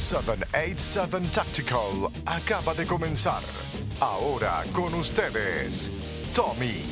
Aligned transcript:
787 0.00 1.28
Tactical 1.30 2.10
acaba 2.24 2.72
de 2.72 2.86
comenzar. 2.86 3.42
Ahora 4.00 4.64
con 4.72 4.94
ustedes, 4.94 5.92
Tommy. 6.34 6.82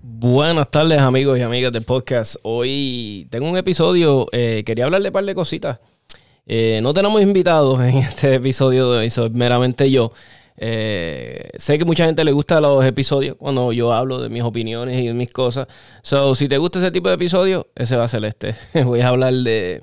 Buenas 0.00 0.70
tardes 0.70 1.00
amigos 1.00 1.36
y 1.38 1.42
amigas 1.42 1.72
del 1.72 1.82
podcast. 1.82 2.36
Hoy 2.44 3.26
tengo 3.30 3.50
un 3.50 3.58
episodio, 3.58 4.28
eh, 4.30 4.62
quería 4.64 4.84
hablarle 4.84 5.08
un 5.08 5.12
par 5.12 5.24
de 5.24 5.34
cositas. 5.34 5.80
Eh, 6.46 6.78
no 6.82 6.94
tenemos 6.94 7.20
invitados 7.20 7.80
en 7.80 7.96
este 7.98 8.36
episodio 8.36 8.92
de 8.92 9.10
soy 9.10 9.30
meramente 9.30 9.90
yo. 9.90 10.12
Eh, 10.56 11.50
sé 11.56 11.78
que 11.78 11.84
mucha 11.84 12.06
gente 12.06 12.22
le 12.22 12.30
gusta 12.30 12.60
los 12.60 12.84
episodios 12.84 13.34
cuando 13.36 13.72
yo 13.72 13.92
hablo 13.92 14.22
de 14.22 14.28
mis 14.28 14.44
opiniones 14.44 15.00
y 15.02 15.08
de 15.08 15.14
mis 15.14 15.30
cosas. 15.30 15.66
So, 16.02 16.36
si 16.36 16.46
te 16.46 16.58
gusta 16.58 16.78
ese 16.78 16.92
tipo 16.92 17.08
de 17.08 17.16
episodio, 17.16 17.66
ese 17.74 17.96
va 17.96 18.04
a 18.04 18.08
ser 18.08 18.24
este. 18.24 18.54
Voy 18.84 19.00
a 19.00 19.08
hablar 19.08 19.34
de 19.34 19.82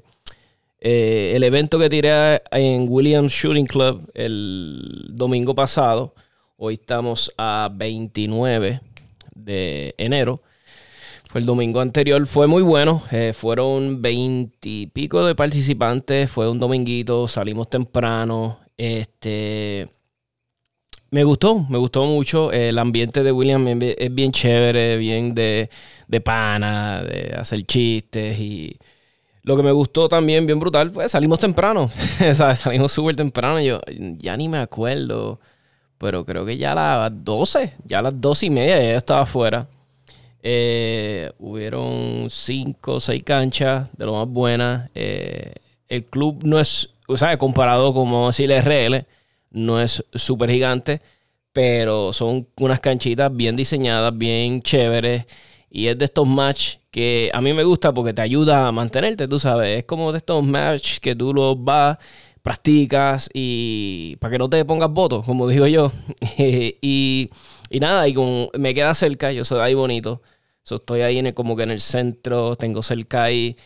eh, 0.85 1.31
el 1.33 1.43
evento 1.45 1.79
que 1.79 1.89
tiré 1.89 2.41
en 2.51 2.87
Williams 2.89 3.31
Shooting 3.31 3.67
Club 3.67 4.11
el 4.13 5.05
domingo 5.11 5.55
pasado. 5.55 6.13
Hoy 6.57 6.73
estamos 6.73 7.31
a 7.37 7.69
29 7.73 8.81
de 9.33 9.95
enero. 9.97 10.41
El 11.33 11.45
domingo 11.45 11.79
anterior, 11.79 12.27
fue 12.27 12.47
muy 12.47 12.61
bueno. 12.61 13.01
Eh, 13.13 13.31
fueron 13.33 14.01
20 14.01 14.69
y 14.69 14.87
pico 14.87 15.25
de 15.25 15.35
participantes. 15.35 16.29
Fue 16.29 16.49
un 16.49 16.59
dominguito, 16.59 17.29
salimos 17.29 17.69
temprano. 17.69 18.59
Este 18.77 19.87
me 21.11 21.23
gustó, 21.23 21.65
me 21.69 21.77
gustó 21.77 22.03
mucho. 22.05 22.51
El 22.51 22.77
ambiente 22.77 23.23
de 23.23 23.31
William 23.31 23.65
es 23.81 24.13
bien 24.13 24.33
chévere, 24.33 24.97
bien 24.97 25.33
de, 25.33 25.69
de 26.09 26.19
pana, 26.19 27.03
de 27.03 27.35
hacer 27.37 27.63
chistes 27.63 28.37
y 28.37 28.77
lo 29.43 29.57
que 29.57 29.63
me 29.63 29.71
gustó 29.71 30.07
también, 30.07 30.45
bien 30.45 30.59
brutal, 30.59 30.91
pues 30.91 31.11
salimos 31.11 31.39
temprano. 31.39 31.89
Salimos 32.33 32.91
súper 32.93 33.15
temprano. 33.15 33.59
Yo 33.59 33.81
ya 34.17 34.37
ni 34.37 34.47
me 34.47 34.57
acuerdo, 34.57 35.39
pero 35.97 36.25
creo 36.25 36.45
que 36.45 36.57
ya 36.57 36.71
a 36.71 37.09
las 37.09 37.25
12, 37.25 37.73
ya 37.85 37.99
a 37.99 38.01
las 38.03 38.19
12 38.19 38.45
y 38.45 38.49
media 38.49 38.81
ya 38.81 38.95
estaba 38.95 39.21
afuera. 39.21 39.67
Eh, 40.41 41.31
hubieron 41.39 42.27
cinco 42.29 42.95
o 42.95 42.99
seis 42.99 43.23
canchas 43.23 43.89
de 43.97 44.05
lo 44.05 44.13
más 44.13 44.27
buenas. 44.27 44.89
Eh, 44.95 45.53
el 45.89 46.05
club 46.05 46.43
no 46.43 46.59
es, 46.59 46.89
o 47.07 47.17
sea, 47.17 47.37
comparado 47.37 47.93
con, 47.93 48.05
vamos 48.11 48.39
a 48.39 48.43
RL, 48.43 49.05
no 49.51 49.81
es 49.81 50.03
súper 50.13 50.49
gigante, 50.51 51.01
pero 51.51 52.13
son 52.13 52.47
unas 52.57 52.79
canchitas 52.79 53.33
bien 53.35 53.55
diseñadas, 53.55 54.17
bien 54.17 54.61
chéveres. 54.61 55.25
Y 55.75 55.87
es 55.87 55.97
de 55.97 56.05
estos 56.05 56.27
match 56.27 56.75
que 56.91 57.31
a 57.33 57.41
mí 57.41 57.51
me 57.51 57.63
gusta 57.63 57.91
porque 57.91 58.13
te 58.13 58.21
ayuda 58.21 58.67
a 58.67 58.71
mantenerte, 58.71 59.27
tú 59.27 59.39
sabes. 59.39 59.79
Es 59.79 59.85
como 59.85 60.11
de 60.11 60.19
estos 60.19 60.43
match 60.43 60.99
que 60.99 61.15
tú 61.15 61.33
los 61.33 61.61
vas, 61.63 61.97
practicas 62.43 63.27
y 63.33 64.15
para 64.17 64.33
que 64.33 64.37
no 64.37 64.49
te 64.49 64.63
pongas 64.65 64.91
votos, 64.91 65.25
como 65.25 65.47
digo 65.49 65.65
yo. 65.65 65.91
y, 66.37 67.27
nada, 67.71 68.07
y 68.07 68.13
como 68.13 68.49
me 68.55 68.75
queda 68.75 68.93
cerca, 68.93 69.31
yo 69.31 69.43
soy 69.43 69.61
ahí 69.61 69.73
bonito. 69.73 70.21
estoy 70.63 71.01
ahí 71.01 71.17
en 71.17 71.31
como 71.33 71.55
que 71.55 71.63
en 71.63 71.71
el 71.71 71.81
centro, 71.81 72.55
tengo 72.55 72.83
cerca 72.83 73.23
ahí. 73.23 73.57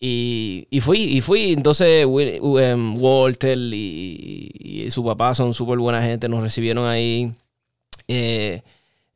Y, 0.00 0.66
y, 0.70 0.80
fui, 0.80 0.98
y 1.02 1.20
fui. 1.20 1.52
Entonces, 1.52 2.06
em, 2.06 2.96
Walter 3.02 3.58
y, 3.58 4.86
su 4.90 5.04
papá 5.04 5.34
son 5.34 5.52
súper 5.52 5.78
buena 5.78 6.02
gente, 6.02 6.26
nos 6.28 6.40
recibieron 6.42 6.86
ahí. 6.86 7.34
Eh, 8.08 8.62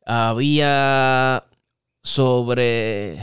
había 0.05 1.43
sobre. 2.05 3.17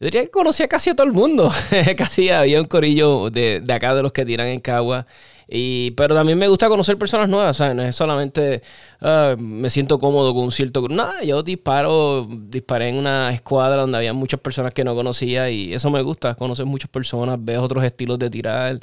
Yo 0.00 0.06
diría 0.06 0.22
que 0.22 0.30
conocía 0.30 0.66
casi 0.66 0.90
a 0.90 0.96
todo 0.96 1.06
el 1.06 1.12
mundo. 1.12 1.48
casi 1.96 2.28
había 2.28 2.60
un 2.60 2.66
corillo 2.66 3.30
de, 3.30 3.60
de, 3.60 3.72
acá 3.72 3.94
de 3.94 4.02
los 4.02 4.12
que 4.12 4.24
tiran 4.24 4.48
en 4.48 4.60
Cagua. 4.60 5.06
Y, 5.48 5.92
pero 5.92 6.14
también 6.14 6.38
me 6.38 6.48
gusta 6.48 6.68
conocer 6.68 6.98
personas 6.98 7.28
nuevas, 7.28 7.56
¿sabes? 7.56 7.76
No 7.76 7.82
es 7.82 7.94
solamente 7.94 8.62
ah, 9.00 9.36
me 9.38 9.70
siento 9.70 10.00
cómodo 10.00 10.34
con 10.34 10.44
un 10.44 10.50
cierto 10.50 10.82
grupo. 10.82 10.96
Nada, 10.96 11.22
yo 11.22 11.42
disparo, 11.44 12.26
disparé 12.28 12.88
en 12.88 12.96
una 12.96 13.32
escuadra 13.32 13.82
donde 13.82 13.98
había 13.98 14.12
muchas 14.12 14.40
personas 14.40 14.74
que 14.74 14.82
no 14.82 14.94
conocía 14.96 15.48
y 15.50 15.72
eso 15.72 15.90
me 15.90 16.02
gusta, 16.02 16.34
conocer 16.34 16.66
muchas 16.66 16.90
personas, 16.90 17.38
ves 17.40 17.58
otros 17.58 17.84
estilos 17.84 18.18
de 18.18 18.30
tirar 18.30 18.80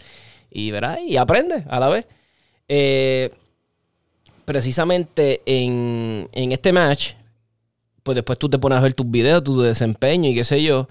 y 0.49 0.71
verás, 0.71 0.99
y 1.05 1.17
aprende 1.17 1.65
a 1.69 1.79
la 1.79 1.89
vez. 1.89 2.05
Eh, 2.67 3.31
precisamente 4.45 5.41
en, 5.45 6.29
en 6.31 6.51
este 6.51 6.71
match, 6.71 7.13
pues 8.03 8.15
después 8.15 8.39
tú 8.39 8.49
te 8.49 8.59
pones 8.59 8.77
a 8.77 8.81
ver 8.81 8.93
tus 8.93 9.09
videos, 9.09 9.43
tu 9.43 9.61
desempeño 9.61 10.29
y 10.29 10.35
qué 10.35 10.43
sé 10.43 10.63
yo. 10.63 10.87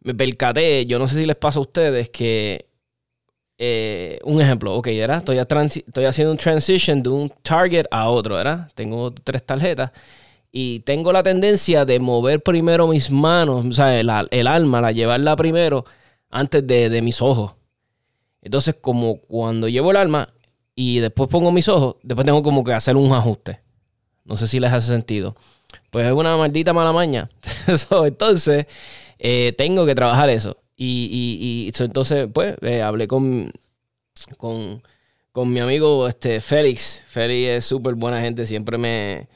Me 0.00 0.14
percaté, 0.14 0.86
yo 0.86 0.98
no 0.98 1.08
sé 1.08 1.16
si 1.16 1.26
les 1.26 1.36
pasa 1.36 1.58
a 1.58 1.62
ustedes 1.62 2.10
que 2.10 2.66
eh, 3.58 4.18
un 4.24 4.40
ejemplo, 4.40 4.74
ok, 4.74 4.86
¿verdad? 4.88 5.18
Estoy, 5.18 6.04
haciendo 6.04 6.32
un 6.32 6.38
transition 6.38 7.02
de 7.02 7.08
un 7.08 7.32
target 7.42 7.86
a 7.90 8.10
otro, 8.10 8.36
¿verdad? 8.36 8.70
Tengo 8.74 9.12
tres 9.12 9.44
tarjetas 9.44 9.92
y 10.52 10.80
tengo 10.80 11.12
la 11.12 11.22
tendencia 11.22 11.84
de 11.84 11.98
mover 11.98 12.42
primero 12.42 12.86
mis 12.86 13.10
manos, 13.10 13.64
o 13.64 13.72
sea, 13.72 13.98
el, 13.98 14.10
alma, 14.10 14.80
la 14.80 14.92
llevarla 14.92 15.36
primero 15.36 15.84
antes 16.30 16.66
de, 16.66 16.90
de, 16.90 17.02
mis 17.02 17.22
ojos. 17.22 17.54
Entonces, 18.42 18.76
como 18.80 19.20
cuando 19.20 19.68
llevo 19.68 19.90
el 19.90 19.96
alma 19.96 20.28
y 20.74 20.98
después 20.98 21.28
pongo 21.30 21.50
mis 21.50 21.68
ojos, 21.68 21.96
después 22.02 22.26
tengo 22.26 22.42
como 22.42 22.62
que 22.62 22.72
hacer 22.74 22.96
un 22.96 23.12
ajuste. 23.12 23.60
No 24.24 24.36
sé 24.36 24.46
si 24.46 24.60
les 24.60 24.72
hace 24.72 24.88
sentido. 24.88 25.36
Pues 25.90 26.06
es 26.06 26.12
una 26.12 26.36
maldita 26.36 26.72
mala 26.72 26.92
maña. 26.92 27.28
entonces, 28.04 28.66
eh, 29.18 29.54
tengo 29.56 29.86
que 29.86 29.94
trabajar 29.94 30.28
eso. 30.30 30.56
Y, 30.76 31.72
entonces, 31.78 32.28
pues, 32.32 32.56
eh, 32.62 32.82
hablé 32.82 33.08
con, 33.08 33.50
con, 34.36 34.82
mi 35.52 35.60
amigo 35.60 36.06
este, 36.06 36.40
Félix. 36.40 37.02
Félix 37.06 37.48
es 37.48 37.64
súper 37.64 37.94
buena 37.94 38.20
gente, 38.20 38.44
siempre 38.46 38.76
me, 38.76 39.28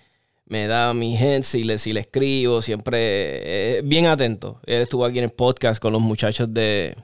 me 0.47 0.66
da 0.66 0.93
mi 0.93 1.16
gente 1.16 1.47
si 1.47 1.65
le, 1.65 1.78
si 1.78 1.93
le 1.93 2.00
escribo, 2.00 2.61
siempre 2.61 3.78
es 3.78 3.88
bien 3.88 4.06
atento. 4.06 4.61
Él 4.67 4.82
estuvo 4.82 5.05
aquí 5.05 5.19
en 5.19 5.25
el 5.25 5.31
podcast 5.31 5.81
con 5.81 5.93
los 5.93 6.03
muchachos 6.03 6.53
de, 6.53 6.97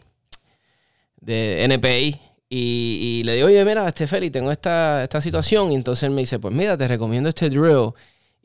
de 1.20 1.64
NPI. 1.64 2.20
Y, 2.48 3.22
le 3.24 3.34
digo, 3.34 3.48
oye, 3.48 3.64
mira, 3.64 3.88
este 3.88 4.06
Félix, 4.06 4.32
tengo 4.32 4.52
esta, 4.52 5.02
esta 5.02 5.20
situación. 5.20 5.72
Y 5.72 5.74
entonces 5.74 6.04
él 6.04 6.10
me 6.10 6.22
dice, 6.22 6.38
pues 6.38 6.54
mira, 6.54 6.76
te 6.76 6.86
recomiendo 6.86 7.28
este 7.28 7.48
drill. 7.48 7.92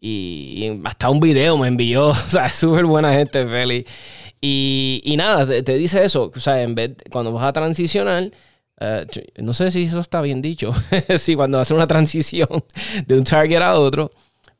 Y, 0.04 0.82
hasta 0.84 1.10
un 1.10 1.20
video 1.20 1.58
me 1.58 1.68
envió. 1.68 2.10
O 2.10 2.16
sea, 2.16 2.48
es 2.48 2.56
súper 2.56 2.86
buena 2.86 3.14
gente, 3.14 3.46
Félix. 3.46 3.92
Y, 4.42 5.14
nada, 5.18 5.46
te, 5.64 5.76
dice 5.76 6.04
eso. 6.04 6.32
O 6.36 6.40
sea, 6.40 6.62
en 6.64 6.76
vez, 6.76 6.96
cuando 7.12 7.32
vas 7.32 7.46
a 7.46 7.54
transicionar, 7.54 8.32
eh, 8.80 9.06
no 9.38 9.54
sé 9.54 9.70
si 9.72 9.84
eso 9.84 10.00
está 10.00 10.22
bien 10.22 10.42
dicho. 10.42 10.74
si 11.18 11.36
cuando 11.36 11.60
haces 11.60 11.76
una 11.76 11.88
transición 11.88 12.50
de 13.06 13.18
un 13.18 13.24
target 13.24 13.62
a 13.62 13.80
otro, 13.80 14.12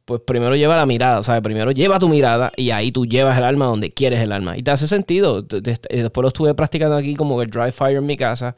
pues 0.06 0.22
primero 0.22 0.56
lleva 0.56 0.78
la 0.78 0.86
mirada. 0.86 1.20
O 1.20 1.24
sea, 1.24 1.42
primero 1.42 1.72
lleva 1.72 2.00
tu 2.00 2.08
mirada 2.10 2.52
y 2.56 2.70
ahí 2.72 2.92
tú 2.92 3.06
llevas 3.08 3.38
el 3.38 3.44
arma 3.44 3.66
donde 3.66 3.92
quieres 3.92 4.20
el 4.20 4.32
arma. 4.32 4.58
Y 4.58 4.64
te 4.64 4.72
hace 4.72 4.88
sentido. 4.88 5.42
Después 5.42 6.22
lo 6.22 6.28
estuve 6.28 6.54
practicando 6.54 6.96
aquí 6.96 7.16
como 7.16 7.42
el 7.42 7.50
dry 7.50 7.72
fire 7.72 7.98
en 7.98 8.06
mi 8.06 8.18
casa. 8.18 8.56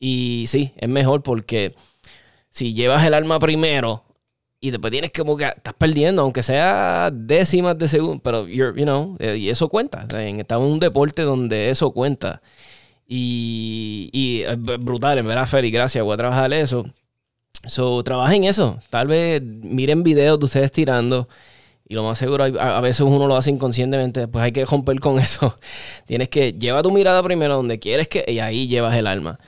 Y 0.00 0.44
sí, 0.48 0.72
es 0.78 0.88
mejor 0.88 1.22
porque 1.22 1.74
si 2.50 2.74
llevas 2.74 3.04
el 3.06 3.14
arma 3.14 3.38
primero 3.38 4.03
y 4.64 4.70
después 4.70 4.90
tienes 4.90 5.12
como 5.12 5.36
que 5.36 5.44
estás 5.44 5.74
perdiendo, 5.74 6.22
aunque 6.22 6.42
sea 6.42 7.10
décimas 7.12 7.76
de 7.76 7.86
segundo, 7.86 8.22
pero, 8.22 8.48
you 8.48 8.72
know, 8.72 9.14
eh, 9.20 9.36
y 9.36 9.50
eso 9.50 9.68
cuenta. 9.68 10.06
estamos 10.08 10.66
en 10.66 10.72
un 10.72 10.80
deporte 10.80 11.20
donde 11.20 11.68
eso 11.68 11.90
cuenta. 11.90 12.40
Y, 13.06 14.08
y 14.10 14.42
brutal, 14.78 15.18
en 15.18 15.26
verdad, 15.26 15.46
Ferry, 15.46 15.70
gracias, 15.70 16.02
voy 16.02 16.14
a 16.14 16.16
trabajar 16.16 16.50
eso. 16.54 16.86
So, 17.66 18.02
trabajen 18.04 18.44
eso. 18.44 18.78
Tal 18.88 19.06
vez 19.06 19.42
miren 19.42 20.02
videos 20.02 20.38
de 20.38 20.46
ustedes 20.46 20.72
tirando. 20.72 21.28
Y 21.86 21.92
lo 21.92 22.02
más 22.02 22.16
seguro, 22.16 22.44
a, 22.44 22.80
veces 22.80 23.02
uno 23.02 23.26
lo 23.26 23.36
hace 23.36 23.50
inconscientemente. 23.50 24.28
Pues 24.28 24.44
hay 24.46 24.52
que 24.52 24.64
romper 24.64 24.98
con 24.98 25.18
eso. 25.20 25.54
Tienes 26.06 26.30
que 26.30 26.54
llevar 26.54 26.82
tu 26.82 26.90
mirada 26.90 27.22
primero 27.22 27.56
donde 27.56 27.78
quieres 27.78 28.08
que. 28.08 28.24
Y 28.26 28.38
ahí 28.38 28.66
llevas 28.66 28.96
el 28.96 29.08
alma. 29.08 29.38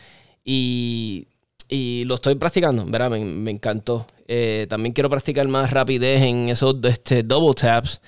Y, 0.44 1.28
y 1.70 2.04
lo 2.04 2.16
estoy 2.16 2.34
practicando, 2.34 2.84
¿verdad? 2.84 3.10
Me 3.10 3.50
encantó. 3.50 4.06
Eh, 4.28 4.66
también 4.68 4.92
quiero 4.92 5.08
practicar 5.08 5.46
más 5.46 5.70
rapidez 5.70 6.22
en 6.22 6.48
esos 6.48 6.76
este, 6.82 7.22
double 7.22 7.54
taps. 7.54 8.00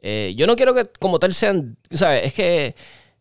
Eh, 0.00 0.34
yo 0.36 0.46
no 0.46 0.54
quiero 0.54 0.74
que 0.74 0.84
como 1.00 1.18
tal 1.18 1.34
sean, 1.34 1.76
¿sabes? 1.90 2.26
Es 2.26 2.34
que, 2.34 2.76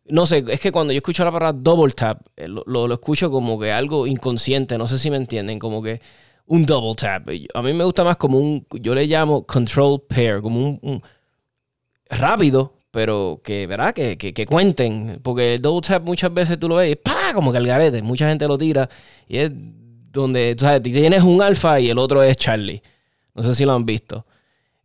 no 0.05 0.25
sé, 0.25 0.43
es 0.47 0.59
que 0.59 0.71
cuando 0.71 0.93
yo 0.93 0.97
escucho 0.97 1.23
la 1.23 1.31
palabra 1.31 1.57
double 1.59 1.91
tap, 1.93 2.21
eh, 2.35 2.47
lo, 2.47 2.63
lo, 2.65 2.93
escucho 2.93 3.31
como 3.31 3.59
que 3.59 3.71
algo 3.71 4.05
inconsciente, 4.05 4.77
no 4.77 4.87
sé 4.87 4.99
si 4.99 5.09
me 5.09 5.17
entienden, 5.17 5.57
como 5.57 5.81
que 5.81 6.01
un 6.45 6.65
double 6.65 6.95
tap. 6.95 7.27
A 7.53 7.61
mí 7.63 7.73
me 7.73 7.83
gusta 7.83 8.03
más 8.03 8.17
como 8.17 8.37
un, 8.37 8.67
yo 8.73 8.93
le 8.93 9.07
llamo 9.07 9.45
control 9.45 10.01
pair, 10.07 10.41
como 10.41 10.77
un, 10.81 11.01
rápido, 12.09 12.73
pero 12.91 13.41
que, 13.43 13.65
¿verdad? 13.65 13.93
Que, 13.93 14.17
que, 14.17 14.45
cuenten, 14.45 15.19
porque 15.23 15.55
el 15.55 15.61
double 15.61 15.81
tap 15.81 16.03
muchas 16.03 16.31
veces 16.33 16.59
tú 16.59 16.69
lo 16.69 16.75
ves, 16.75 16.95
¡pah! 16.97 17.33
como 17.33 17.51
que 17.51 17.57
el 17.57 17.67
garete, 17.67 18.01
mucha 18.03 18.29
gente 18.29 18.47
lo 18.47 18.57
tira 18.57 18.87
y 19.27 19.39
es 19.39 19.51
donde, 20.21 20.55
tú 20.55 20.65
sabes, 20.65 20.81
tienes 20.81 21.23
un 21.23 21.41
alfa 21.41 21.79
y 21.79 21.89
el 21.89 21.97
otro 21.97 22.23
es 22.23 22.37
Charlie. 22.37 22.81
No 23.33 23.43
sé 23.43 23.53
si 23.55 23.65
lo 23.65 23.73
han 23.73 23.85
visto. 23.85 24.25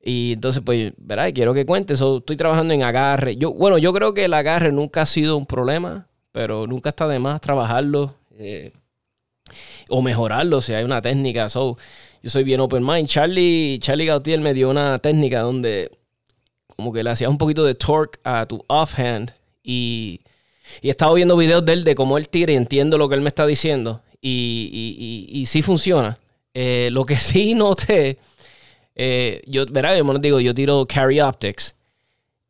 Y 0.03 0.33
entonces, 0.35 0.63
pues, 0.65 0.93
¿verdad? 0.97 1.31
Quiero 1.35 1.55
que 1.55 1.67
cuentes. 1.67 2.01
estoy 2.01 2.37
trabajando 2.37 2.75
en 2.75 2.83
agarre. 2.83 3.37
Yo, 3.37 3.53
bueno, 3.53 3.79
yo 3.79 3.93
creo 3.93 4.15
que 4.15 4.25
el 4.25 4.35
agarre 4.35 4.73
nunca 4.73 5.03
ha 5.03 5.07
sido 5.07 5.37
un 5.37 5.47
problema, 5.47 6.09
pero 6.33 6.67
nunca 6.67 6.91
está 6.91 7.07
de 7.09 7.19
más 7.19 7.41
trabajarlo. 7.41 8.15
Eh, 8.39 8.73
o 9.89 10.01
mejorarlo 10.03 10.61
si 10.61 10.73
hay 10.73 10.85
una 10.85 11.03
técnica. 11.03 11.49
So, 11.49 11.77
yo 12.23 12.31
soy 12.31 12.45
bien 12.45 12.61
open 12.61 12.85
mind. 12.85 13.09
Charlie, 13.09 13.79
Charlie 13.81 14.07
Gautier 14.07 14.41
me 14.41 14.55
dio 14.55 14.71
una 14.71 14.99
técnica 14.99 15.41
donde 15.41 15.91
como 16.77 16.93
que 16.93 17.03
le 17.03 17.11
hacías 17.11 17.31
un 17.31 17.39
poquito 17.39 17.65
de 17.65 17.75
torque 17.75 18.19
a 18.25 18.47
tu 18.47 18.65
offhand 18.69 19.35
y, 19.63 20.21
y 20.81 20.89
he 20.89 20.91
estado 20.91 21.15
viendo 21.15 21.37
videos 21.37 21.65
de 21.65 21.73
él 21.75 21.85
de 21.85 21.95
cómo 21.95 22.17
él 22.17 22.29
tira 22.29 22.53
y 22.53 22.57
entiendo 22.57 22.97
lo 22.97 23.09
que 23.09 23.17
él 23.17 23.21
me 23.21 23.29
está 23.29 23.47
diciendo 23.47 24.01
y, 24.21 25.29
y, 25.33 25.47
sí 25.47 25.63
funciona. 25.63 26.19
Eh, 26.55 26.89
lo 26.93 27.05
que 27.05 27.17
sí 27.17 27.55
noté, 27.55 28.19
eh, 28.95 29.43
yo, 29.47 29.67
verá, 29.67 29.97
yo 29.97 30.05
digo, 30.19 30.41
yo 30.41 30.55
tiro 30.55 30.87
carry 30.87 31.21
optics 31.21 31.75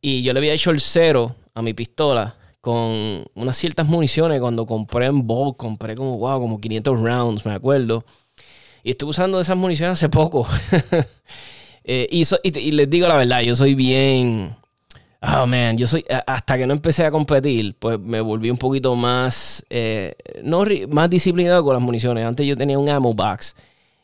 y 0.00 0.22
yo 0.22 0.32
le 0.32 0.40
había 0.40 0.55
hecho 0.55 0.70
el 0.70 0.81
cero 0.81 1.37
a 1.55 1.62
mi 1.62 1.75
pistola 1.75 2.37
con 2.61 3.25
unas 3.34 3.56
ciertas 3.56 3.87
municiones 3.87 4.40
cuando 4.40 4.67
compré 4.67 5.06
en 5.06 5.26
Bulk, 5.26 5.56
compré 5.56 5.94
como, 5.94 6.19
wow, 6.19 6.40
como 6.40 6.61
500 6.61 7.00
rounds, 7.00 7.46
me 7.46 7.52
acuerdo. 7.52 8.05
Y 8.82 8.90
estuve 8.90 9.11
usando 9.11 9.40
esas 9.40 9.56
municiones 9.56 9.99
hace 9.99 10.08
poco. 10.08 10.46
Eh, 11.82 12.06
y, 12.11 12.25
y, 12.44 12.72
les 12.72 12.90
digo 12.90 13.08
la 13.08 13.17
verdad, 13.17 13.40
yo 13.40 13.56
soy 13.56 13.75
bien... 13.75 14.55
Oh, 15.22 15.46
man, 15.46 15.76
yo 15.76 15.87
soy... 15.87 16.05
Hasta 16.26 16.56
que 16.56 16.67
no 16.67 16.72
empecé 16.72 17.05
a 17.05 17.11
competir, 17.11 17.75
pues 17.78 17.99
me 17.99 18.20
volví 18.20 18.50
un 18.50 18.56
poquito 18.56 18.96
más... 18.96 19.64
Eh, 19.69 20.14
no, 20.43 20.64
más 20.88 21.11
disciplinado 21.11 21.62
con 21.62 21.75
las 21.75 21.82
municiones. 21.82 22.25
Antes 22.25 22.46
yo 22.46 22.56
tenía 22.56 22.78
un 22.78 22.88
ammo 22.88 23.12
box. 23.12 23.55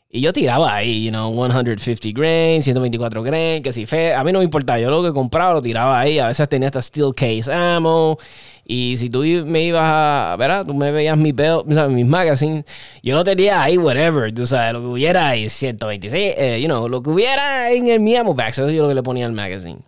Y 0.09 0.21
yo 0.21 0.31
tiraba 0.31 0.73
ahí, 0.73 1.03
you 1.03 1.11
know, 1.11 1.33
150 1.33 2.09
grains, 2.17 2.63
124 2.63 3.23
grains, 3.23 3.61
que 3.61 3.73
si 3.73 3.85
fe, 3.85 4.13
a 4.13 4.23
mí 4.23 4.31
no 4.31 4.39
me 4.39 4.45
importaba, 4.45 4.79
yo 4.79 4.89
lo 4.89 5.03
que 5.03 5.11
compraba 5.11 5.53
lo 5.53 5.61
tiraba 5.61 5.99
ahí, 5.99 6.17
a 6.17 6.27
veces 6.27 6.47
tenía 6.47 6.69
hasta 6.69 6.81
steel 6.81 7.13
case 7.13 7.51
ammo, 7.51 8.17
y 8.65 8.95
si 8.95 9.09
tú 9.09 9.23
me 9.45 9.63
ibas 9.63 9.83
a, 9.83 10.35
¿verdad? 10.39 10.65
Tú 10.65 10.73
me 10.73 10.91
veías 10.93 11.17
mi 11.17 11.33
belt, 11.33 11.65
mis 11.65 12.05
magazines, 12.05 12.63
yo 13.03 13.15
no 13.15 13.25
tenía 13.25 13.61
ahí 13.61 13.77
whatever, 13.77 14.33
tú 14.33 14.45
sabes, 14.47 14.73
lo 14.73 14.79
que 14.79 14.87
hubiera 14.87 15.27
ahí, 15.27 15.49
126, 15.49 16.35
eh, 16.37 16.61
you 16.61 16.67
know, 16.67 16.87
lo 16.87 17.03
que 17.03 17.09
hubiera 17.09 17.69
en 17.71 17.87
el 17.89 17.99
mi 17.99 18.15
ammo 18.15 18.33
box, 18.33 18.59
eso 18.59 18.69
es 18.69 18.75
yo 18.75 18.83
lo 18.83 18.87
que 18.87 18.95
le 18.95 19.03
ponía 19.03 19.25
al 19.25 19.33
magazine. 19.33 19.79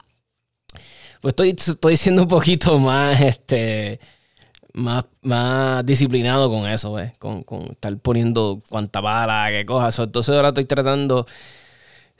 Pues 1.21 1.33
estoy, 1.33 1.49
estoy 1.49 1.97
siendo 1.97 2.23
un 2.23 2.27
poquito 2.27 2.79
más, 2.79 3.19
este 3.21 3.99
más, 4.73 5.05
más 5.21 5.85
disciplinado 5.85 6.49
con 6.49 6.65
eso, 6.67 6.93
¿ves? 6.93 7.13
Con, 7.17 7.43
con 7.43 7.71
estar 7.71 7.95
poniendo 7.97 8.59
cuanta 8.69 9.01
bala, 9.01 9.47
qué 9.51 9.65
cosas. 9.65 9.99
Entonces 9.99 10.35
ahora 10.35 10.49
estoy 10.49 10.65
tratando. 10.65 11.25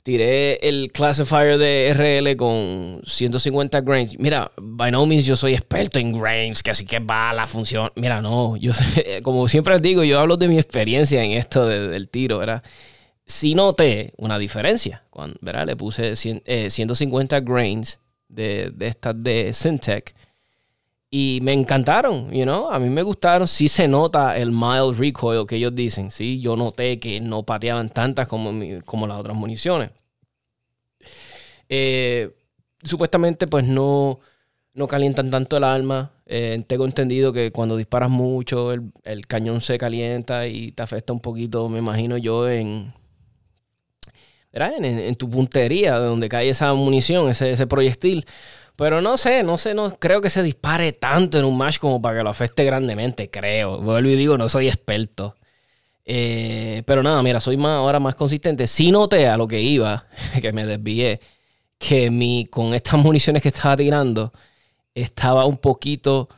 Tiré 0.03 0.55
el 0.67 0.91
classifier 0.93 1.57
de 1.57 1.89
RL 1.89 2.35
con 2.37 3.01
150 3.05 3.81
grains. 3.81 4.17
Mira, 4.17 4.51
by 4.57 4.91
no 4.91 5.05
means 5.05 5.25
yo 5.25 5.35
soy 5.35 5.53
experto 5.53 5.99
en 5.99 6.17
grains, 6.17 6.63
que 6.63 6.71
así 6.71 6.85
que 6.85 6.99
bala, 6.99 7.47
funciona. 7.47 7.91
Mira, 7.95 8.21
no, 8.21 8.55
yo 8.57 8.71
como 9.23 9.47
siempre 9.47 9.79
digo, 9.79 10.03
yo 10.03 10.19
hablo 10.19 10.37
de 10.37 10.47
mi 10.47 10.57
experiencia 10.57 11.23
en 11.23 11.31
esto 11.31 11.67
del 11.67 12.09
tiro, 12.09 12.39
¿verdad? 12.39 12.63
Sí 13.25 13.55
noté 13.55 14.13
una 14.17 14.39
diferencia. 14.39 15.03
Cuando, 15.09 15.37
¿verdad? 15.41 15.67
Le 15.67 15.75
puse 15.75 16.15
150 16.15 17.37
eh, 17.37 17.41
grains 17.41 17.99
de, 18.29 18.71
de 18.73 18.87
estas 18.87 19.21
de 19.21 19.51
Syntec 19.53 20.15
y 21.11 21.39
me 21.41 21.53
encantaron, 21.53 22.31
you 22.31 22.43
know, 22.43 22.69
a 22.69 22.77
mí 22.77 22.89
me 22.89 23.01
gustaron. 23.01 23.47
Sí 23.47 23.67
se 23.67 23.87
nota 23.87 24.37
el 24.37 24.51
mild 24.51 24.97
recoil 24.99 25.47
que 25.47 25.55
ellos 25.55 25.73
dicen, 25.73 26.11
sí, 26.11 26.39
yo 26.39 26.55
noté 26.55 26.99
que 26.99 27.19
no 27.19 27.43
pateaban 27.43 27.89
tantas 27.89 28.27
como, 28.27 28.51
como 28.85 29.07
las 29.07 29.19
otras 29.19 29.35
municiones. 29.35 29.89
Eh, 31.67 32.31
supuestamente, 32.83 33.47
pues 33.47 33.65
no, 33.65 34.19
no 34.73 34.87
calientan 34.87 35.31
tanto 35.31 35.57
el 35.57 35.63
arma. 35.63 36.11
Eh, 36.27 36.63
tengo 36.67 36.85
entendido 36.85 37.33
que 37.33 37.51
cuando 37.51 37.75
disparas 37.75 38.11
mucho, 38.11 38.71
el, 38.71 39.27
cañón 39.27 39.61
se 39.61 39.79
calienta 39.79 40.47
y 40.47 40.71
te 40.73 40.83
afecta 40.83 41.11
un 41.13 41.21
poquito, 41.21 41.69
me 41.69 41.79
imagino 41.79 42.17
yo, 42.17 42.47
en, 42.47 42.93
en, 44.53 44.85
en, 44.85 45.15
tu 45.15 45.29
puntería, 45.29 45.99
de 45.99 46.07
donde 46.07 46.29
cae 46.29 46.49
esa 46.49 46.73
munición, 46.73 47.29
ese, 47.29 47.51
ese 47.51 47.67
proyectil. 47.67 48.25
Pero 48.75 49.01
no 49.01 49.17
sé, 49.17 49.43
no 49.43 49.57
sé, 49.57 49.73
no 49.73 49.97
creo 49.99 50.21
que 50.21 50.29
se 50.29 50.41
dispare 50.41 50.93
tanto 50.93 51.37
en 51.37 51.45
un 51.45 51.57
match 51.57 51.79
como 51.79 52.01
para 52.01 52.17
que 52.17 52.23
lo 52.23 52.29
afecte 52.29 52.63
grandemente, 52.63 53.29
creo. 53.29 53.79
Vuelvo 53.81 54.09
y 54.09 54.15
digo, 54.15 54.37
no 54.37 54.47
soy 54.47 54.67
experto. 54.67 55.35
Eh, 56.05 56.83
pero 56.85 57.03
nada, 57.03 57.21
mira, 57.21 57.39
soy 57.39 57.57
más, 57.57 57.77
ahora 57.77 57.99
más 57.99 58.15
consistente. 58.15 58.67
Sí 58.67 58.91
noté 58.91 59.27
a 59.27 59.37
lo 59.37 59.47
que 59.47 59.61
iba, 59.61 60.07
que 60.41 60.53
me 60.53 60.65
desvié, 60.65 61.19
que 61.77 62.09
mi, 62.09 62.45
con 62.47 62.73
estas 62.73 62.99
municiones 62.99 63.43
que 63.43 63.49
estaba 63.49 63.77
tirando, 63.77 64.33
estaba 64.95 65.45
un 65.45 65.57
poquito, 65.57 66.29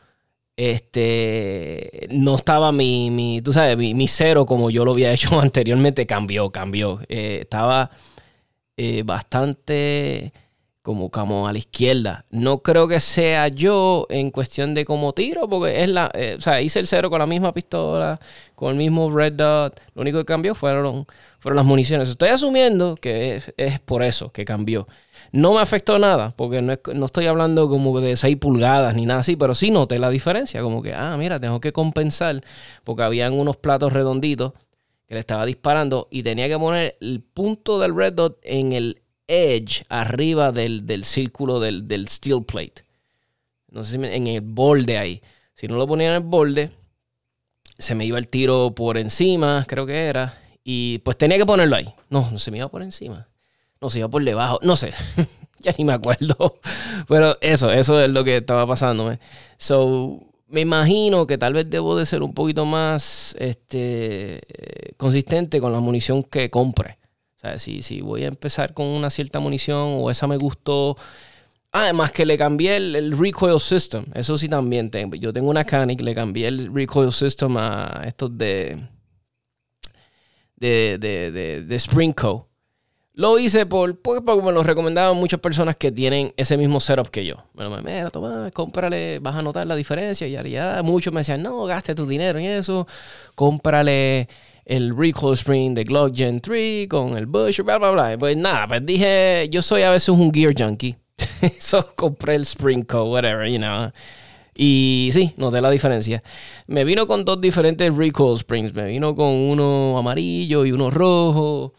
este, 0.57 2.07
no 2.11 2.35
estaba 2.35 2.71
mi, 2.71 3.09
mi 3.09 3.41
tú 3.41 3.53
sabes, 3.53 3.77
mi, 3.77 4.07
cero 4.07 4.45
como 4.45 4.69
yo 4.69 4.85
lo 4.85 4.91
había 4.91 5.13
hecho 5.13 5.39
anteriormente, 5.39 6.05
cambió, 6.07 6.51
cambió. 6.51 6.99
Eh, 7.09 7.39
estaba 7.41 7.91
eh, 8.77 9.03
bastante 9.05 10.33
como, 10.81 11.11
como 11.11 11.47
a 11.47 11.53
la 11.53 11.59
izquierda. 11.59 12.25
No 12.29 12.59
creo 12.63 12.87
que 12.87 12.99
sea 12.99 13.47
yo 13.47 14.07
en 14.09 14.31
cuestión 14.31 14.73
de 14.73 14.85
cómo 14.85 15.13
tiro, 15.13 15.47
porque 15.47 15.83
es 15.83 15.89
la. 15.89 16.11
Eh, 16.13 16.35
o 16.37 16.41
sea, 16.41 16.61
hice 16.61 16.79
el 16.79 16.87
cero 16.87 17.09
con 17.09 17.19
la 17.19 17.27
misma 17.27 17.53
pistola, 17.53 18.19
con 18.55 18.71
el 18.71 18.77
mismo 18.77 19.11
red 19.11 19.33
dot. 19.33 19.79
Lo 19.93 20.01
único 20.01 20.17
que 20.19 20.25
cambió 20.25 20.55
fueron, 20.55 21.05
fueron 21.39 21.57
las 21.57 21.65
municiones. 21.65 22.09
Estoy 22.09 22.29
asumiendo 22.29 22.95
que 22.95 23.41
es, 23.57 23.79
por 23.81 24.03
eso 24.03 24.31
que 24.31 24.45
cambió. 24.45 24.87
No 25.31 25.53
me 25.53 25.61
afectó 25.61 25.97
nada, 25.97 26.33
porque 26.35 26.61
no, 26.61 27.05
estoy 27.05 27.25
hablando 27.25 27.69
como 27.69 27.99
de 28.01 28.17
6 28.17 28.35
pulgadas 28.37 28.95
ni 28.95 29.05
nada 29.05 29.21
así, 29.21 29.37
pero 29.37 29.55
sí 29.55 29.71
noté 29.71 29.97
la 29.97 30.09
diferencia. 30.09 30.61
Como 30.61 30.81
que, 30.81 30.93
ah, 30.93 31.15
mira, 31.17 31.39
tengo 31.39 31.61
que 31.61 31.71
compensar, 31.71 32.43
porque 32.83 33.03
habían 33.03 33.33
unos 33.33 33.55
platos 33.55 33.93
redonditos 33.93 34.53
que 35.07 35.13
le 35.13 35.19
estaba 35.21 35.45
disparando 35.45 36.09
y 36.11 36.23
tenía 36.23 36.49
que 36.49 36.59
poner 36.59 36.97
el 36.99 37.21
punto 37.21 37.79
del 37.79 37.95
red 37.95 38.13
dot 38.13 38.39
en 38.43 38.73
el 38.73 39.01
edge 39.27 39.85
arriba 39.87 40.51
del, 40.51 41.05
círculo 41.05 41.61
del, 41.61 42.07
steel 42.09 42.43
plate. 42.43 42.83
No 43.69 43.83
sé 43.85 43.97
si 43.97 44.05
en 44.05 44.27
el 44.27 44.41
borde 44.41 44.97
ahí. 44.97 45.21
Si 45.53 45.67
no 45.67 45.77
lo 45.77 45.87
ponía 45.87 46.09
en 46.09 46.15
el 46.15 46.27
borde, 46.27 46.71
se 47.77 47.95
me 47.95 48.05
iba 48.05 48.19
el 48.19 48.27
tiro 48.27 48.73
por 48.75 48.97
encima, 48.97 49.65
creo 49.67 49.85
que 49.85 50.05
era. 50.07 50.37
Y 50.63 50.99
pues 50.99 51.17
tenía 51.17 51.37
que 51.37 51.45
ponerlo 51.45 51.77
ahí. 51.77 51.93
No, 52.09 52.29
no 52.31 52.37
se 52.37 52.51
me 52.51 52.57
iba 52.57 52.67
por 52.67 52.81
encima. 52.81 53.27
No, 53.81 53.89
se 53.89 53.99
iba 53.99 54.07
por 54.07 54.23
debajo. 54.23 54.59
No 54.61 54.75
sé. 54.75 54.91
ya 55.59 55.73
ni 55.77 55.85
me 55.85 55.93
acuerdo. 55.93 56.59
Pero 57.07 57.37
eso, 57.41 57.71
eso 57.71 57.99
es 57.99 58.09
lo 58.09 58.23
que 58.23 58.37
estaba 58.37 58.67
pasando. 58.67 59.17
So, 59.57 60.21
me 60.47 60.61
imagino 60.61 61.25
que 61.25 61.37
tal 61.37 61.53
vez 61.53 61.69
debo 61.69 61.97
de 61.97 62.05
ser 62.05 62.21
un 62.21 62.33
poquito 62.33 62.65
más 62.65 63.35
este, 63.39 64.41
consistente 64.97 65.59
con 65.59 65.71
la 65.71 65.79
munición 65.79 66.23
que 66.23 66.49
compre. 66.49 66.99
O 67.37 67.39
sea, 67.39 67.57
si, 67.57 68.01
voy 68.01 68.23
a 68.23 68.27
empezar 68.27 68.73
con 68.73 68.85
una 68.85 69.09
cierta 69.09 69.39
munición 69.39 69.97
o 69.99 70.11
esa 70.11 70.27
me 70.27 70.37
gustó. 70.37 70.95
Además 71.71 72.11
que 72.11 72.25
le 72.25 72.37
cambié 72.37 72.75
el, 72.75 73.17
recoil 73.17 73.59
system. 73.59 74.05
Eso 74.13 74.37
sí 74.37 74.47
también 74.47 74.91
tengo. 74.91 75.15
Yo 75.15 75.33
tengo 75.33 75.49
una 75.49 75.63
Canic, 75.63 76.01
le 76.01 76.13
cambié 76.13 76.49
el 76.49 76.71
recoil 76.71 77.11
system 77.11 77.57
a 77.57 78.03
estos 78.05 78.37
de. 78.37 78.77
de, 80.57 80.97
de, 80.99 81.63
de, 81.63 81.75
Spring 81.77 82.13
Co. 82.13 82.50
Lo 83.13 83.37
hice 83.37 83.65
por, 83.65 83.99
porque, 83.99 84.41
me 84.41 84.51
lo 84.53 84.63
recomendaban 84.63 85.17
muchas 85.17 85.39
personas 85.41 85.75
que 85.75 85.91
tienen 85.91 86.33
ese 86.37 86.55
mismo 86.55 86.79
setup 86.79 87.09
que 87.09 87.25
yo. 87.25 87.35
Bueno, 87.53 87.69
me 87.69 87.81
mira, 87.81 88.09
toma, 88.09 88.49
cómprale, 88.51 89.19
vas 89.19 89.35
a 89.35 89.41
notar 89.41 89.67
la 89.67 89.75
diferencia. 89.75 90.27
Y 90.27 90.51
ya 90.51 90.81
muchos 90.81 91.13
me 91.13 91.19
decían, 91.19 91.43
no, 91.43 91.65
gaste 91.65 91.93
tu 91.93 92.05
dinero 92.05 92.39
en 92.39 92.45
eso. 92.45 92.87
Cómprale 93.35 94.29
el 94.63 94.95
Recoil 94.95 95.33
Spring 95.33 95.73
de 95.73 95.83
Glock 95.83 96.15
Gen 96.15 96.39
3 96.39 96.87
con 96.87 97.17
el 97.17 97.25
Bush, 97.25 97.61
bla, 97.61 97.77
bla, 97.77 97.91
bla. 97.91 98.17
Pues 98.17 98.37
nada, 98.37 98.67
pues 98.67 98.85
dije, 98.85 99.49
yo 99.51 99.61
soy 99.61 99.81
a 99.81 99.91
veces 99.91 100.09
un 100.09 100.31
gear 100.31 100.53
junkie. 100.57 100.95
so 101.59 101.93
compré 101.95 102.35
el 102.35 102.43
Spring 102.43 102.85
Co, 102.85 103.11
whatever, 103.11 103.45
you 103.45 103.57
know. 103.57 103.91
Y 104.55 105.09
sí, 105.11 105.33
noté 105.35 105.59
la 105.59 105.69
diferencia. 105.69 106.23
Me 106.67 106.85
vino 106.85 107.07
con 107.07 107.25
dos 107.25 107.41
diferentes 107.41 107.93
Recoil 107.93 108.37
Springs. 108.37 108.73
Me 108.73 108.85
vino 108.85 109.15
con 109.15 109.27
uno 109.27 109.97
amarillo 109.97 110.65
y 110.65 110.71
uno 110.71 110.89
rojo. 110.89 111.73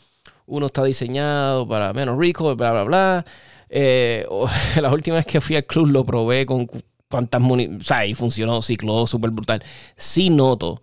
Uno 0.52 0.66
está 0.66 0.84
diseñado 0.84 1.66
para 1.66 1.94
menos 1.94 2.18
recoil, 2.18 2.56
bla, 2.56 2.72
bla, 2.72 2.84
bla. 2.84 3.26
Eh, 3.70 4.26
la 4.82 4.92
última 4.92 5.16
vez 5.16 5.24
que 5.24 5.40
fui 5.40 5.56
al 5.56 5.64
club 5.64 5.88
lo 5.88 6.04
probé 6.04 6.44
con 6.44 6.68
cuantas 7.08 7.40
municiones. 7.40 7.82
O 7.82 7.84
sea, 7.84 8.04
y 8.04 8.12
funcionó, 8.12 8.60
cicló 8.60 9.06
súper 9.06 9.30
brutal. 9.30 9.62
Sí 9.96 10.28
noto 10.28 10.82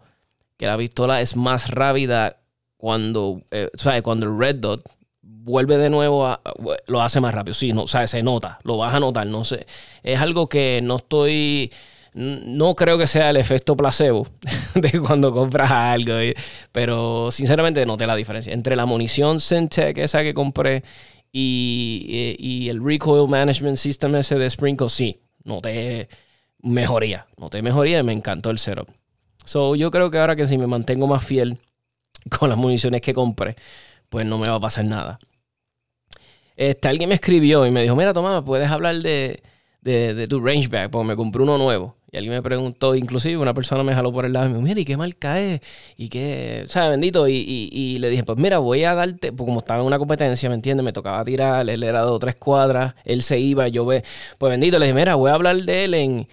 que 0.57 0.65
la 0.65 0.75
pistola 0.75 1.21
es 1.21 1.35
más 1.35 1.69
rápida 1.69 2.37
cuando, 2.77 3.41
eh, 3.51 3.69
cuando 4.01 4.25
el 4.25 4.39
red 4.39 4.55
dot 4.55 4.81
vuelve 5.21 5.77
de 5.77 5.91
nuevo, 5.91 6.25
a, 6.25 6.41
lo 6.87 7.01
hace 7.01 7.21
más 7.21 7.35
rápido. 7.35 7.53
Sí, 7.53 7.71
no, 7.71 7.83
o 7.83 7.87
sea, 7.87 8.07
se 8.07 8.23
nota, 8.23 8.57
lo 8.63 8.77
vas 8.77 8.95
a 8.95 8.99
notar, 8.99 9.27
no 9.27 9.43
sé. 9.43 9.67
Es 10.01 10.19
algo 10.19 10.49
que 10.49 10.79
no 10.81 10.95
estoy, 10.95 11.71
no 12.19 12.75
creo 12.75 12.97
que 12.97 13.07
sea 13.07 13.29
el 13.29 13.37
efecto 13.37 13.77
placebo 13.77 14.27
de 14.75 14.99
cuando 14.99 15.31
compras 15.31 15.71
algo, 15.71 16.15
pero 16.73 17.31
sinceramente 17.31 17.85
noté 17.85 18.05
la 18.05 18.15
diferencia 18.15 18.53
entre 18.53 18.75
la 18.75 18.85
munición 18.85 19.39
Syntec, 19.39 19.97
esa 19.99 20.21
que 20.21 20.33
compré, 20.33 20.83
y, 21.31 22.67
el 22.69 22.83
Recoil 22.83 23.29
Management 23.29 23.77
System 23.77 24.15
ese 24.15 24.35
de 24.35 24.49
Sprinkle, 24.49 24.89
sí, 24.89 25.21
noté 25.45 26.09
mejoría, 26.61 27.27
noté 27.37 27.61
mejoría 27.61 27.99
y 27.99 28.03
me 28.03 28.11
encantó 28.11 28.49
el 28.49 28.59
setup. 28.59 28.89
So, 29.45 29.75
yo 29.75 29.89
creo 29.89 30.11
que 30.11 30.17
ahora 30.17 30.35
que 30.35 30.45
si 30.45 30.57
me 30.57 30.67
mantengo 30.67 31.07
más 31.07 31.23
fiel 31.23 31.57
con 32.37 32.49
las 32.49 32.57
municiones 32.57 33.01
que 33.01 33.13
compré, 33.13 33.55
pues 34.09 34.25
no 34.25 34.37
me 34.37 34.49
va 34.49 34.55
a 34.55 34.59
pasar 34.59 34.83
nada. 34.83 35.19
Este, 36.57 36.89
alguien 36.89 37.07
me 37.07 37.15
escribió 37.15 37.65
y 37.65 37.71
me 37.71 37.81
dijo, 37.81 37.95
mira, 37.95 38.11
Tomás, 38.11 38.43
¿puedes 38.43 38.69
hablar 38.69 38.97
de, 38.97 39.41
de, 39.81 40.13
de 40.13 40.27
tu 40.27 40.39
rangeback? 40.39 40.89
Porque 40.89 41.07
me 41.07 41.15
compré 41.15 41.43
uno 41.43 41.57
nuevo. 41.57 41.99
Y 42.11 42.17
alguien 42.17 42.33
me 42.33 42.41
preguntó, 42.41 42.95
inclusive 42.95 43.37
una 43.37 43.53
persona 43.53 43.83
me 43.83 43.93
jaló 43.93 44.11
por 44.11 44.25
el 44.25 44.33
lado 44.33 44.47
y 44.47 44.49
me 44.49 44.55
dijo, 44.55 44.67
mira, 44.67 44.79
¿y 44.79 44.85
qué 44.85 44.97
marca 44.97 45.39
es? 45.39 45.61
Y 45.95 46.09
qué, 46.09 46.63
¿sabes? 46.67 46.91
Bendito. 46.91 47.27
Y, 47.27 47.69
y, 47.71 47.97
le 47.97 48.09
dije, 48.09 48.23
pues 48.23 48.37
mira, 48.39 48.57
voy 48.57 48.83
a 48.83 48.95
darte, 48.95 49.31
pues 49.31 49.45
como 49.45 49.59
estaba 49.59 49.79
en 49.81 49.85
una 49.85 49.99
competencia, 49.99 50.49
¿me 50.49 50.55
entiendes? 50.55 50.83
Me 50.83 50.93
tocaba 50.93 51.23
tirar, 51.23 51.69
él 51.69 51.83
era 51.83 52.05
de 52.05 52.19
tres 52.19 52.35
cuadras, 52.35 52.95
él 53.05 53.21
se 53.21 53.39
iba, 53.39 53.67
yo 53.67 53.85
ve, 53.85 54.03
pues 54.39 54.49
bendito, 54.49 54.79
le 54.79 54.87
dije, 54.87 54.95
mira, 54.95 55.15
voy 55.15 55.29
a 55.29 55.35
hablar 55.35 55.57
de 55.57 55.85
él 55.85 55.93
en, 55.93 56.27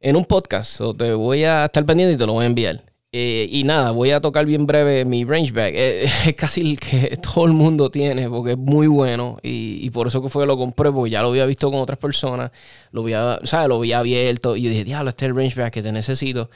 en 0.00 0.16
un 0.16 0.24
podcast, 0.24 0.80
o 0.80 0.94
te 0.94 1.12
voy 1.12 1.44
a 1.44 1.66
estar 1.66 1.84
pendiente 1.84 2.14
y 2.14 2.16
te 2.16 2.26
lo 2.26 2.32
voy 2.32 2.44
a 2.44 2.46
enviar. 2.46 2.82
Eh, 3.12 3.48
y 3.50 3.64
nada, 3.64 3.92
voy 3.92 4.10
a 4.10 4.20
tocar 4.20 4.44
bien 4.46 4.66
breve 4.66 5.04
mi 5.04 5.24
rangeback. 5.24 5.72
Eh, 5.74 6.04
es 6.26 6.34
casi 6.34 6.60
el 6.60 6.80
que 6.80 7.16
todo 7.16 7.46
el 7.46 7.52
mundo 7.52 7.90
tiene 7.90 8.28
porque 8.28 8.52
es 8.52 8.58
muy 8.58 8.86
bueno. 8.86 9.38
Y, 9.42 9.88
por 9.90 10.06
eso 10.08 10.22
que 10.22 10.28
fue 10.28 10.42
que 10.42 10.46
lo 10.46 10.58
compré, 10.58 10.92
porque 10.92 11.10
ya 11.10 11.22
lo 11.22 11.28
había 11.28 11.46
visto 11.46 11.70
con 11.70 11.80
otras 11.80 11.98
personas. 11.98 12.50
Lo 12.90 13.02
había, 13.02 13.40
¿sabes? 13.44 13.68
Lo 13.68 13.76
había 13.76 14.00
abierto. 14.00 14.56
Y 14.56 14.68
dije, 14.68 14.84
diablo, 14.84 15.10
este 15.10 15.26
es 15.26 15.30
el 15.30 15.36
rangeback 15.36 15.72
que 15.72 15.82
te 15.82 15.92
necesito. 15.92 16.50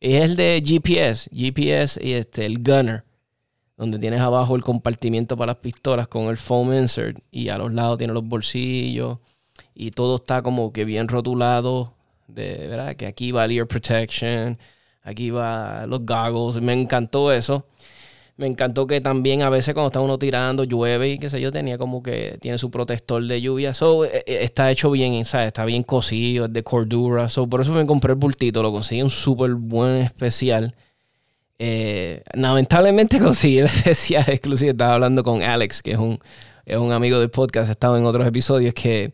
Es 0.00 0.24
el 0.24 0.36
de 0.36 0.62
GPS. 0.64 1.30
GPS 1.32 2.00
y 2.02 2.12
este, 2.12 2.46
el 2.46 2.62
Gunner. 2.62 3.04
Donde 3.76 3.98
tienes 3.98 4.20
abajo 4.20 4.56
el 4.56 4.62
compartimiento 4.62 5.36
para 5.36 5.52
las 5.52 5.60
pistolas 5.60 6.08
con 6.08 6.28
el 6.28 6.38
foam 6.38 6.72
insert. 6.72 7.18
Y 7.30 7.50
a 7.50 7.58
los 7.58 7.72
lados 7.74 7.98
tiene 7.98 8.14
los 8.14 8.24
bolsillos. 8.24 9.18
Y 9.74 9.90
todo 9.90 10.16
está 10.16 10.42
como 10.42 10.72
que 10.72 10.84
bien 10.84 11.08
rotulado. 11.08 11.94
De, 12.28 12.66
¿verdad? 12.68 12.96
Que 12.96 13.06
aquí 13.06 13.32
va 13.32 13.46
ear 13.46 13.66
protection 13.66 14.58
Aquí 15.06 15.30
va 15.30 15.86
los 15.86 16.04
goggles. 16.04 16.60
Me 16.60 16.72
encantó 16.72 17.32
eso. 17.32 17.64
Me 18.36 18.46
encantó 18.46 18.86
que 18.88 19.00
también 19.00 19.42
a 19.42 19.48
veces 19.48 19.72
cuando 19.72 19.86
está 19.86 20.00
uno 20.00 20.18
tirando 20.18 20.64
llueve 20.64 21.10
y 21.10 21.18
qué 21.18 21.30
sé 21.30 21.40
yo, 21.40 21.52
tenía 21.52 21.78
como 21.78 22.02
que 22.02 22.36
tiene 22.40 22.58
su 22.58 22.70
protector 22.72 23.22
de 23.24 23.40
lluvia. 23.40 23.72
So, 23.72 24.04
eh, 24.04 24.24
eh, 24.26 24.38
está 24.42 24.70
hecho 24.70 24.90
bien, 24.90 25.24
¿sabes? 25.24 25.46
Está 25.46 25.64
bien 25.64 25.84
cosido, 25.84 26.46
es 26.46 26.52
de 26.52 26.62
cordura. 26.64 27.28
So, 27.28 27.48
por 27.48 27.60
eso 27.60 27.72
me 27.72 27.86
compré 27.86 28.12
el 28.12 28.18
bultito. 28.18 28.62
Lo 28.62 28.72
conseguí 28.72 29.00
un 29.00 29.10
súper 29.10 29.52
buen 29.54 29.96
especial. 30.02 30.74
Eh, 31.58 32.22
lamentablemente 32.34 33.18
conseguí 33.20 33.58
el 33.58 33.66
especial 33.66 34.24
exclusivo. 34.26 34.72
Estaba 34.72 34.94
hablando 34.94 35.22
con 35.22 35.42
Alex, 35.42 35.82
que 35.82 35.92
es 35.92 35.98
un, 35.98 36.18
es 36.66 36.76
un 36.76 36.92
amigo 36.92 37.20
del 37.20 37.30
podcast. 37.30 37.68
Ha 37.68 37.72
estado 37.72 37.96
en 37.96 38.04
otros 38.04 38.26
episodios 38.26 38.74
que... 38.74 39.12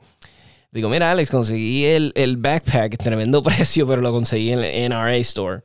Digo, 0.73 0.89
mira 0.89 1.13
Alex, 1.13 1.31
conseguí 1.31 1.85
el, 1.85 2.13
el 2.15 2.39
backpack, 2.39 2.97
tremendo 2.97 3.43
precio, 3.43 3.87
pero 3.87 4.01
lo 4.01 4.11
conseguí 4.11 4.53
en 4.53 4.65
el 4.65 4.91
NRA 4.91 5.17
Store. 5.17 5.63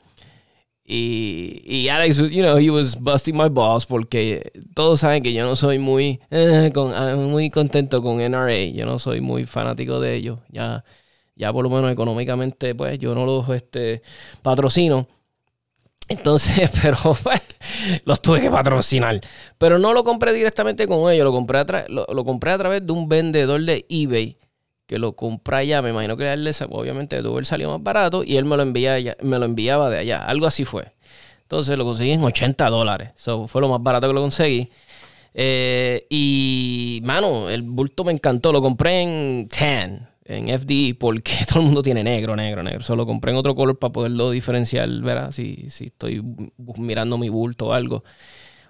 Y, 0.90 1.64
y, 1.66 1.90
Alex, 1.90 2.18
you 2.30 2.42
know, 2.42 2.58
he 2.58 2.70
was 2.70 2.96
busting 2.96 3.36
my 3.36 3.50
balls 3.50 3.86
porque 3.86 4.54
todos 4.74 5.02
saben 5.02 5.22
que 5.22 5.34
yo 5.34 5.44
no 5.44 5.58
soy 5.58 5.80
muy, 5.80 6.22
eh, 6.32 6.72
con, 6.74 6.94
ah, 6.94 7.14
muy 7.18 7.50
contento 7.50 8.02
con 8.02 8.22
NRA. 8.22 8.72
Yo 8.72 8.86
no 8.86 8.98
soy 8.98 9.20
muy 9.20 9.44
fanático 9.44 10.00
de 10.00 10.16
ellos. 10.16 10.40
Ya, 10.50 10.86
ya 11.36 11.52
por 11.52 11.66
lo 11.66 11.70
menos 11.70 11.92
económicamente, 11.92 12.74
pues 12.74 13.00
yo 13.00 13.14
no 13.16 13.26
los 13.26 13.50
este, 13.50 14.02
patrocino. 14.42 15.10
Entonces, 16.08 16.72
pero 16.82 16.98
bueno, 17.22 17.42
los 18.06 18.22
tuve 18.22 18.40
que 18.40 18.50
patrocinar. 18.50 19.20
Pero 19.58 19.80
no 19.80 19.92
lo 19.92 20.06
compré 20.06 20.32
directamente 20.32 20.88
con 20.88 21.12
ellos, 21.12 21.26
lo 21.26 21.34
compré 21.34 21.60
a, 21.60 21.86
lo 21.90 22.24
compré 22.24 22.52
a 22.52 22.58
través 22.58 22.86
de 22.86 22.94
un 22.94 23.10
vendedor 23.10 23.62
de 23.62 23.86
eBay 23.90 24.38
que 24.88 24.98
lo 24.98 25.14
compra 25.14 25.58
allá, 25.58 25.82
me 25.82 25.90
imagino 25.90 26.18
que 26.18 26.32
él, 26.32 26.50
obviamente 26.70 27.22
tuvo 27.22 27.40
el 27.40 27.46
salió 27.46 27.70
más 27.70 27.84
barato 27.84 28.24
y 28.24 28.38
él 28.38 28.46
me 28.46 28.56
lo, 28.56 28.64
envía 28.64 28.96
me 29.22 29.38
lo 29.38 29.46
enviaba 29.46 29.90
de 29.90 30.00
allá, 30.00 30.24
algo 30.24 30.48
así 30.48 30.66
fue. 30.66 30.94
Entonces 31.44 31.78
lo 31.78 31.86
conseguí 31.86 32.12
en 32.12 32.24
80 32.24 32.70
dólares, 32.70 33.12
eso 33.16 33.48
fue 33.48 33.62
lo 33.62 33.70
más 33.70 33.84
barato 33.84 34.08
que 34.08 34.14
lo 34.14 34.22
conseguí. 34.22 34.70
Eh, 35.40 36.08
y, 36.10 37.00
mano, 37.04 37.50
el 37.50 37.62
bulto 37.62 38.04
me 38.04 38.12
encantó, 38.12 38.52
lo 38.52 38.62
compré 38.62 39.02
en 39.02 39.48
tan, 39.48 40.10
en 40.26 40.50
FD, 40.50 40.96
porque 41.00 41.34
todo 41.48 41.60
el 41.60 41.66
mundo 41.66 41.84
tiene 41.84 42.04
negro, 42.04 42.36
negro, 42.36 42.64
negro. 42.64 42.82
Solo 42.82 43.06
compré 43.06 43.32
en 43.32 43.38
otro 43.38 43.56
color 43.56 43.78
para 43.78 43.94
poderlo 43.94 44.32
diferenciar, 44.32 44.90
¿verdad? 44.90 45.32
Si, 45.32 45.70
si 45.70 45.86
estoy 45.86 46.24
mirando 46.78 47.18
mi 47.18 47.30
bulto 47.30 47.68
o 47.68 47.74
algo. 47.74 48.04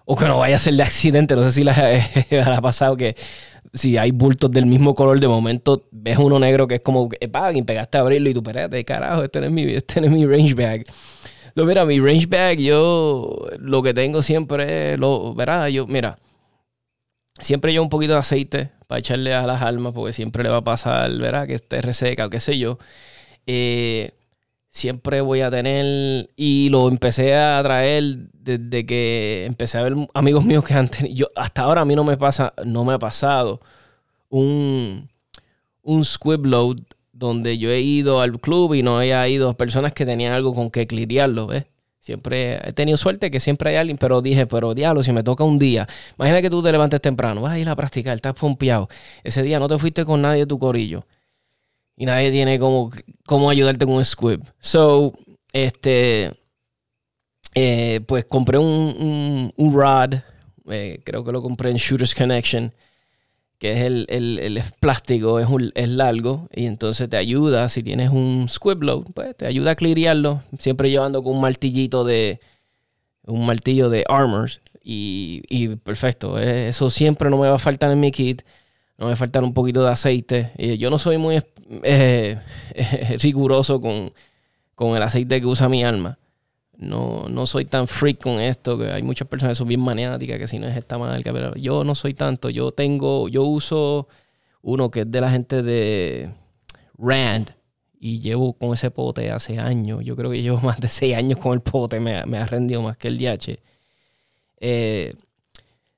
O 0.06 0.16
que 0.16 0.26
no 0.26 0.38
vaya 0.40 0.56
a 0.56 0.60
ser 0.60 0.74
de 0.74 0.84
accidente, 0.84 1.36
no 1.36 1.44
sé 1.44 1.52
si 1.52 1.64
les 1.64 1.78
ha 2.48 2.62
pasado 2.62 2.96
que 2.98 3.16
si 3.74 3.98
hay 3.98 4.12
bultos 4.12 4.52
del 4.52 4.66
mismo 4.66 4.96
color, 4.96 5.20
de 5.20 5.28
momento 5.28 5.88
ves 5.92 6.18
uno 6.18 6.40
negro 6.40 6.68
que 6.68 6.76
es 6.76 6.82
como, 6.82 7.10
y 7.20 7.62
pegaste 7.64 7.98
a 7.98 8.02
abrirlo 8.02 8.30
y 8.30 8.34
tú, 8.34 8.40
espérate, 8.40 8.84
carajo, 8.86 9.24
este 9.24 9.40
no 9.40 9.48
es 9.48 9.52
mi, 9.52 9.64
este 9.64 10.00
es 10.06 10.12
mi 10.12 10.26
range 10.26 10.54
bag. 10.54 10.84
No, 11.56 11.66
mira, 11.66 11.86
mi 11.86 12.00
range 12.00 12.28
bag, 12.28 12.60
yo 12.60 13.48
lo 13.60 13.82
que 13.82 13.94
tengo 13.94 14.22
siempre 14.22 14.98
lo, 14.98 15.34
verá, 15.34 15.70
yo, 15.70 15.88
mira, 15.88 16.18
siempre 17.40 17.72
llevo 17.72 17.84
un 17.84 17.90
poquito 17.90 18.14
de 18.14 18.20
aceite 18.20 18.72
para 18.88 19.00
echarle 19.00 19.34
a 19.34 19.46
las 19.46 19.62
almas, 19.62 19.94
porque 19.94 20.14
siempre 20.14 20.44
le 20.44 20.50
va 20.50 20.58
a 20.58 20.64
pasar, 20.64 21.12
verá, 21.18 21.48
que 21.48 21.56
esté 21.56 21.82
reseca 21.82 22.28
o 22.28 22.30
qué 22.30 22.40
sé 22.40 22.58
yo. 22.58 22.78
Eh, 23.48 24.12
siempre 24.70 25.22
voy 25.22 25.42
a 25.42 25.50
tener, 25.52 26.30
y 26.36 26.70
lo 26.70 26.88
empecé 26.88 27.36
a 27.36 27.62
traer 27.64 28.30
desde 28.34 28.86
que 28.86 29.46
empecé 29.46 29.78
a 29.78 29.84
ver 29.84 29.96
amigos 30.14 30.46
míos 30.46 30.64
que 30.64 30.74
han 30.74 30.90
tenido, 30.90 31.16
yo, 31.16 31.28
hasta 31.36 31.64
ahora 31.64 31.82
a 31.82 31.86
mí 31.86 31.96
no 31.96 32.04
me 32.04 32.18
pasa, 32.18 32.54
no 32.66 32.86
me 32.86 32.94
ha 32.94 33.00
pasado 33.00 33.60
un, 34.30 35.10
un 35.82 36.06
squib 36.06 36.46
load 36.46 36.78
donde 37.12 37.58
yo 37.58 37.72
he 37.72 37.82
ido 37.82 38.22
al 38.22 38.40
club 38.40 38.76
y 38.76 38.84
no 38.84 39.00
haya 39.00 39.28
ido 39.28 39.56
personas 39.58 39.94
que 39.94 40.06
tenían 40.06 40.34
algo 40.34 40.54
con 40.54 40.70
que 40.70 40.86
cliriarlo, 40.86 41.48
¿ves? 41.48 41.66
Siempre 42.00 42.58
he 42.66 42.72
tenido 42.72 42.96
suerte 42.96 43.30
que 43.32 43.42
siempre 43.42 43.72
hay 43.72 43.76
alguien, 43.76 43.98
pero 43.98 44.22
dije, 44.22 44.46
pero 44.46 44.74
diablo, 44.74 45.04
si 45.04 45.12
me 45.12 45.24
toca 45.24 45.44
un 45.44 45.60
día, 45.60 45.88
imagina 46.18 46.42
que 46.42 46.50
tú 46.50 46.64
te 46.64 46.72
levantes 46.72 47.02
temprano, 47.02 47.42
vas 47.42 47.54
a 47.54 47.60
ir 47.60 47.68
a 47.68 47.76
practicar, 47.76 48.16
estás 48.16 48.34
pompeado. 48.34 48.88
Ese 49.26 49.44
día 49.44 49.60
no 49.60 49.68
te 49.68 49.78
fuiste 49.78 50.06
con 50.06 50.22
nadie 50.22 50.42
de 50.42 50.46
tu 50.46 50.58
corillo 50.58 51.04
y 51.98 52.06
nadie 52.06 52.32
tiene 52.32 52.60
como, 52.60 52.92
cómo 53.26 53.50
ayudarte 53.50 53.86
con 53.86 53.96
un 53.96 54.06
squib. 54.06 54.42
So, 54.60 55.14
este, 55.52 56.32
eh, 57.56 58.02
pues 58.08 58.26
compré 58.26 58.60
un, 58.60 59.52
un, 59.56 59.74
rod, 59.74 60.14
eh, 60.70 61.02
creo 61.04 61.26
que 61.26 61.32
lo 61.32 61.42
compré 61.42 61.72
en 61.72 61.78
Shooter's 61.78 62.14
Connection, 62.14 62.72
que 63.58 63.72
es 63.72 63.80
el, 63.80 64.06
el, 64.10 64.62
plástico, 64.80 65.40
es, 65.40 65.48
es 65.74 65.90
largo, 65.90 66.48
y 66.54 66.68
entonces 66.68 67.10
te 67.10 67.18
ayuda, 67.18 67.68
si 67.68 67.82
tienes 67.82 68.12
un 68.12 68.46
squib 68.48 68.84
load, 68.84 69.06
pues 69.16 69.36
te 69.36 69.48
ayuda 69.48 69.72
a 69.72 69.76
cliriarlo, 69.76 70.44
siempre 70.60 70.92
llevando 70.92 71.24
con 71.24 71.34
un 71.34 71.42
martillito 71.42 72.04
de, 72.04 72.40
un 73.26 73.48
martillo 73.48 73.90
de 73.90 74.06
armors, 74.08 74.62
y, 74.84 75.42
y 75.50 75.70
perfecto, 75.78 76.40
eh, 76.40 76.70
eso 76.70 76.92
siempre 76.92 77.32
no 77.32 77.38
me 77.38 77.50
va 77.50 77.56
a 77.56 77.60
faltar 77.60 77.92
en 77.92 78.00
mi 78.00 78.12
kit 78.12 78.44
no 78.98 79.08
me 79.08 79.16
falta 79.16 79.40
un 79.40 79.54
poquito 79.54 79.84
de 79.84 79.92
aceite. 79.92 80.52
yo 80.80 80.90
no 80.90 80.98
soy 80.98 81.18
muy 81.18 81.36
eh, 81.84 82.38
riguroso 83.22 83.82
con, 83.82 84.12
el 84.96 85.02
aceite 85.02 85.42
que 85.42 85.48
usa 85.48 85.70
mi 85.70 85.84
alma. 85.84 86.18
No, 86.78 87.28
no 87.28 87.48
soy 87.48 87.66
tan 87.66 87.88
freak 87.88 88.22
con 88.22 88.40
esto, 88.40 88.78
que 88.78 88.92
hay 88.92 89.02
muchas 89.02 89.28
personas 89.28 89.54
que 89.54 89.60
son 89.60 89.68
bien 89.68 89.82
maniáticas, 89.82 90.38
que 90.38 90.48
si 90.48 90.60
no 90.60 90.68
es 90.68 90.78
esta 90.78 90.98
marca, 90.98 91.34
pero 91.34 91.56
yo 91.56 91.84
no 91.84 91.96
soy 91.96 92.14
tanto. 92.14 92.50
Yo 92.50 92.72
tengo, 92.72 93.28
yo 93.30 93.44
uso 93.44 94.08
uno 94.62 94.92
que 94.92 95.02
es 95.02 95.12
de 95.12 95.22
la 95.22 95.32
gente 95.32 95.64
de 95.64 96.32
Rand 96.98 97.52
y 98.00 98.20
llevo 98.20 98.54
con 98.54 98.74
ese 98.74 98.92
pote 98.92 99.32
hace 99.32 99.58
años. 99.60 100.04
Yo 100.04 100.16
creo 100.16 100.30
que 100.30 100.42
llevo 100.42 100.60
más 100.62 100.80
de 100.80 100.90
seis 100.90 101.16
años 101.16 101.40
con 101.40 101.54
el 101.54 101.62
pote, 101.62 102.00
me, 102.00 102.16
ha 102.16 102.46
rendido 102.46 102.82
más 102.82 102.98
que 102.98 103.08
el 103.08 103.18
DH. 103.18 103.60
Eh, 104.60 105.14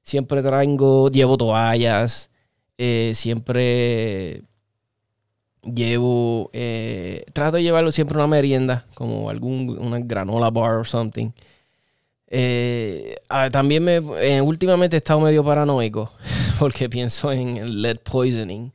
siempre 0.02 0.42
traigo, 0.42 1.10
llevo 1.10 1.38
toallas, 1.38 2.30
eh, 2.78 3.12
siempre 3.16 4.44
llevo, 5.64 6.50
eh, 6.54 7.26
trato 7.34 7.58
de 7.58 7.64
llevarlo 7.64 7.92
siempre 7.92 8.18
una 8.18 8.28
merienda, 8.28 8.86
como 8.94 9.30
algún, 9.30 9.78
una 9.80 10.00
granola 10.00 10.50
bar 10.50 10.78
o 10.78 10.86
something. 10.86 11.32
Eh, 12.28 13.16
también 13.52 13.84
me, 13.84 14.00
últimamente 14.42 14.96
he 14.96 14.98
estado 14.98 15.20
medio 15.20 15.44
paranoico 15.44 16.12
porque 16.60 16.88
pienso 16.90 17.32
en 17.32 17.58
el 17.58 17.82
lead 17.82 18.00
poisoning. 18.00 18.72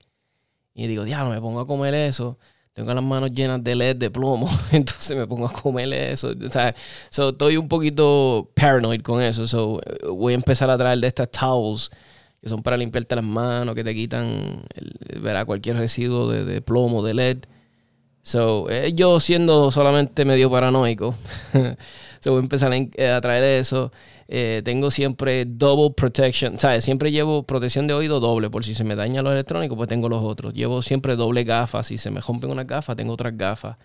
Y 0.75 0.89
digo, 0.89 1.05
diablo, 1.05 1.31
me 1.31 1.41
pongo 1.41 1.61
a 1.61 1.67
comer 1.67 1.95
eso. 1.95 2.37
Tengo 2.73 2.93
las 2.93 3.05
manos 3.05 3.31
llenas 3.31 3.63
de 3.63 3.77
lead, 3.77 3.97
de 3.97 4.11
plomo. 4.11 4.51
Entonces 4.73 5.17
me 5.17 5.27
pongo 5.27 5.47
a 5.47 5.53
comer 5.53 5.93
eso. 5.93 6.33
O 6.45 6.49
sea, 6.49 6.75
estoy 7.11 7.57
un 7.57 7.69
poquito 7.69 8.51
paranoid 8.55 9.03
con 9.03 9.23
eso. 9.23 9.47
So, 9.47 9.81
voy 10.11 10.33
a 10.33 10.37
empezar 10.37 10.69
a 10.71 10.77
traer 10.77 10.99
de 10.99 11.07
estas 11.07 11.31
towels 11.31 11.91
que 12.45 12.51
son 12.51 12.63
para 12.63 12.77
limpiarte 12.77 13.17
las 13.17 13.25
manos, 13.25 13.75
que 13.75 13.83
te 13.83 13.95
quitan 13.95 14.65
verá, 15.19 15.47
cualquier 15.47 15.79
residuo 15.79 16.31
de, 16.31 16.61
plomo, 16.61 17.03
de 17.03 17.15
LED. 17.15 17.39
So, 18.21 18.69
eh, 18.69 18.93
yo 18.95 19.19
siendo 19.19 19.71
solamente 19.71 20.27
medio 20.27 20.51
paranoico, 20.51 21.15
so 22.21 22.33
voy 22.33 22.41
a 22.41 22.43
empezar 22.43 22.71
a, 22.71 22.77
eh, 22.77 23.19
traer 23.23 23.45
eso. 23.59 23.93
Eh, 24.29 24.61
tengo 24.63 24.91
siempre 24.91 25.47
double 25.47 25.95
protection, 25.97 26.59
¿sabes? 26.59 26.85
Siempre 26.85 27.11
llevo 27.11 27.45
protección 27.45 27.87
de 27.87 27.95
oído 27.95 28.21
doble, 28.21 28.51
por 28.51 28.63
si 28.63 28.75
se 28.75 28.85
me 28.85 28.95
daña 28.95 29.23
los 29.23 29.33
electrónicos, 29.33 29.79
pues 29.79 29.89
tengo 29.89 30.11
los 30.11 30.23
otros. 30.23 30.53
Llevo 30.53 30.83
siempre 30.83 31.17
doble 31.17 31.45
gafas, 31.45 31.87
si 31.87 31.97
se 31.97 32.11
me 32.11 32.21
rompen 32.21 32.51
una 32.51 32.65
gafa, 32.65 32.95
tengo 32.95 33.15
otras 33.15 33.35
gafas. 33.39 33.79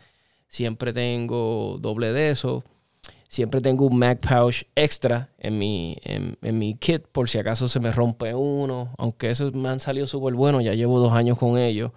Siempre 0.49 0.91
tengo 0.91 1.77
doble 1.79 2.11
de 2.11 2.31
eso. 2.31 2.65
Siempre 3.29 3.61
tengo 3.61 3.85
un 3.85 3.97
Mac 3.97 4.19
Pouch 4.27 4.65
extra 4.75 5.29
en 5.37 5.57
mi, 5.57 5.95
en, 6.01 6.35
mi 6.41 6.75
kit 6.75 7.03
por 7.03 7.29
si 7.29 7.37
acaso 7.37 7.67
se 7.69 7.79
me 7.79 7.91
rompe 7.91 8.33
uno. 8.33 8.93
Aunque 8.97 9.29
esos 9.29 9.53
me 9.53 9.69
han 9.69 9.79
salido 9.79 10.07
súper 10.07 10.33
buenos, 10.33 10.63
ya 10.63 10.73
llevo 10.73 10.99
dos 10.99 11.13
años 11.13 11.37
con 11.37 11.57
ellos. 11.57 11.91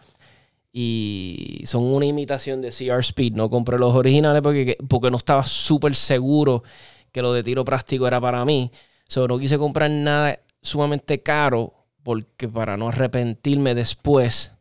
Y 0.72 1.62
son 1.64 1.82
una 1.84 2.06
imitación 2.06 2.60
de 2.60 2.68
CR 2.68 3.00
Speed. 3.00 3.32
No 3.34 3.50
compré 3.50 3.78
los 3.78 3.94
originales 3.94 4.42
porque, 4.42 4.76
porque 4.88 5.10
no 5.10 5.16
estaba 5.16 5.42
súper 5.42 5.94
seguro 5.94 6.62
que 7.10 7.22
lo 7.22 7.32
de 7.32 7.42
tiro 7.42 7.64
práctico 7.64 8.06
era 8.06 8.20
para 8.20 8.44
mí. 8.44 8.70
Solo 9.08 9.28
no 9.28 9.38
quise 9.40 9.58
comprar 9.58 9.90
nada 9.90 10.38
sumamente 10.60 11.22
caro 11.22 11.72
porque 12.02 12.48
para 12.48 12.76
no 12.76 12.88
arrepentirme 12.88 13.74
después 13.74 14.52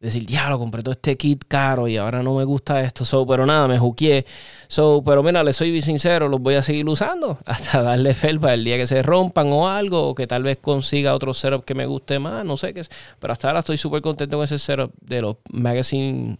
decir, 0.00 0.26
lo 0.48 0.58
compré 0.58 0.82
todo 0.82 0.92
este 0.92 1.16
kit 1.16 1.44
caro 1.46 1.86
y 1.86 1.98
ahora 1.98 2.22
no 2.22 2.34
me 2.34 2.44
gusta 2.44 2.82
esto. 2.82 3.04
So, 3.04 3.26
pero 3.26 3.44
nada, 3.44 3.68
me 3.68 3.78
juqué. 3.78 4.24
So, 4.66 5.02
pero 5.04 5.22
mira, 5.22 5.44
le 5.44 5.52
soy 5.52 5.82
sincero, 5.82 6.28
los 6.28 6.40
voy 6.40 6.54
a 6.54 6.62
seguir 6.62 6.88
usando 6.88 7.38
hasta 7.46 7.82
darle 7.82 8.14
felpa 8.14 8.54
el 8.54 8.64
día 8.64 8.78
que 8.78 8.86
se 8.86 9.02
rompan 9.02 9.52
o 9.52 9.68
algo, 9.68 10.08
o 10.08 10.14
que 10.14 10.26
tal 10.26 10.42
vez 10.42 10.58
consiga 10.58 11.14
otro 11.14 11.34
setup 11.34 11.64
que 11.64 11.74
me 11.74 11.86
guste 11.86 12.18
más, 12.18 12.44
no 12.44 12.56
sé 12.56 12.72
qué 12.72 12.80
es. 12.80 12.90
Pero 13.18 13.32
hasta 13.32 13.48
ahora 13.48 13.60
estoy 13.60 13.76
súper 13.76 14.00
contento 14.00 14.36
con 14.36 14.44
ese 14.44 14.58
setup 14.58 14.92
de 15.00 15.20
los 15.20 15.36
Magazine 15.50 16.38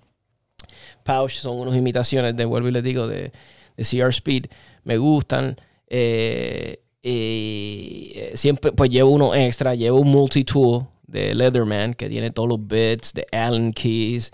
Pouch. 1.05 1.33
Son 1.33 1.59
unas 1.59 1.76
imitaciones 1.76 2.35
de, 2.35 2.45
vuelvo 2.47 2.69
y 2.69 2.73
les 2.73 2.83
digo, 2.83 3.07
de, 3.07 3.33
de 3.76 3.85
CR 3.85 4.09
Speed. 4.09 4.47
Me 4.85 4.97
gustan. 4.97 5.57
Eh, 5.87 6.81
y 7.02 8.12
eh, 8.14 8.33
siempre, 8.35 8.73
pues 8.73 8.90
llevo 8.90 9.11
uno 9.11 9.35
extra, 9.35 9.75
llevo 9.75 10.00
un 10.00 10.09
multi-tool 10.09 10.87
de 11.11 11.35
Leatherman, 11.35 11.95
que 11.95 12.09
tiene 12.09 12.31
todos 12.31 12.49
los 12.49 12.67
bits, 12.67 13.12
de 13.14 13.26
Allen 13.33 13.73
Keys. 13.73 14.31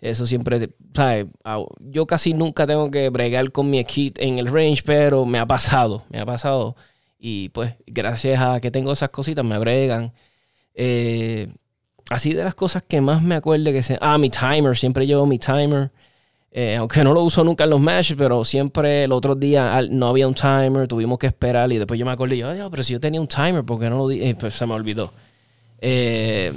Eso 0.00 0.26
siempre, 0.26 0.70
¿sabes? 0.94 1.26
Yo 1.80 2.06
casi 2.06 2.32
nunca 2.32 2.66
tengo 2.66 2.90
que 2.90 3.10
bregar 3.10 3.52
con 3.52 3.68
mi 3.68 3.84
kit 3.84 4.18
en 4.18 4.38
el 4.38 4.46
range, 4.46 4.82
pero 4.84 5.26
me 5.26 5.38
ha 5.38 5.46
pasado, 5.46 6.04
me 6.08 6.20
ha 6.20 6.26
pasado. 6.26 6.74
Y 7.18 7.50
pues, 7.50 7.74
gracias 7.86 8.40
a 8.40 8.60
que 8.60 8.70
tengo 8.70 8.92
esas 8.92 9.10
cositas, 9.10 9.44
me 9.44 9.58
bregan. 9.58 10.12
Eh, 10.74 11.48
así 12.08 12.32
de 12.32 12.44
las 12.44 12.54
cosas 12.54 12.82
que 12.82 13.00
más 13.02 13.22
me 13.22 13.34
acuerdo 13.34 13.72
que 13.72 13.82
se... 13.82 13.98
Ah, 14.00 14.16
mi 14.16 14.30
timer, 14.30 14.76
siempre 14.76 15.06
llevo 15.06 15.26
mi 15.26 15.38
timer. 15.38 15.90
Eh, 16.52 16.76
aunque 16.76 17.04
no 17.04 17.12
lo 17.12 17.22
uso 17.22 17.44
nunca 17.44 17.64
en 17.64 17.70
los 17.70 17.80
matches, 17.80 18.16
pero 18.18 18.44
siempre 18.44 19.04
el 19.04 19.12
otro 19.12 19.34
día 19.36 19.82
no 19.90 20.08
había 20.08 20.26
un 20.26 20.34
timer, 20.34 20.88
tuvimos 20.88 21.18
que 21.18 21.28
esperar 21.28 21.70
y 21.70 21.78
después 21.78 21.98
yo 21.98 22.04
me 22.04 22.12
acordé, 22.12 22.38
yo, 22.38 22.70
pero 22.70 22.82
si 22.82 22.92
yo 22.92 23.00
tenía 23.00 23.20
un 23.20 23.28
timer, 23.28 23.64
¿por 23.64 23.78
qué 23.78 23.88
no 23.88 23.98
lo 23.98 24.08
di? 24.08 24.34
pues 24.34 24.54
se 24.54 24.66
me 24.66 24.74
olvidó. 24.74 25.12
Eh, 25.80 26.52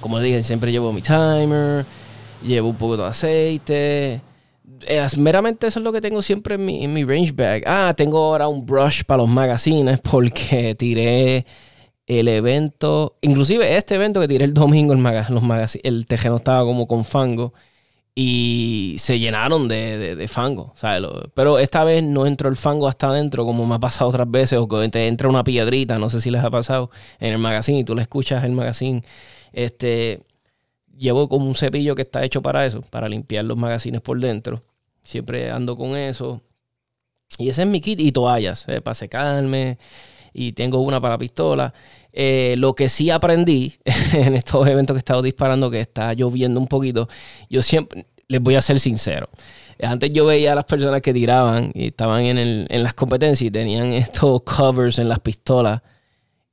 como 0.00 0.18
le 0.18 0.26
dije, 0.26 0.42
siempre 0.42 0.72
llevo 0.72 0.92
mi 0.92 1.02
timer, 1.02 1.84
llevo 2.42 2.68
un 2.68 2.76
poco 2.76 2.96
de 2.96 3.04
aceite. 3.04 4.20
Eh, 4.86 5.06
meramente 5.16 5.66
eso 5.66 5.78
es 5.80 5.84
lo 5.84 5.92
que 5.92 6.00
tengo 6.00 6.22
siempre 6.22 6.56
en 6.56 6.64
mi, 6.64 6.84
en 6.84 6.92
mi 6.92 7.04
range 7.04 7.32
bag. 7.32 7.62
Ah, 7.66 7.94
tengo 7.96 8.18
ahora 8.18 8.48
un 8.48 8.64
brush 8.66 9.02
para 9.04 9.22
los 9.22 9.28
magazines 9.28 10.00
porque 10.00 10.74
tiré 10.78 11.46
el 12.06 12.28
evento, 12.28 13.16
inclusive 13.20 13.76
este 13.76 13.96
evento 13.96 14.20
que 14.20 14.28
tiré 14.28 14.44
el 14.44 14.54
domingo, 14.54 14.94
los 14.94 15.78
el 15.82 16.06
tejeno 16.06 16.36
estaba 16.36 16.64
como 16.64 16.86
con 16.86 17.04
fango 17.04 17.52
y 18.18 18.96
se 18.98 19.18
llenaron 19.18 19.68
de, 19.68 20.26
fango. 20.26 20.74
pero 21.34 21.58
esta 21.58 21.84
vez 21.84 22.02
no 22.02 22.26
entró 22.26 22.48
el 22.48 22.56
fango 22.56 22.88
hasta 22.88 23.08
adentro, 23.08 23.44
como 23.44 23.66
me 23.66 23.74
ha 23.74 23.78
pasado 23.78 24.08
otras 24.08 24.30
veces, 24.30 24.58
o 24.58 24.66
que 24.66 24.88
te 24.88 25.06
entra 25.06 25.28
una 25.28 25.44
piedrita, 25.44 25.98
no 25.98 26.08
sé 26.08 26.22
si 26.22 26.30
les 26.30 26.42
ha 26.42 26.50
pasado 26.50 26.90
en 27.20 27.34
el 27.34 27.38
magazine 27.38 27.80
y 27.80 27.84
tú 27.84 27.94
le 27.94 28.00
escuchas 28.00 28.42
el 28.44 28.52
magazine. 28.52 29.02
Este, 29.52 30.22
llevo 30.96 31.28
como 31.28 31.44
un 31.46 31.54
cepillo 31.54 31.94
que 31.94 32.02
está 32.02 32.24
hecho 32.24 32.40
para 32.40 32.64
eso, 32.64 32.80
para 32.80 33.06
limpiar 33.06 33.44
los 33.44 33.58
magazines 33.58 34.00
por 34.00 34.18
dentro. 34.18 34.62
Siempre 35.02 35.50
ando 35.50 35.76
con 35.76 35.94
eso. 35.94 36.40
Y 37.36 37.50
ese 37.50 37.62
es 37.62 37.68
mi 37.68 37.82
kit 37.82 38.00
y 38.00 38.12
toallas, 38.12 38.66
eh, 38.68 38.80
para 38.80 38.94
secarme. 38.94 39.76
Y 40.32 40.52
tengo 40.52 40.80
una 40.80 41.02
para 41.02 41.18
pistola. 41.18 41.74
Eh, 42.18 42.54
lo 42.56 42.74
que 42.74 42.88
sí 42.88 43.10
aprendí 43.10 43.74
en 44.14 44.34
estos 44.34 44.66
eventos 44.66 44.94
que 44.94 44.98
he 44.98 45.04
estado 45.04 45.20
disparando, 45.20 45.70
que 45.70 45.80
está 45.80 46.14
lloviendo 46.14 46.58
un 46.58 46.66
poquito, 46.66 47.10
yo 47.50 47.60
siempre, 47.60 48.06
les 48.26 48.40
voy 48.40 48.54
a 48.54 48.62
ser 48.62 48.80
sincero. 48.80 49.28
Antes 49.82 50.10
yo 50.10 50.24
veía 50.24 50.52
a 50.52 50.54
las 50.54 50.64
personas 50.64 51.02
que 51.02 51.12
tiraban 51.12 51.72
y 51.74 51.88
estaban 51.88 52.24
en, 52.24 52.38
el, 52.38 52.66
en 52.70 52.82
las 52.82 52.94
competencias 52.94 53.46
y 53.46 53.50
tenían 53.50 53.92
estos 53.92 54.42
covers 54.44 54.98
en 54.98 55.10
las 55.10 55.20
pistolas. 55.20 55.82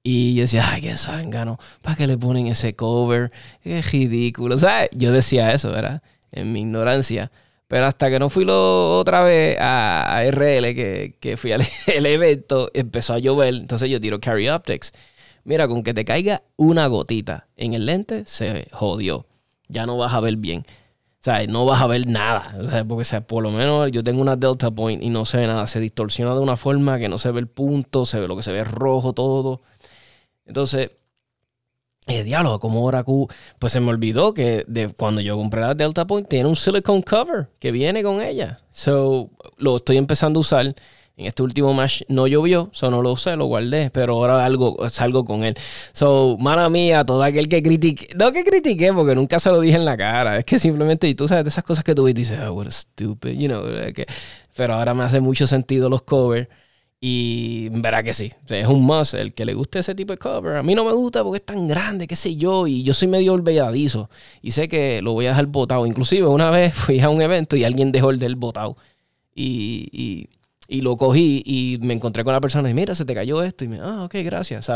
Y 0.03 0.35
yo 0.35 0.41
decía, 0.41 0.65
ay, 0.69 0.81
qué 0.81 0.97
zángano, 0.97 1.57
¿para 1.81 1.95
qué 1.95 2.07
le 2.07 2.17
ponen 2.17 2.47
ese 2.47 2.75
cover? 2.75 3.31
Qué 3.63 3.81
ridículo. 3.81 4.57
¿Sabes? 4.57 4.89
Yo 4.91 5.13
decía 5.13 5.53
eso, 5.53 5.71
¿verdad? 5.71 6.03
En 6.33 6.51
mi 6.51 6.59
ignorancia. 6.59 7.31
Pero 7.69 7.85
hasta 7.85 8.09
que 8.09 8.19
no 8.19 8.29
fui 8.29 8.43
lo, 8.43 8.99
otra 8.99 9.23
vez 9.23 9.57
a, 9.61 10.21
RL, 10.29 10.75
que, 10.75 11.15
que 11.21 11.38
fui 11.38 11.53
al 11.53 11.65
evento, 11.88 12.69
empezó 12.73 13.13
a 13.13 13.19
llover. 13.19 13.53
Entonces 13.53 13.89
yo 13.89 14.01
tiro 14.01 14.19
Carry 14.19 14.49
Optics. 14.49 14.91
Mira, 15.43 15.67
con 15.67 15.84
que 15.84 15.93
te 15.93 16.06
caiga 16.06 16.43
una 16.56 16.88
gotita 16.88 17.47
en 17.58 17.73
el 17.73 17.86
lente, 17.86 18.23
se 18.25 18.67
jodió. 18.71 19.25
Ya 19.67 19.86
no 19.86 19.97
vas 19.97 20.13
a 20.13 20.19
ver 20.19 20.38
bien. 20.38 20.62
O 20.62 21.23
sea, 21.23 21.45
no 21.47 21.65
vas 21.65 21.82
a 21.82 21.88
ver 21.88 22.08
nada. 22.08 22.56
O 22.62 22.67
sea, 22.69 22.86
porque 22.86 23.21
por 23.21 23.43
lo 23.43 23.51
menos 23.51 23.91
yo 23.91 24.03
tengo 24.03 24.21
una 24.21 24.36
Delta 24.36 24.71
Point 24.71 25.01
y 25.01 25.10
no 25.10 25.25
se 25.25 25.38
ve 25.38 25.47
nada. 25.47 25.67
Se 25.67 25.79
distorsiona 25.79 26.34
de 26.34 26.41
una 26.41 26.58
forma 26.58 26.99
que 26.99 27.10
no 27.10 27.17
se 27.17 27.32
ve 27.32 27.39
el 27.39 27.47
punto, 27.47 28.06
se 28.06 28.19
ve 28.19 28.27
lo 28.27 28.36
que 28.36 28.43
se 28.43 28.51
ve 28.51 28.63
rojo 28.63 29.13
todo. 29.13 29.62
Entonces, 30.45 30.91
eh, 32.08 32.23
diálogo, 32.23 32.60
como 32.60 32.79
ahora 32.79 33.06
pues 33.60 33.71
se 33.71 33.79
me 33.79 33.89
olvidó 33.89 34.34
que 34.34 34.65
de 34.67 34.89
cuando 34.89 35.21
yo 35.21 35.38
compré 35.38 35.62
la 35.62 35.73
Delta 35.75 36.06
Point 36.06 36.27
tiene 36.27 36.49
un 36.49 36.58
silicone 36.58 37.03
cover 37.03 37.49
que 37.60 37.71
viene 37.71 38.03
con 38.03 38.21
ella. 38.21 38.60
So, 38.71 39.29
lo 39.58 39.77
estoy 39.77 39.95
empezando 39.97 40.39
a 40.39 40.41
usar 40.41 40.75
en 41.15 41.28
este 41.28 41.43
último 41.43 41.73
match 41.73 42.02
no 42.08 42.26
llovió, 42.26 42.69
so 42.73 42.89
no 42.89 43.02
lo 43.02 43.12
usé, 43.12 43.36
lo 43.36 43.45
guardé, 43.45 43.91
pero 43.91 44.15
ahora 44.15 44.43
algo, 44.43 44.78
salgo 44.89 45.26
con 45.26 45.43
él. 45.43 45.56
So, 45.91 46.38
mala 46.39 46.69
mía, 46.69 47.06
todo 47.06 47.21
aquel 47.21 47.47
que 47.47 47.62
critique, 47.62 48.10
no 48.15 48.32
que 48.32 48.43
critiqué, 48.43 48.91
porque 48.93 49.13
nunca 49.13 49.39
se 49.39 49.49
lo 49.49 49.60
dije 49.60 49.78
en 49.78 49.86
la 49.86 49.95
cara, 49.95 50.39
es 50.39 50.45
que 50.45 50.58
simplemente, 50.58 51.08
y 51.08 51.15
tú 51.15 51.28
sabes, 51.28 51.43
de 51.43 51.49
esas 51.49 51.63
cosas 51.63 51.84
que 51.84 51.93
tú 51.93 52.06
ves 52.06 52.15
dices, 52.15 52.39
oh, 52.39 52.54
what 52.54 52.67
a 52.67 52.71
stupid, 52.71 53.38
you 53.38 53.47
know, 53.47 53.63
pero 54.56 54.73
ahora 54.76 54.93
me 54.93 55.04
hace 55.04 55.19
mucho 55.19 55.47
sentido 55.47 55.89
los 55.89 56.02
covers. 56.04 56.47
Y 57.06 57.67
verá 57.69 58.02
que 58.02 58.13
sí. 58.13 58.32
es 58.47 58.65
un 58.65 58.82
must. 58.82 59.13
El 59.15 59.34
que 59.34 59.43
le 59.43 59.54
guste 59.54 59.80
ese 59.80 59.93
tipo 59.93 60.13
de 60.13 60.17
cover. 60.17 60.56
A 60.56 60.63
mí 60.63 60.73
no 60.73 60.86
me 60.86 60.93
gusta 60.93 61.21
porque 61.21 61.39
es 61.39 61.45
tan 61.45 61.67
grande, 61.67 62.08
qué 62.08 62.15
sé 62.15 62.38
yo. 62.38 62.65
Y 62.65 62.84
yo 62.84 62.93
soy 62.93 63.10
medio 63.10 63.34
olvidadizo. 63.34 64.10
Y 64.41 64.52
sé 64.52 64.69
que 64.69 65.02
lo 65.02 65.12
voy 65.12 65.26
a 65.26 65.30
dejar 65.32 65.47
botado. 65.47 65.86
Inclusive 65.86 66.28
una 66.28 66.49
vez 66.49 66.73
fui 66.76 67.02
a 67.02 67.10
un 67.10 67.21
evento 67.21 67.58
y 67.58 67.65
alguien 67.65 67.91
dejó 67.91 68.10
el 68.10 68.19
del 68.19 68.38
botado. 68.38 68.78
y 69.36 69.89
y 69.91 70.30
lo 70.81 70.97
cogí 70.97 71.43
y 71.45 71.77
me 71.81 71.93
encontré 71.93 72.23
con 72.23 72.33
la 72.33 72.41
persona 72.41 72.69
y 72.69 72.73
mira, 72.73 72.95
se 72.95 73.05
te 73.05 73.13
cayó 73.13 73.43
esto. 73.43 73.65
Y 73.65 73.67
me, 73.67 73.79
ah, 73.79 74.03
ok, 74.03 74.15
gracias. 74.23 74.69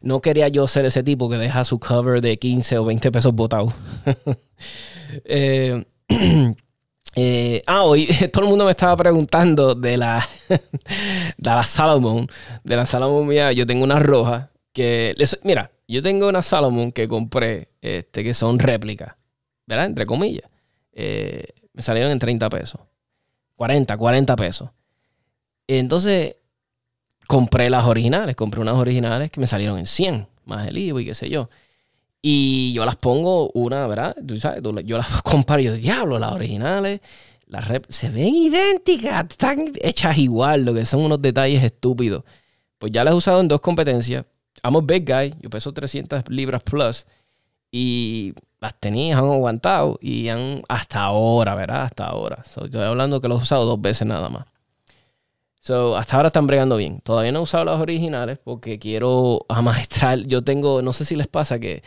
no 0.00 0.20
quería 0.20 0.48
yo 0.48 0.66
ser 0.68 0.84
ese 0.84 1.02
tipo 1.02 1.28
que 1.28 1.36
deja 1.36 1.64
su 1.64 1.78
cover 1.78 2.20
de 2.20 2.38
15 2.38 2.78
o 2.78 2.84
20 2.84 3.10
pesos 3.12 3.34
botado. 3.34 3.72
eh, 5.24 5.84
eh, 7.16 7.62
ah, 7.66 7.84
hoy 7.84 8.06
todo 8.32 8.44
el 8.44 8.50
mundo 8.50 8.64
me 8.64 8.70
estaba 8.70 8.96
preguntando 8.96 9.74
de 9.74 9.96
la, 9.96 10.26
de 10.48 11.50
la 11.50 11.62
Salomon. 11.62 12.26
De 12.64 12.76
la 12.76 12.86
Salomon 12.86 13.26
mía, 13.26 13.52
yo 13.52 13.66
tengo 13.66 13.84
una 13.84 13.98
roja 13.98 14.50
que, 14.72 15.14
mira, 15.44 15.70
yo 15.88 16.02
tengo 16.02 16.28
una 16.28 16.42
Salomon 16.42 16.92
que 16.92 17.08
compré, 17.08 17.68
este, 17.80 18.24
que 18.24 18.34
son 18.34 18.58
réplicas, 18.58 19.14
¿verdad? 19.66 19.86
Entre 19.86 20.06
comillas. 20.06 20.48
Eh, 20.92 21.46
me 21.72 21.82
salieron 21.82 22.12
en 22.12 22.18
30 22.18 22.48
pesos. 22.48 22.80
40, 23.56 23.96
40 23.96 24.36
pesos. 24.36 24.70
Entonces, 25.66 26.36
compré 27.26 27.70
las 27.70 27.86
originales, 27.86 28.36
compré 28.36 28.60
unas 28.60 28.76
originales 28.76 29.30
que 29.30 29.40
me 29.40 29.46
salieron 29.46 29.78
en 29.78 29.86
100, 29.86 30.26
más 30.44 30.68
el 30.68 30.76
IVA 30.78 31.02
y 31.02 31.04
qué 31.06 31.14
sé 31.14 31.30
yo. 31.30 31.48
Y 32.20 32.72
yo 32.72 32.84
las 32.84 32.96
pongo 32.96 33.50
una, 33.54 33.86
¿verdad? 33.86 34.16
Tú 34.26 34.38
sabes, 34.38 34.62
yo 34.84 34.98
las 34.98 35.22
comparo 35.22 35.60
y 35.60 35.64
yo, 35.64 35.74
diablo, 35.74 36.18
las 36.18 36.32
originales, 36.32 37.00
las 37.46 37.68
rep 37.68 37.86
se 37.88 38.08
ven 38.08 38.34
idénticas, 38.34 39.26
están 39.28 39.72
hechas 39.82 40.16
igual, 40.18 40.64
lo 40.64 40.72
que 40.72 40.84
son 40.84 41.00
unos 41.00 41.20
detalles 41.20 41.62
estúpidos. 41.62 42.24
Pues 42.78 42.92
ya 42.92 43.04
las 43.04 43.12
he 43.12 43.16
usado 43.16 43.40
en 43.40 43.48
dos 43.48 43.60
competencias. 43.60 44.24
I'm 44.64 44.76
a 44.76 44.80
big 44.80 45.04
guy, 45.04 45.34
yo 45.40 45.50
peso 45.50 45.72
300 45.72 46.24
libras 46.28 46.62
plus 46.62 47.06
y 47.70 48.34
las 48.60 48.78
tenía, 48.78 49.18
han 49.18 49.24
aguantado 49.24 49.98
y 50.00 50.28
han 50.28 50.62
hasta 50.68 51.00
ahora, 51.00 51.54
¿verdad? 51.54 51.82
Hasta 51.84 52.06
ahora. 52.06 52.42
estoy 52.42 52.82
hablando 52.82 53.20
que 53.20 53.28
los 53.28 53.40
he 53.40 53.42
usado 53.42 53.64
dos 53.64 53.80
veces 53.80 54.06
nada 54.06 54.28
más. 54.28 54.46
So, 55.62 55.96
hasta 55.96 56.16
ahora 56.16 56.26
están 56.26 56.48
bregando 56.48 56.76
bien. 56.76 56.98
Todavía 57.02 57.30
no 57.30 57.38
he 57.38 57.42
usado 57.42 57.64
las 57.64 57.80
originales 57.80 58.38
porque 58.42 58.80
quiero 58.80 59.46
amaestrar. 59.48 60.18
Yo 60.24 60.42
tengo, 60.42 60.82
no 60.82 60.92
sé 60.92 61.04
si 61.04 61.14
les 61.14 61.28
pasa 61.28 61.60
que 61.60 61.84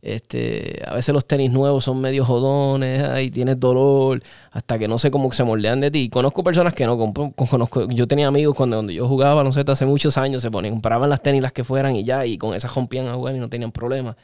este, 0.00 0.80
a 0.86 0.94
veces 0.94 1.12
los 1.12 1.26
tenis 1.26 1.50
nuevos 1.50 1.84
son 1.84 2.00
medio 2.00 2.24
jodones 2.24 3.04
y 3.24 3.32
tienes 3.32 3.58
dolor 3.58 4.22
hasta 4.52 4.78
que 4.78 4.86
no 4.86 4.98
sé 4.98 5.10
cómo 5.10 5.32
se 5.32 5.42
moldean 5.42 5.80
de 5.80 5.90
ti. 5.90 6.08
Conozco 6.08 6.44
personas 6.44 6.72
que 6.72 6.86
no 6.86 6.96
conozco. 6.96 7.88
Yo 7.88 8.06
tenía 8.06 8.28
amigos 8.28 8.54
cuando, 8.54 8.76
donde 8.76 8.94
yo 8.94 9.08
jugaba, 9.08 9.42
no 9.42 9.52
sé, 9.52 9.64
hace 9.66 9.86
muchos 9.86 10.16
años 10.18 10.40
se 10.40 10.50
ponían, 10.52 10.74
compraban 10.74 11.10
las 11.10 11.20
tenis 11.20 11.42
las 11.42 11.52
que 11.52 11.64
fueran 11.64 11.96
y 11.96 12.04
ya, 12.04 12.24
y 12.26 12.38
con 12.38 12.54
esas 12.54 12.72
rompían 12.72 13.08
a 13.08 13.14
jugar 13.14 13.34
y 13.34 13.40
no 13.40 13.48
tenían 13.48 13.72
problemas. 13.72 14.14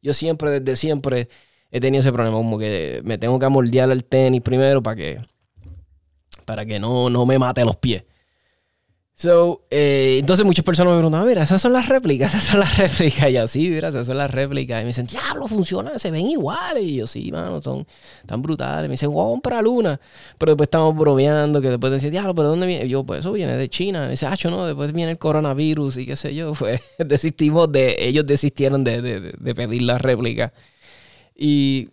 Yo 0.00 0.14
siempre, 0.14 0.60
desde 0.60 0.76
siempre, 0.76 1.28
he 1.70 1.80
tenido 1.80 2.00
ese 2.00 2.12
problema, 2.12 2.38
como 2.38 2.58
que 2.58 3.02
me 3.04 3.18
tengo 3.18 3.38
que 3.38 3.48
moldear 3.50 3.90
el 3.90 4.04
tenis 4.04 4.40
primero 4.40 4.82
para 4.82 4.96
que, 4.96 5.20
para 6.46 6.64
que 6.64 6.80
no, 6.80 7.10
no 7.10 7.26
me 7.26 7.38
mate 7.38 7.62
los 7.64 7.76
pies. 7.76 8.04
So, 9.18 9.62
eh, 9.70 10.18
entonces 10.20 10.44
muchas 10.44 10.62
personas 10.62 10.92
me 10.92 10.98
preguntan, 10.98 11.26
mira, 11.26 11.42
esas 11.42 11.62
son 11.62 11.72
las 11.72 11.88
réplicas, 11.88 12.34
esas 12.34 12.50
son 12.50 12.60
las 12.60 12.76
réplicas. 12.76 13.30
Y 13.30 13.32
yo, 13.32 13.46
sí, 13.46 13.70
mira, 13.70 13.88
esas 13.88 14.06
son 14.06 14.18
las 14.18 14.30
réplicas. 14.30 14.78
Y 14.82 14.84
me 14.84 14.88
dicen, 14.88 15.06
diablo, 15.06 15.48
funciona, 15.48 15.98
se 15.98 16.10
ven 16.10 16.26
iguales. 16.26 16.84
Y 16.84 16.96
yo, 16.96 17.06
sí, 17.06 17.32
mano, 17.32 17.62
son 17.62 17.86
tan 18.26 18.42
brutales. 18.42 18.90
Me 18.90 18.92
dicen, 18.92 19.10
wow, 19.10 19.30
compra 19.30 19.62
luna. 19.62 19.98
Pero 20.36 20.52
después 20.52 20.66
estamos 20.66 20.94
bromeando, 20.94 21.62
que 21.62 21.70
después 21.70 21.90
decir, 21.90 22.10
diablo, 22.10 22.34
¿pero 22.34 22.50
dónde 22.50 22.66
viene? 22.66 22.84
Y 22.84 22.88
yo, 22.90 23.04
pues 23.04 23.20
eso 23.20 23.32
viene 23.32 23.56
de 23.56 23.70
China. 23.70 24.02
Me 24.04 24.10
dice, 24.10 24.26
ah, 24.26 24.36
no, 24.50 24.66
después 24.66 24.92
viene 24.92 25.12
el 25.12 25.18
coronavirus 25.18 25.96
y 25.96 26.06
qué 26.06 26.16
sé 26.16 26.34
yo. 26.34 26.52
Pues 26.66 26.80
desistimos 26.98 27.70
de, 27.72 27.96
ellos 27.98 28.26
desistieron 28.26 28.84
de, 28.84 29.00
de, 29.00 29.54
pedir 29.54 29.82
la 29.82 29.96
réplica. 29.96 30.52
Y, 31.34 31.88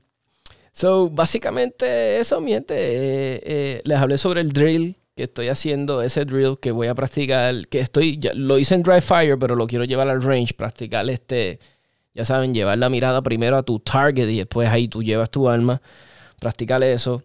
so, 0.74 1.10
básicamente 1.10 2.20
eso, 2.20 2.42
miente. 2.42 2.76
Eh, 2.76 3.42
eh, 3.46 3.82
les 3.86 3.98
hablé 3.98 4.18
sobre 4.18 4.42
el 4.42 4.52
drill 4.52 4.98
que 5.16 5.24
estoy 5.24 5.50
haciendo 5.50 6.02
ese 6.02 6.26
drill 6.26 6.58
que 6.60 6.72
voy 6.72 6.88
a 6.88 6.96
practicar, 6.96 7.68
que 7.68 7.80
estoy, 7.80 8.20
lo 8.34 8.58
hice 8.58 8.76
en 8.76 8.84
dry 8.84 9.02
fire, 9.02 9.38
pero 9.38 9.56
lo 9.56 9.68
quiero 9.68 9.86
llevar 9.86 10.10
al 10.10 10.22
range, 10.22 10.54
practicar 10.56 11.08
este, 11.10 11.60
ya 12.16 12.26
saben, 12.26 12.54
llevar 12.54 12.78
la 12.80 12.90
mirada 12.90 13.22
primero 13.22 13.58
a 13.58 13.64
tu 13.64 13.80
target 13.80 14.28
y 14.30 14.38
después 14.38 14.70
ahí 14.70 14.88
tú 14.88 15.04
llevas 15.04 15.30
tu 15.30 15.48
arma, 15.50 15.82
practicar 16.40 16.84
eso. 16.84 17.22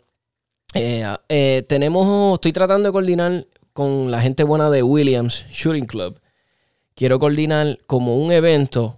Eh, 0.75 1.05
eh, 1.31 1.65
tenemos, 1.67 2.35
estoy 2.35 2.53
tratando 2.53 2.89
de 2.89 2.93
coordinar 2.93 3.47
con 3.73 4.11
la 4.11 4.21
gente 4.21 4.45
buena 4.45 4.71
de 4.71 4.83
Williams 4.83 5.47
Shooting 5.51 5.87
Club. 5.87 6.21
Quiero 6.95 7.19
coordinar 7.19 7.79
como 7.87 8.17
un 8.17 8.33
evento 8.33 8.97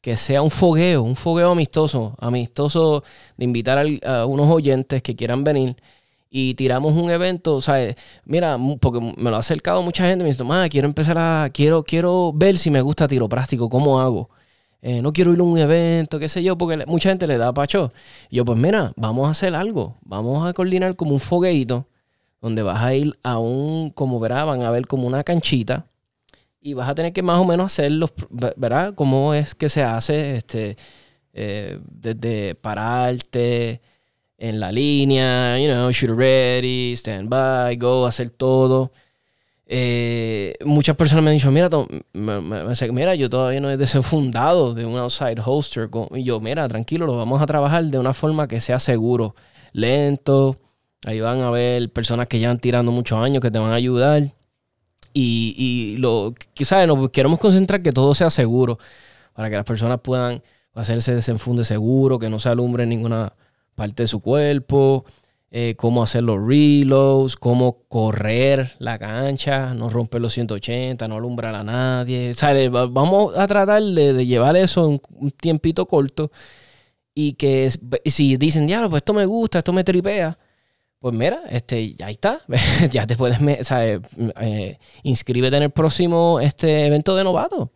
que 0.00 0.16
sea 0.16 0.42
un 0.42 0.50
fogueo, 0.50 1.02
un 1.02 1.16
fogueo 1.16 1.50
amistoso, 1.50 2.14
amistoso 2.18 3.04
de 3.36 3.44
invitar 3.44 3.86
a 4.04 4.26
unos 4.26 4.48
oyentes 4.50 5.02
que 5.02 5.14
quieran 5.14 5.44
venir 5.44 5.76
y 6.34 6.54
tiramos 6.54 6.94
un 6.94 7.10
evento, 7.10 7.56
o 7.56 7.60
sea, 7.60 7.94
mira, 8.24 8.58
porque 8.80 9.00
me 9.18 9.28
lo 9.28 9.36
ha 9.36 9.40
acercado 9.40 9.82
mucha 9.82 10.06
gente, 10.06 10.24
me 10.24 10.30
dice, 10.30 10.42
quiero 10.70 10.88
empezar 10.88 11.18
a, 11.18 11.50
quiero, 11.52 11.84
quiero 11.84 12.32
ver 12.34 12.56
si 12.56 12.70
me 12.70 12.80
gusta 12.80 13.06
tiro 13.06 13.28
práctico, 13.28 13.68
cómo 13.68 14.00
hago. 14.00 14.30
Eh, 14.80 15.02
no 15.02 15.12
quiero 15.12 15.34
ir 15.34 15.40
a 15.40 15.42
un 15.42 15.58
evento, 15.58 16.18
qué 16.18 16.30
sé 16.30 16.42
yo, 16.42 16.56
porque 16.56 16.86
mucha 16.86 17.10
gente 17.10 17.26
le 17.26 17.36
da 17.36 17.52
pacho. 17.52 17.92
Y 18.30 18.36
yo, 18.36 18.46
pues 18.46 18.58
mira, 18.58 18.92
vamos 18.96 19.28
a 19.28 19.32
hacer 19.32 19.54
algo, 19.54 19.98
vamos 20.00 20.48
a 20.48 20.54
coordinar 20.54 20.96
como 20.96 21.12
un 21.12 21.20
fogueito, 21.20 21.86
donde 22.40 22.62
vas 22.62 22.82
a 22.82 22.94
ir 22.94 23.14
a 23.22 23.38
un, 23.38 23.90
como 23.90 24.18
verá, 24.18 24.44
van 24.44 24.62
a 24.62 24.70
ver 24.70 24.86
como 24.86 25.06
una 25.06 25.24
canchita, 25.24 25.84
y 26.62 26.72
vas 26.72 26.88
a 26.88 26.94
tener 26.94 27.12
que 27.12 27.22
más 27.22 27.38
o 27.40 27.44
menos 27.44 27.66
hacer 27.66 27.92
los, 27.92 28.10
¿verdad? 28.56 28.94
Cómo 28.94 29.34
es 29.34 29.54
que 29.54 29.68
se 29.68 29.82
hace, 29.82 30.36
este, 30.36 30.78
eh, 31.34 31.78
desde 31.90 32.54
pararte, 32.54 33.82
en 34.42 34.58
la 34.58 34.72
línea, 34.72 35.56
you 35.60 35.68
know, 35.68 35.88
shoot 35.92 36.18
ready, 36.18 36.94
stand 36.96 37.28
by, 37.28 37.76
go, 37.76 38.06
hacer 38.08 38.28
todo. 38.30 38.90
Eh, 39.66 40.56
muchas 40.64 40.96
personas 40.96 41.22
me 41.22 41.30
han 41.30 41.36
dicho, 41.36 41.52
mira, 41.52 41.70
mira, 42.92 43.14
yo 43.14 43.30
todavía 43.30 43.60
no 43.60 43.70
he 43.70 43.76
desenfundado 43.76 44.74
de 44.74 44.84
un 44.84 44.96
outside 44.96 45.40
hoster. 45.40 45.88
Y 46.16 46.24
yo, 46.24 46.40
mira, 46.40 46.66
tranquilo, 46.66 47.06
lo 47.06 47.16
vamos 47.16 47.40
a 47.40 47.46
trabajar 47.46 47.84
de 47.84 48.00
una 48.00 48.12
forma 48.14 48.48
que 48.48 48.60
sea 48.60 48.80
seguro, 48.80 49.36
lento. 49.72 50.58
Ahí 51.06 51.20
van 51.20 51.40
a 51.42 51.50
ver 51.50 51.92
personas 51.92 52.26
que 52.26 52.44
han 52.44 52.58
tirando 52.58 52.90
muchos 52.90 53.20
años 53.20 53.40
que 53.40 53.50
te 53.52 53.60
van 53.60 53.70
a 53.70 53.76
ayudar. 53.76 54.22
Y, 55.14 55.54
y 55.56 55.98
lo, 55.98 56.34
quizás 56.52 56.84
nos 56.88 57.10
queremos 57.10 57.38
concentrar 57.38 57.80
que 57.80 57.92
todo 57.92 58.12
sea 58.12 58.28
seguro 58.28 58.80
para 59.34 59.48
que 59.50 59.54
las 59.54 59.64
personas 59.64 60.00
puedan 60.00 60.42
hacerse 60.74 61.14
desenfunde 61.14 61.64
seguro, 61.64 62.18
que 62.18 62.28
no 62.28 62.40
se 62.40 62.48
alumbre 62.48 62.86
ninguna 62.86 63.34
parte 63.74 64.04
de 64.04 64.06
su 64.06 64.20
cuerpo, 64.20 65.04
eh, 65.54 65.74
cómo 65.76 66.02
hacer 66.02 66.22
los 66.22 66.38
reloads, 66.42 67.36
cómo 67.36 67.82
correr 67.88 68.72
la 68.78 68.98
cancha, 68.98 69.74
no 69.74 69.90
romper 69.90 70.22
los 70.22 70.32
180, 70.32 71.06
no 71.08 71.16
alumbrar 71.16 71.54
a 71.54 71.62
nadie. 71.62 72.32
vamos 72.70 73.36
a 73.36 73.46
tratar 73.46 73.82
de, 73.82 74.24
llevar 74.24 74.56
eso 74.56 74.88
en 74.88 75.00
un 75.10 75.30
tiempito 75.30 75.86
corto 75.86 76.30
y 77.14 77.34
que 77.34 77.70
si 78.06 78.36
dicen, 78.38 78.66
diablo, 78.66 78.88
pues 78.88 79.00
esto 79.00 79.12
me 79.12 79.26
gusta, 79.26 79.58
esto 79.58 79.74
me 79.74 79.84
tripea, 79.84 80.38
pues 80.98 81.14
mira, 81.14 81.42
este, 81.50 81.94
ya 81.94 82.08
está, 82.08 82.40
ya 82.90 83.06
te 83.06 83.16
puedes, 83.16 83.38
eh, 83.70 84.78
inscríbete 85.02 85.58
en 85.58 85.64
el 85.64 85.70
próximo 85.70 86.40
este, 86.40 86.86
evento 86.86 87.14
de 87.14 87.24
novato. 87.24 87.70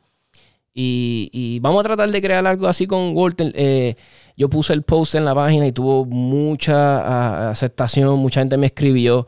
Y, 0.79 1.59
vamos 1.61 1.81
a 1.81 1.85
tratar 1.85 2.11
de 2.11 2.21
crear 2.21 2.47
algo 2.47 2.67
así 2.67 2.87
con 2.87 3.17
Walter. 3.17 3.51
Eh, 3.55 3.95
yo 4.37 4.51
puse 4.51 4.75
el 4.75 4.83
post 4.83 5.15
en 5.15 5.25
la 5.25 5.35
página 5.35 5.67
y 5.67 5.73
tuvo 5.73 6.05
mucha 6.05 6.99
ah, 6.99 7.51
aceptación, 7.51 8.19
mucha 8.19 8.41
gente 8.41 8.59
me 8.59 8.67
escribió. 8.67 9.27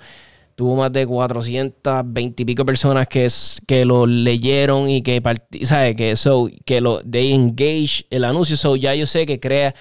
Tuvo 0.55 0.77
más 0.77 0.93
de 0.93 1.07
420 1.07 2.43
y 2.43 2.47
pico 2.47 2.67
personas 2.67 3.09
que, 3.09 3.27
que 3.67 3.85
lo 3.87 4.07
leyeron 4.07 4.91
y 4.91 5.03
que, 5.03 5.23
¿sabe? 5.63 5.97
Que, 5.97 6.17
so, 6.17 6.51
que 6.67 6.81
lo, 6.83 7.01
they 7.01 7.33
engage 7.33 8.05
el 8.11 8.25
anuncio. 8.25 8.57
So, 8.57 8.77
ya 8.77 8.95
yo 8.95 9.07
sé 9.07 9.25
que 9.25 9.41
crea, 9.41 9.75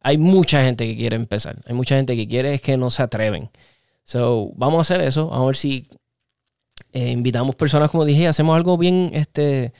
hay 0.00 0.16
mucha 0.16 0.62
gente 0.62 0.86
que 0.86 0.96
quiere 0.96 1.16
empezar. 1.16 1.60
Hay 1.66 1.74
mucha 1.74 1.96
gente 1.96 2.16
que 2.16 2.26
quiere 2.28 2.54
es 2.54 2.62
que 2.62 2.76
no 2.78 2.90
se 2.90 3.02
atreven. 3.02 3.50
So, 4.04 4.52
vamos 4.56 4.78
a 4.78 4.80
hacer 4.82 5.06
eso. 5.06 5.26
Vamos 5.28 5.42
a 5.42 5.46
ver 5.48 5.56
si 5.56 5.86
eh, 6.92 7.10
invitamos 7.10 7.56
personas, 7.56 7.90
como 7.90 8.04
dije, 8.06 8.26
hacemos 8.26 8.56
algo 8.56 8.78
bien, 8.78 9.10
este, 9.12 9.72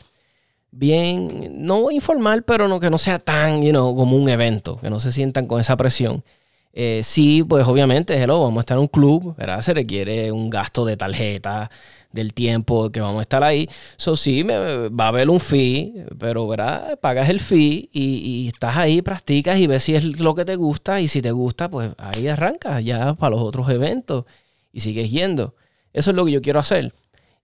bien, 0.71 1.67
no 1.67 1.91
informal, 1.91 2.43
pero 2.45 2.69
no, 2.69 2.81
que 2.81 2.91
no 2.91 2.99
sea 2.99 3.19
tan, 3.19 3.63
you 3.63 3.71
know, 3.71 3.95
como 3.97 4.17
un 4.17 4.29
evento, 4.29 4.77
que 4.77 4.91
no 4.91 5.01
se 5.01 5.13
sientan 5.13 5.47
con 5.47 5.61
esa 5.61 5.77
presión. 5.77 6.25
Eh, 6.73 7.01
sí, 7.03 7.43
pues 7.43 7.67
obviamente, 7.67 8.15
hello, 8.23 8.43
vamos 8.43 8.59
a 8.59 8.61
estar 8.61 8.77
en 8.77 8.83
un 8.83 8.89
club, 8.89 9.35
¿verdad? 9.37 9.61
Se 9.63 9.75
requiere 9.75 10.31
un 10.31 10.51
gasto 10.51 10.85
de 10.85 10.97
tarjeta, 10.97 11.71
del 12.13 12.35
tiempo 12.35 12.91
que 12.91 13.01
vamos 13.01 13.21
a 13.21 13.23
estar 13.23 13.43
ahí. 13.43 13.69
Eso 13.99 14.17
sí, 14.17 14.45
me, 14.45 14.89
va 14.89 15.07
a 15.07 15.09
haber 15.09 15.31
un 15.31 15.41
fee, 15.41 16.07
pero 16.19 16.47
¿verdad? 16.49 16.99
Pagas 17.01 17.29
el 17.29 17.41
fee 17.41 17.89
y, 17.93 18.49
estás 18.49 18.77
ahí, 18.77 19.03
practicas 19.03 19.59
y 19.59 19.67
ves 19.67 19.85
si 19.85 19.95
es 19.95 20.21
lo 20.21 20.35
que 20.35 20.45
te 20.45 20.57
gusta 20.57 21.01
y 21.01 21.09
si 21.09 21.23
te 21.23 21.33
gusta, 21.33 21.69
pues 21.69 21.93
ahí 21.99 22.29
arrancas 22.29 22.85
ya 22.85 23.15
para 23.15 23.31
los 23.31 23.43
otros 23.43 23.69
eventos 23.71 24.25
y 24.73 24.81
sigues 24.81 25.11
yendo. 25.11 25.55
Eso 25.93 26.11
es 26.11 26.17
lo 26.17 26.25
que 26.25 26.33
yo 26.33 26.43
quiero 26.43 26.61
hacer. 26.61 26.95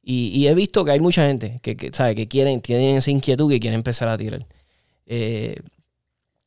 Y, 0.08 0.46
he 0.46 0.54
visto 0.54 0.84
que 0.84 0.92
hay 0.92 1.00
mucha 1.00 1.26
gente 1.26 1.58
que, 1.62 1.90
sabe, 1.92 2.14
que 2.14 2.28
quieren, 2.28 2.60
tienen 2.60 2.94
esa 2.96 3.10
inquietud 3.10 3.50
que 3.50 3.58
quieren 3.58 3.78
empezar 3.78 4.08
a 4.08 4.16
tirar. 4.16 4.46
Eh, 5.04 5.56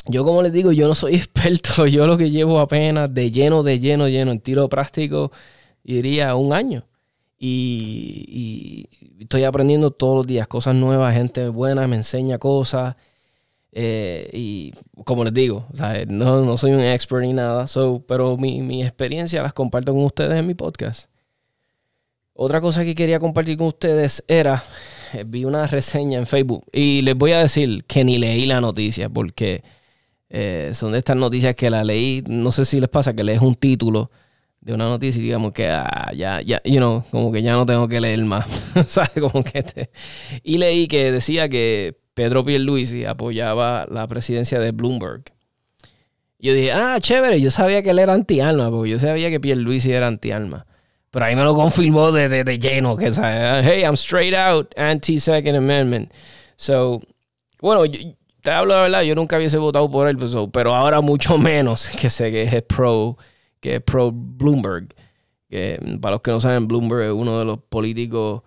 yo, 0.06 0.24
como 0.24 0.42
les 0.42 0.54
digo, 0.54 0.72
yo 0.72 0.88
no 0.88 0.96
soy 0.96 1.16
experto. 1.18 1.86
Yo 1.86 2.08
lo 2.08 2.18
que 2.18 2.32
llevo 2.32 2.62
apenas 2.62 3.14
de 3.14 3.32
lleno, 3.32 3.62
de 3.62 3.78
lleno, 3.80 4.08
lleno 4.08 4.32
en 4.32 4.40
tiro 4.40 4.70
práctico, 4.70 5.34
diría 5.84 6.36
un 6.36 6.54
año. 6.54 6.86
Y, 7.38 8.88
estoy 9.20 9.44
aprendiendo 9.44 9.92
todos 9.92 10.20
los 10.20 10.28
días 10.28 10.48
cosas 10.48 10.76
nuevas, 10.76 11.14
gente 11.14 11.50
buena 11.50 11.86
me 11.86 11.98
enseña 11.98 12.38
cosas. 12.38 12.96
Eh, 13.74 14.30
y 14.32 14.74
como 15.04 15.26
les 15.26 15.34
digo, 15.34 15.68
no, 16.08 16.46
no, 16.46 16.58
soy 16.58 16.72
un 16.72 16.80
expert 16.80 17.24
ni 17.24 17.34
nada, 17.34 17.66
pero 18.08 18.38
mi 18.38 18.84
experiencia 18.84 19.44
las 19.44 19.52
comparto 19.54 19.92
con 19.92 20.06
ustedes 20.06 20.40
en 20.40 20.48
mi 20.48 20.54
podcast. 20.54 21.10
Otra 22.42 22.62
cosa 22.62 22.86
que 22.86 22.96
quería 22.96 23.20
compartir 23.20 23.58
con 23.58 23.68
ustedes 23.68 24.24
era, 24.30 24.64
eh, 25.12 25.26
vi 25.28 25.44
una 25.44 25.68
reseña 25.68 26.18
en 26.20 26.26
Facebook 26.26 26.64
y 26.72 27.02
les 27.02 27.14
voy 27.14 27.34
a 27.34 27.40
decir 27.40 27.84
que 27.84 28.06
ni 28.06 28.18
leí 28.18 28.46
la 28.46 28.62
noticia 28.62 29.10
porque 29.10 29.62
eh, 30.30 30.72
son 30.74 30.94
de 30.94 31.00
estas 31.00 31.18
noticias 31.18 31.54
que 31.54 31.70
la 31.70 31.84
leí, 31.84 32.24
no 32.30 32.54
sé 32.54 32.64
si 32.64 32.80
les 32.80 32.88
pasa 32.88 33.14
que 33.14 33.26
lees 33.26 33.42
un 33.42 33.56
título 33.56 34.10
de 34.62 34.74
una 34.74 34.86
noticia 34.86 35.20
y 35.20 35.24
digamos 35.24 35.52
que 35.52 35.68
ah, 35.68 36.14
ya, 36.16 36.40
ya, 36.42 36.62
you 36.64 36.78
know, 36.78 37.04
como 37.12 37.30
que 37.34 37.42
ya 37.42 37.52
no 37.52 37.66
tengo 37.66 37.90
que 37.90 38.00
leer 38.00 38.24
más, 38.24 38.46
¿sabes? 38.88 39.12
Como 39.20 39.44
que 39.44 39.60
este. 39.60 39.90
Y 40.42 40.60
leí 40.60 40.88
que 40.88 41.12
decía 41.12 41.50
que 41.50 41.98
Pedro 42.14 42.46
Pierluisi 42.46 43.04
apoyaba 43.04 43.86
la 43.92 44.08
presidencia 44.08 44.62
de 44.62 44.72
Bloomberg. 44.72 45.24
Yo 46.40 46.54
dije, 46.54 46.72
ah, 46.72 47.00
chévere, 47.02 47.42
yo 47.42 47.52
sabía 47.52 47.84
que 47.84 47.90
él 47.90 48.00
era 48.00 48.14
anti-alma, 48.14 48.70
porque 48.72 48.92
yo 48.92 49.00
sabía 49.00 49.30
que 49.30 49.42
Pierluisi 49.42 49.92
era 49.92 50.08
anti-alma. 50.08 50.68
Pero 51.12 51.26
ahí 51.26 51.36
me 51.36 51.44
lo 51.44 51.56
confirmó 51.56 52.12
de, 52.12 52.44
de, 52.44 52.60
lleno, 52.60 52.96
que 52.96 53.10
hey, 53.64 53.82
I'm 53.82 53.96
straight 53.96 54.36
out 54.36 54.72
anti-Second 54.78 55.58
Amendment. 55.58 56.12
So, 56.56 57.02
bueno, 57.62 57.84
te 58.42 58.52
hablo 58.52 58.76
de 58.76 58.82
verdad, 58.82 59.02
yo 59.02 59.16
nunca 59.16 59.38
hubiese 59.38 59.58
votado 59.58 59.90
por 59.90 60.08
él, 60.08 60.18
pues, 60.18 60.36
pero 60.52 60.76
ahora 60.76 61.02
mucho 61.02 61.38
menos 61.38 61.90
que 62.00 62.10
sé 62.10 62.32
que 62.32 62.44
es 62.44 62.64
pro, 62.64 63.18
que 63.60 63.76
es 63.76 63.82
pro 63.82 64.12
Bloomberg. 64.12 64.94
Que, 65.50 65.80
para 66.00 66.16
los 66.16 66.22
que 66.22 66.32
no 66.32 66.40
saben, 66.40 66.68
Bloomberg 66.68 67.06
es 67.06 67.12
uno 67.12 67.40
de 67.40 67.46
los 67.46 67.58
políticos 67.58 68.44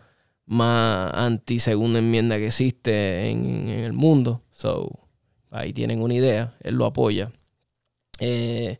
más 0.46 1.12
anti-segunda 1.14 1.98
enmienda 1.98 2.36
que 2.36 2.46
existe 2.46 3.28
en, 3.28 3.68
en, 3.68 3.80
el 3.80 3.92
mundo. 3.92 4.42
So, 4.52 5.00
ahí 5.50 5.72
tienen 5.72 6.00
una 6.00 6.14
idea, 6.14 6.54
él 6.60 6.76
lo 6.76 6.86
apoya. 6.86 7.32
Eh, 8.20 8.78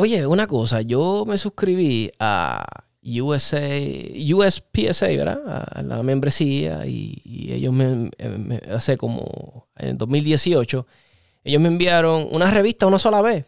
Oye, 0.00 0.26
una 0.26 0.46
cosa, 0.46 0.80
yo 0.80 1.26
me 1.26 1.36
suscribí 1.36 2.10
a 2.18 2.64
USA, 3.04 3.68
USPSA, 4.34 5.08
¿verdad? 5.08 5.42
A 5.70 5.82
la 5.82 6.02
membresía 6.02 6.86
y, 6.86 7.52
ellos 7.52 7.74
me, 7.74 8.10
hace 8.74 8.96
como 8.96 9.66
en 9.76 9.98
2018, 9.98 10.86
ellos 11.44 11.60
me 11.60 11.68
enviaron 11.68 12.28
una 12.30 12.50
revista 12.50 12.86
una 12.86 12.98
sola 12.98 13.20
vez. 13.20 13.44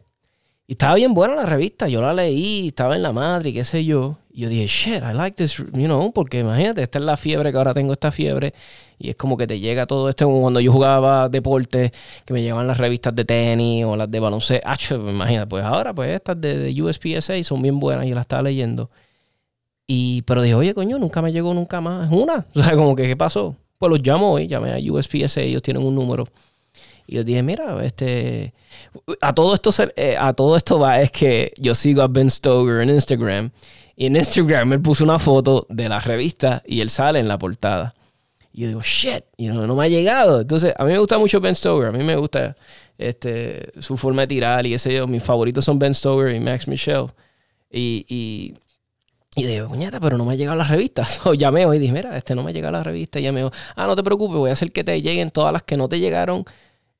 Y 0.66 0.72
estaba 0.72 0.94
bien 0.94 1.12
buena 1.12 1.34
la 1.34 1.44
revista, 1.44 1.88
yo 1.88 2.00
la 2.00 2.14
leí, 2.14 2.68
estaba 2.68 2.94
en 2.94 3.02
la 3.02 3.12
madre 3.12 3.52
qué 3.52 3.64
sé 3.64 3.84
yo. 3.84 4.18
Y 4.30 4.42
yo 4.42 4.48
dije, 4.48 4.66
shit, 4.66 5.02
I 5.02 5.12
like 5.14 5.36
this, 5.36 5.56
you 5.56 5.86
know, 5.86 6.12
porque 6.12 6.38
imagínate, 6.38 6.82
esta 6.82 6.98
es 6.98 7.04
la 7.04 7.16
fiebre 7.16 7.50
que 7.50 7.58
ahora 7.58 7.74
tengo 7.74 7.92
esta 7.92 8.12
fiebre. 8.12 8.54
Y 8.98 9.10
es 9.10 9.16
como 9.16 9.36
que 9.36 9.46
te 9.46 9.58
llega 9.58 9.86
todo 9.86 10.08
esto, 10.08 10.26
como 10.26 10.40
cuando 10.40 10.60
yo 10.60 10.72
jugaba 10.72 11.28
deporte, 11.28 11.92
que 12.24 12.32
me 12.32 12.42
llevaban 12.42 12.68
las 12.68 12.78
revistas 12.78 13.14
de 13.14 13.24
tenis 13.24 13.84
o 13.84 13.96
las 13.96 14.10
de 14.10 14.20
baloncesto. 14.20 14.66
Ah, 14.66 14.76
imagínate, 14.90 15.48
pues 15.48 15.64
ahora, 15.64 15.92
pues 15.92 16.10
estas 16.10 16.40
de, 16.40 16.56
de 16.56 16.82
USPSA 16.82 17.42
son 17.42 17.60
bien 17.60 17.80
buenas 17.80 18.06
y 18.06 18.12
las 18.12 18.22
estaba 18.22 18.42
leyendo. 18.42 18.88
Y, 19.86 20.22
pero 20.22 20.42
dije, 20.42 20.54
oye, 20.54 20.74
coño, 20.74 20.98
nunca 20.98 21.20
me 21.20 21.32
llegó 21.32 21.52
nunca 21.54 21.80
más 21.80 22.10
una. 22.10 22.46
O 22.54 22.62
sea, 22.62 22.76
como 22.76 22.94
que, 22.96 23.06
¿qué 23.06 23.16
pasó? 23.16 23.56
Pues 23.78 23.90
los 23.90 24.00
llamo 24.00 24.32
hoy, 24.32 24.46
llamé 24.46 24.72
a 24.72 24.92
USPSA, 24.92 25.40
ellos 25.42 25.62
tienen 25.62 25.82
un 25.84 25.94
número. 25.94 26.26
Y 27.06 27.16
les 27.16 27.24
dije, 27.24 27.42
mira, 27.42 27.84
este. 27.84 28.54
A 29.20 29.34
todo 29.34 29.54
esto, 29.54 29.70
eh, 29.96 30.16
a 30.18 30.32
todo 30.32 30.56
esto 30.56 30.78
va, 30.78 31.00
es 31.00 31.10
que 31.10 31.52
yo 31.58 31.74
sigo 31.74 32.02
a 32.02 32.08
Ben 32.08 32.30
Stoker 32.30 32.80
en 32.80 32.90
Instagram. 32.90 33.50
Y 33.96 34.06
en 34.06 34.16
Instagram 34.16 34.72
él 34.72 34.80
puso 34.80 35.04
una 35.04 35.18
foto 35.18 35.66
de 35.68 35.88
la 35.88 36.00
revista 36.00 36.62
y 36.66 36.80
él 36.80 36.90
sale 36.90 37.18
en 37.18 37.28
la 37.28 37.38
portada. 37.38 37.94
Y 38.52 38.62
yo 38.62 38.68
digo, 38.68 38.82
shit, 38.82 39.24
y 39.36 39.48
no, 39.48 39.66
no 39.66 39.74
me 39.74 39.84
ha 39.84 39.88
llegado. 39.88 40.40
Entonces, 40.40 40.74
a 40.76 40.84
mí 40.84 40.92
me 40.92 40.98
gusta 40.98 41.18
mucho 41.18 41.40
Ben 41.40 41.54
Stoker. 41.54 41.88
A 41.88 41.92
mí 41.92 42.04
me 42.04 42.16
gusta 42.16 42.54
este, 42.98 43.72
su 43.80 43.96
forma 43.96 44.22
de 44.22 44.28
tirar 44.28 44.66
y 44.66 44.74
ese 44.74 44.94
yo. 44.94 45.06
Mis 45.06 45.22
favoritos 45.22 45.64
son 45.64 45.78
Ben 45.78 45.94
Stoker 45.94 46.34
y 46.34 46.40
Max 46.40 46.68
Michelle. 46.68 47.06
Y, 47.70 48.04
y, 48.08 48.54
y 49.34 49.46
digo, 49.46 49.68
puñeta, 49.68 49.98
pero 50.00 50.18
no 50.18 50.26
me 50.26 50.34
ha 50.34 50.36
llegado 50.36 50.56
la 50.56 50.64
revista. 50.64 51.04
So, 51.06 51.34
llamé 51.34 51.64
hoy 51.64 51.78
y 51.78 51.80
dije, 51.80 51.92
mira, 51.92 52.16
este 52.16 52.34
no 52.34 52.42
me 52.42 52.50
ha 52.50 52.52
llegado 52.52 52.72
la 52.72 52.82
revista. 52.82 53.18
Y 53.20 53.26
ah, 53.26 53.50
no 53.76 53.96
te 53.96 54.02
preocupes, 54.02 54.36
voy 54.36 54.50
a 54.50 54.52
hacer 54.52 54.70
que 54.70 54.84
te 54.84 55.00
lleguen 55.00 55.30
todas 55.30 55.52
las 55.52 55.62
que 55.62 55.76
no 55.76 55.88
te 55.88 55.98
llegaron 55.98 56.44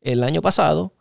el 0.03 0.23
año 0.25 0.43
pasado 0.43 0.93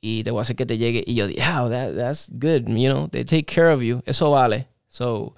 y 0.00 0.22
te 0.22 0.30
voy 0.30 0.40
a 0.40 0.42
hacer 0.42 0.56
que 0.56 0.66
te 0.66 0.76
llegue. 0.76 1.02
Y 1.06 1.14
yo 1.14 1.26
dije, 1.26 1.42
oh, 1.42 1.70
that, 1.70 1.94
that's 1.96 2.30
good, 2.30 2.66
you 2.66 2.90
know, 2.90 3.08
they 3.08 3.24
take 3.24 3.44
care 3.44 3.72
of 3.72 3.80
you. 3.80 4.02
Eso 4.04 4.30
vale. 4.30 4.68
So, 4.88 5.34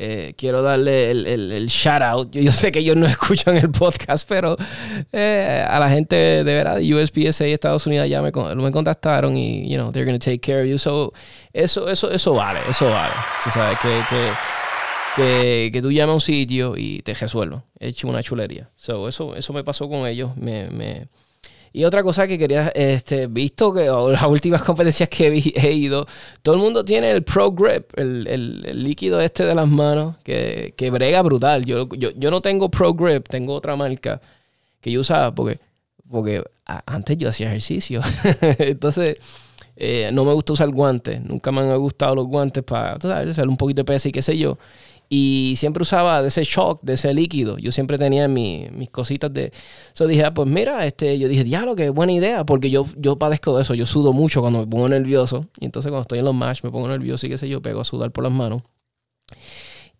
eh, 0.00 0.34
quiero 0.38 0.62
darle 0.62 1.10
el, 1.10 1.26
el, 1.26 1.66
shout 1.66 2.02
out. 2.02 2.30
Yo, 2.30 2.40
yo, 2.40 2.52
sé 2.52 2.70
que 2.70 2.78
ellos 2.78 2.96
no 2.96 3.06
escuchan 3.08 3.56
el 3.56 3.70
podcast, 3.70 4.28
pero 4.28 4.56
eh, 5.12 5.66
a 5.68 5.80
la 5.80 5.90
gente 5.90 6.14
de 6.16 6.44
verdad 6.44 6.80
USPSA 6.80 7.46
Estados 7.46 7.86
Unidos 7.86 8.08
ya 8.08 8.22
me, 8.22 8.30
me 8.30 8.70
contactaron 8.70 9.36
y, 9.36 9.68
you 9.68 9.76
know, 9.76 9.90
they're 9.90 10.06
going 10.06 10.18
to 10.18 10.24
take 10.24 10.38
care 10.38 10.62
of 10.62 10.68
you. 10.68 10.78
So, 10.78 11.12
eso, 11.52 11.90
eso, 11.90 12.12
eso 12.12 12.32
vale, 12.32 12.60
eso 12.70 12.88
vale. 12.88 13.14
O 13.44 13.50
sabes 13.50 13.78
que, 13.80 14.00
que, 14.08 14.32
que, 15.16 15.70
que, 15.72 15.82
tú 15.82 15.90
llamas 15.90 16.12
a 16.12 16.14
un 16.14 16.20
sitio 16.20 16.74
y 16.76 17.02
te 17.02 17.12
resuelvan. 17.12 17.64
He 17.80 17.88
hecho 17.88 18.06
una 18.06 18.22
chulería. 18.22 18.70
So, 18.76 19.08
eso, 19.08 19.34
eso 19.34 19.52
me 19.52 19.64
pasó 19.64 19.88
con 19.88 20.06
ellos. 20.06 20.36
Me, 20.36 20.70
me, 20.70 21.08
y 21.72 21.84
otra 21.84 22.02
cosa 22.02 22.26
que 22.26 22.38
quería, 22.38 22.68
este, 22.68 23.26
visto 23.26 23.72
que 23.72 23.86
las 23.86 24.24
últimas 24.24 24.62
competencias 24.64 25.08
que 25.08 25.26
he, 25.26 25.72
ido, 25.72 26.06
todo 26.42 26.54
el 26.54 26.60
mundo 26.60 26.84
tiene 26.84 27.10
el 27.10 27.22
Pro 27.22 27.52
Grip, 27.52 27.98
el, 27.98 28.26
el, 28.26 28.82
líquido 28.82 29.20
este 29.20 29.44
de 29.44 29.54
las 29.54 29.68
manos, 29.68 30.16
que, 30.18 30.74
que 30.76 30.90
brega 30.90 31.22
brutal. 31.22 31.64
Yo, 31.64 31.88
yo, 31.90 32.10
yo, 32.16 32.30
no 32.30 32.40
tengo 32.40 32.70
Pro 32.70 32.94
Grip, 32.94 33.28
tengo 33.28 33.54
otra 33.54 33.76
marca 33.76 34.20
que 34.80 34.90
yo 34.90 35.00
usaba 35.00 35.34
porque, 35.34 35.60
porque 36.10 36.42
antes 36.86 37.18
yo 37.18 37.28
hacía 37.28 37.48
ejercicio. 37.48 38.00
Entonces, 38.58 39.16
eh, 39.76 40.10
no 40.12 40.24
me 40.24 40.32
gusta 40.32 40.54
usar 40.54 40.68
guantes. 40.70 41.22
Nunca 41.22 41.52
me 41.52 41.60
han 41.60 41.78
gustado 41.78 42.16
los 42.16 42.26
guantes 42.26 42.64
para 42.64 42.94
hacer 42.94 43.48
un 43.48 43.56
poquito 43.56 43.82
de 43.82 43.84
peso 43.84 44.08
y 44.08 44.12
qué 44.12 44.22
sé 44.22 44.36
yo. 44.36 44.58
Y 45.08 45.54
siempre 45.56 45.82
usaba 45.82 46.20
de 46.20 46.28
ese 46.28 46.44
shock, 46.44 46.80
de 46.82 46.94
ese 46.94 47.14
líquido. 47.14 47.56
Yo 47.58 47.72
siempre 47.72 47.98
tenía 47.98 48.28
mis 48.28 48.90
cositas 48.90 49.32
de... 49.32 49.52
Eso 49.94 50.06
dije, 50.06 50.24
ah, 50.24 50.34
pues 50.34 50.48
mira, 50.48 50.86
este, 50.86 51.18
yo 51.18 51.28
dije, 51.28 51.44
diablo, 51.44 51.74
qué 51.76 51.88
buena 51.90 52.12
idea, 52.12 52.44
porque 52.44 52.70
yo, 52.70 52.86
yo 52.96 53.16
padezco 53.16 53.56
de 53.56 53.62
eso. 53.62 53.74
Yo 53.74 53.86
sudo 53.86 54.12
mucho 54.12 54.40
cuando 54.40 54.60
me 54.60 54.66
pongo 54.66 54.88
nervioso. 54.88 55.46
Y 55.58 55.64
entonces 55.64 55.90
cuando 55.90 56.02
estoy 56.02 56.18
en 56.18 56.26
los 56.26 56.34
match 56.34 56.62
me 56.62 56.70
pongo 56.70 56.88
nervioso 56.88 57.26
y 57.26 57.30
qué 57.30 57.38
sé 57.38 57.48
yo, 57.48 57.62
pego 57.62 57.80
a 57.80 57.84
sudar 57.84 58.10
por 58.10 58.24
las 58.24 58.32
manos 58.32 58.62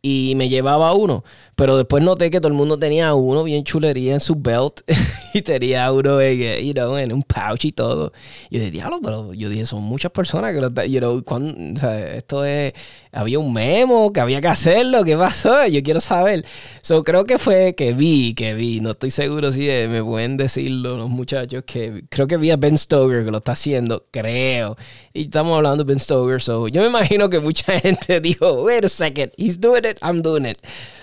y 0.03 0.35
me 0.37 0.49
llevaba 0.49 0.93
uno. 0.93 1.25
Pero 1.57 1.77
después 1.77 2.05
noté 2.05 2.31
que 2.31 2.41
todo 2.41 2.49
el 2.49 2.55
mundo 2.55 2.79
tenía 2.79 3.15
uno 3.15 3.43
bien 3.43 3.65
chulería 3.65 4.15
en 4.15 4.21
su 4.21 4.37
belt 4.37 4.81
y 5.35 5.43
tenía 5.43 5.91
uno 5.91 6.21
en, 6.21 6.65
you 6.65 6.73
know, 6.73 6.97
en 6.97 7.13
un 7.13 7.23
pouch 7.23 7.65
y 7.65 7.73
todo. 7.73 8.13
Y 8.49 8.57
yo 8.57 8.61
dije, 8.61 8.71
diablo, 8.71 9.01
pero 9.03 9.35
yo 9.35 9.49
dije, 9.49 9.67
son 9.67 9.83
muchas 9.83 10.13
personas 10.13 10.55
que 10.55 10.61
lo 10.61 10.69
you 10.85 11.01
know, 11.01 11.23
o 11.27 11.89
esto 12.15 12.45
es, 12.45 12.73
había 13.13 13.39
un 13.41 13.53
memo, 13.53 14.13
que 14.13 14.21
había 14.21 14.41
que 14.41 14.49
hacerlo, 14.49 15.05
¿qué 15.05 15.17
pasó? 15.17 15.67
Yo 15.67 15.83
quiero 15.83 16.01
saber. 16.01 16.45
So, 16.83 17.03
creo 17.03 17.25
que 17.25 17.39
fue 17.39 17.75
que 17.75 17.93
vi, 17.93 18.35
que 18.35 18.55
vi, 18.55 18.81
no 18.81 18.91
estoy 18.91 19.11
seguro 19.11 19.51
si 19.51 19.67
me 19.67 20.03
pueden 20.05 20.37
decirlo 20.37 20.97
los 20.97 21.11
muchachos, 21.11 21.65
que 21.67 22.05
creo 22.09 22.27
que 22.29 22.37
vi 22.37 22.51
a 22.53 22.57
Ben 22.57 22.79
Stoker 22.79 23.25
que 23.25 23.31
lo 23.31 23.39
está 23.39 23.53
haciendo, 23.53 24.07
creo. 24.13 24.77
Y 25.19 25.23
estamos 25.23 25.57
hablando 25.57 25.83
de 25.83 25.89
Ben 25.89 25.99
Stoker, 25.99 26.41
so 26.41 26.69
yo 26.69 26.81
me 26.81 26.87
imagino 26.87 27.29
que 27.29 27.41
mucha 27.41 27.81
gente 27.81 28.21
dijo, 28.21 28.63
wait 28.63 28.85
a 28.85 28.89
second, 28.89 29.33
he's 29.37 29.59
doing 29.59 29.85
it, 29.85 29.99
I'm 30.01 30.23
doing 30.23 30.47
it. 30.47 30.59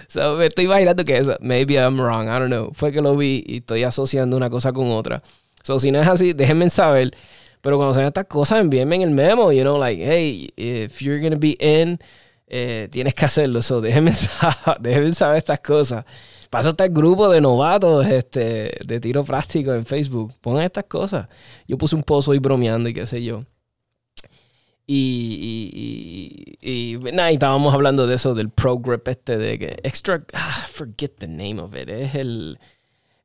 So, 0.08 0.38
me 0.38 0.46
estoy 0.46 0.64
imaginando 0.64 1.04
que 1.04 1.18
eso, 1.18 1.36
maybe 1.42 1.74
I'm 1.74 2.00
wrong, 2.00 2.30
I 2.30 2.40
don't 2.40 2.48
know. 2.48 2.72
Fue 2.72 2.94
que 2.94 3.02
lo 3.02 3.18
vi 3.18 3.44
y 3.46 3.58
estoy 3.58 3.84
asociando 3.84 4.38
una 4.38 4.50
cosa 4.50 4.72
con 4.72 4.90
otra. 4.92 5.22
So, 5.64 5.80
si 5.80 5.92
no 5.92 6.00
es 6.00 6.08
así, 6.08 6.32
déjenme 6.32 6.70
saber. 6.70 7.12
Pero 7.60 7.76
cuando 7.76 7.94
sean 7.94 8.08
estas 8.08 8.24
cosas, 8.28 8.62
envíenme 8.62 8.96
en 8.96 9.02
el 9.02 9.12
memo, 9.12 9.52
you 9.52 9.64
know, 9.64 9.78
like, 9.78 10.02
hey, 10.02 10.50
if 10.56 11.02
you're 11.02 11.20
gonna 11.20 11.36
be 11.36 11.58
in, 11.60 12.00
eh, 12.48 12.88
tienes 12.92 13.16
que 13.16 13.26
hacerlo. 13.26 13.62
So, 13.62 13.82
déjenme 13.82 14.12
saber, 14.14 14.80
déjenme 14.80 15.12
saber 15.12 15.40
estas 15.40 15.60
cosas. 15.60 16.06
Paso 16.50 16.70
está 16.70 16.86
el 16.86 16.94
grupo 16.94 17.28
de 17.28 17.42
novatos 17.42 18.08
este, 18.08 18.78
de 18.86 19.00
tiro 19.02 19.26
práctico 19.26 19.74
en 19.74 19.86
Facebook. 19.86 20.34
Pongan 20.40 20.64
estas 20.64 20.86
cosas. 20.86 21.28
Yo 21.68 21.78
puse 21.78 21.98
un 21.98 22.04
pozo 22.04 22.32
ahí 22.32 22.40
bromeando 22.40 22.88
y 22.88 22.94
qué 22.94 23.06
sé 23.06 23.22
yo. 23.22 23.44
Y, 24.88 26.58
y, 26.62 26.94
y, 26.94 26.98
nada, 27.12 27.32
estábamos 27.32 27.74
hablando 27.74 28.06
de 28.06 28.16
eso, 28.16 28.36
del 28.36 28.50
Pro 28.50 28.78
Grip 28.78 29.08
este 29.08 29.38
de 29.38 29.58
que 29.58 29.80
extra, 29.82 30.24
ah, 30.34 30.68
forget 30.72 31.16
the 31.18 31.28
name 31.28 31.60
of 31.60 31.76
it, 31.76 31.90
es 31.90 32.14
el, 32.14 32.60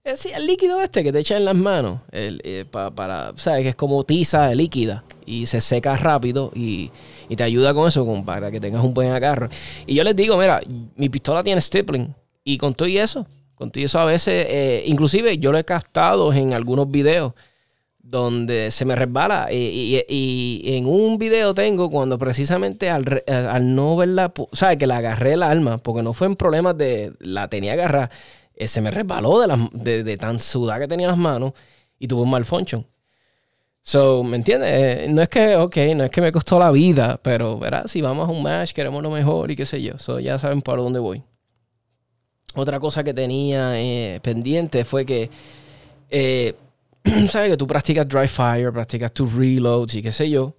es, 0.02 0.24
el 0.24 0.46
líquido 0.46 0.80
este 0.80 1.04
que 1.04 1.12
te 1.12 1.18
echa 1.18 1.36
en 1.36 1.44
las 1.44 1.54
manos, 1.54 2.00
el, 2.12 2.40
eh, 2.44 2.64
para, 2.64 3.34
¿sabes? 3.36 3.62
Que 3.62 3.68
es 3.70 3.76
como 3.76 4.04
tiza 4.04 4.54
líquida 4.54 5.04
y 5.26 5.44
se 5.44 5.60
seca 5.60 5.96
rápido 5.96 6.50
y, 6.54 6.90
y 7.28 7.36
te 7.36 7.42
ayuda 7.42 7.74
con 7.74 7.88
eso, 7.88 8.06
con, 8.06 8.24
para 8.24 8.50
que 8.50 8.58
tengas 8.58 8.82
un 8.82 8.94
buen 8.94 9.10
agarro. 9.10 9.50
Y 9.86 9.94
yo 9.94 10.04
les 10.04 10.16
digo, 10.16 10.38
mira, 10.38 10.62
mi 10.96 11.10
pistola 11.10 11.44
tiene 11.44 11.60
stippling 11.60 12.14
y 12.42 12.56
con 12.56 12.72
todo 12.72 12.88
y 12.88 12.96
eso, 12.96 13.26
con 13.54 13.70
todo 13.70 13.82
y 13.82 13.84
eso 13.84 14.00
a 14.00 14.06
veces, 14.06 14.46
eh, 14.48 14.82
inclusive 14.86 15.36
yo 15.36 15.52
lo 15.52 15.58
he 15.58 15.64
captado 15.64 16.32
en 16.32 16.54
algunos 16.54 16.90
videos 16.90 17.34
donde 18.10 18.72
se 18.72 18.84
me 18.84 18.96
resbala. 18.96 19.48
Y, 19.52 20.02
en 20.66 20.86
un 20.86 21.16
video 21.16 21.54
tengo 21.54 21.90
cuando 21.90 22.18
precisamente 22.18 22.90
al, 22.90 23.04
no 23.74 23.96
verla, 23.96 24.32
o 24.36 24.48
sea, 24.52 24.76
que 24.76 24.86
la 24.86 24.96
agarré 24.98 25.34
el 25.34 25.42
arma, 25.42 25.78
porque 25.78 26.02
no 26.02 26.12
fue 26.12 26.26
en 26.26 26.34
problemas 26.36 26.76
de 26.76 27.12
la 27.20 27.48
tenía 27.48 27.74
agarrada, 27.74 28.10
eh, 28.54 28.66
se 28.68 28.80
me 28.80 28.90
resbaló 28.90 29.40
de, 29.72 30.16
tan 30.18 30.40
sudada 30.40 30.80
que 30.80 30.88
tenía 30.88 31.08
las 31.08 31.16
manos 31.16 31.52
y 31.98 32.08
tuvo 32.08 32.22
un 32.22 32.30
malfunction. 32.30 32.84
So, 33.82 34.22
¿me 34.24 34.36
entiendes? 34.36 34.70
Eh, 34.72 35.06
no 35.08 35.22
es 35.22 35.28
que, 35.28 35.56
ok, 35.56 35.76
no 35.96 36.04
es 36.04 36.10
que 36.10 36.20
me 36.20 36.32
costó 36.32 36.58
la 36.58 36.70
vida, 36.70 37.18
pero, 37.22 37.58
¿verdad? 37.58 37.86
Si 37.86 38.02
vamos 38.02 38.28
a 38.28 38.32
un 38.32 38.42
match, 38.42 38.72
queremos 38.72 39.02
lo 39.02 39.10
mejor 39.10 39.50
y 39.50 39.56
qué 39.56 39.64
sé 39.64 39.80
yo. 39.80 39.98
So, 39.98 40.20
ya 40.20 40.38
saben 40.38 40.60
por 40.62 40.78
dónde 40.78 40.98
voy. 40.98 41.22
Otra 42.54 42.80
cosa 42.80 43.04
que 43.04 43.14
tenía 43.14 43.80
eh, 43.80 44.20
pendiente 44.22 44.84
fue 44.84 45.06
que 45.06 45.30
sabes 47.28 47.50
que 47.50 47.56
tú 47.56 47.66
practicas 47.66 48.08
dry 48.08 48.28
fire, 48.28 48.72
practicas 48.72 49.12
tus 49.12 49.32
reloads 49.32 49.94
y 49.94 50.02
qué 50.02 50.12
sé 50.12 50.28
yo. 50.28 50.56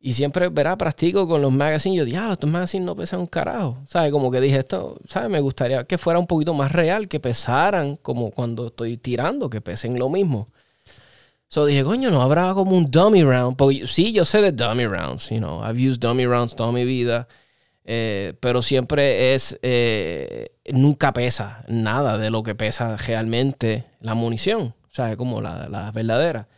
Y 0.00 0.12
siempre, 0.12 0.48
verá, 0.48 0.76
practico 0.76 1.26
con 1.26 1.42
los 1.42 1.52
magazines. 1.52 1.98
Yo 1.98 2.04
diablo, 2.04 2.34
estos 2.34 2.48
magazines 2.48 2.86
no 2.86 2.94
pesan 2.94 3.20
un 3.20 3.26
carajo. 3.26 3.78
¿Sabes? 3.86 4.12
Como 4.12 4.30
que 4.30 4.40
dije 4.40 4.58
esto, 4.58 4.98
¿sabes? 5.08 5.28
Me 5.28 5.40
gustaría 5.40 5.84
que 5.84 5.98
fuera 5.98 6.20
un 6.20 6.26
poquito 6.26 6.54
más 6.54 6.70
real, 6.70 7.08
que 7.08 7.18
pesaran 7.18 7.96
como 7.96 8.30
cuando 8.30 8.68
estoy 8.68 8.96
tirando, 8.96 9.50
que 9.50 9.60
pesen 9.60 9.98
lo 9.98 10.08
mismo. 10.08 10.48
So 11.48 11.64
dije, 11.66 11.82
coño, 11.82 12.10
no 12.10 12.22
habrá 12.22 12.54
como 12.54 12.76
un 12.76 12.90
dummy 12.90 13.24
round. 13.24 13.56
Porque 13.56 13.86
sí, 13.86 14.12
yo 14.12 14.24
sé 14.24 14.40
de 14.40 14.52
dummy 14.52 14.86
rounds, 14.86 15.30
you 15.30 15.38
know. 15.38 15.62
I've 15.64 15.78
used 15.78 16.00
dummy 16.00 16.26
rounds 16.26 16.54
toda 16.54 16.70
mi 16.70 16.84
vida. 16.84 17.26
Eh, 17.84 18.34
pero 18.40 18.60
siempre 18.60 19.34
es, 19.34 19.58
eh, 19.62 20.50
nunca 20.72 21.12
pesa 21.14 21.64
nada 21.68 22.18
de 22.18 22.30
lo 22.30 22.42
que 22.42 22.54
pesa 22.54 22.96
realmente 22.98 23.86
la 24.00 24.14
munición. 24.14 24.74
¿Sabes? 24.98 25.16
Como 25.16 25.40
la, 25.40 25.68
la 25.68 25.92
verdadera. 25.92 26.48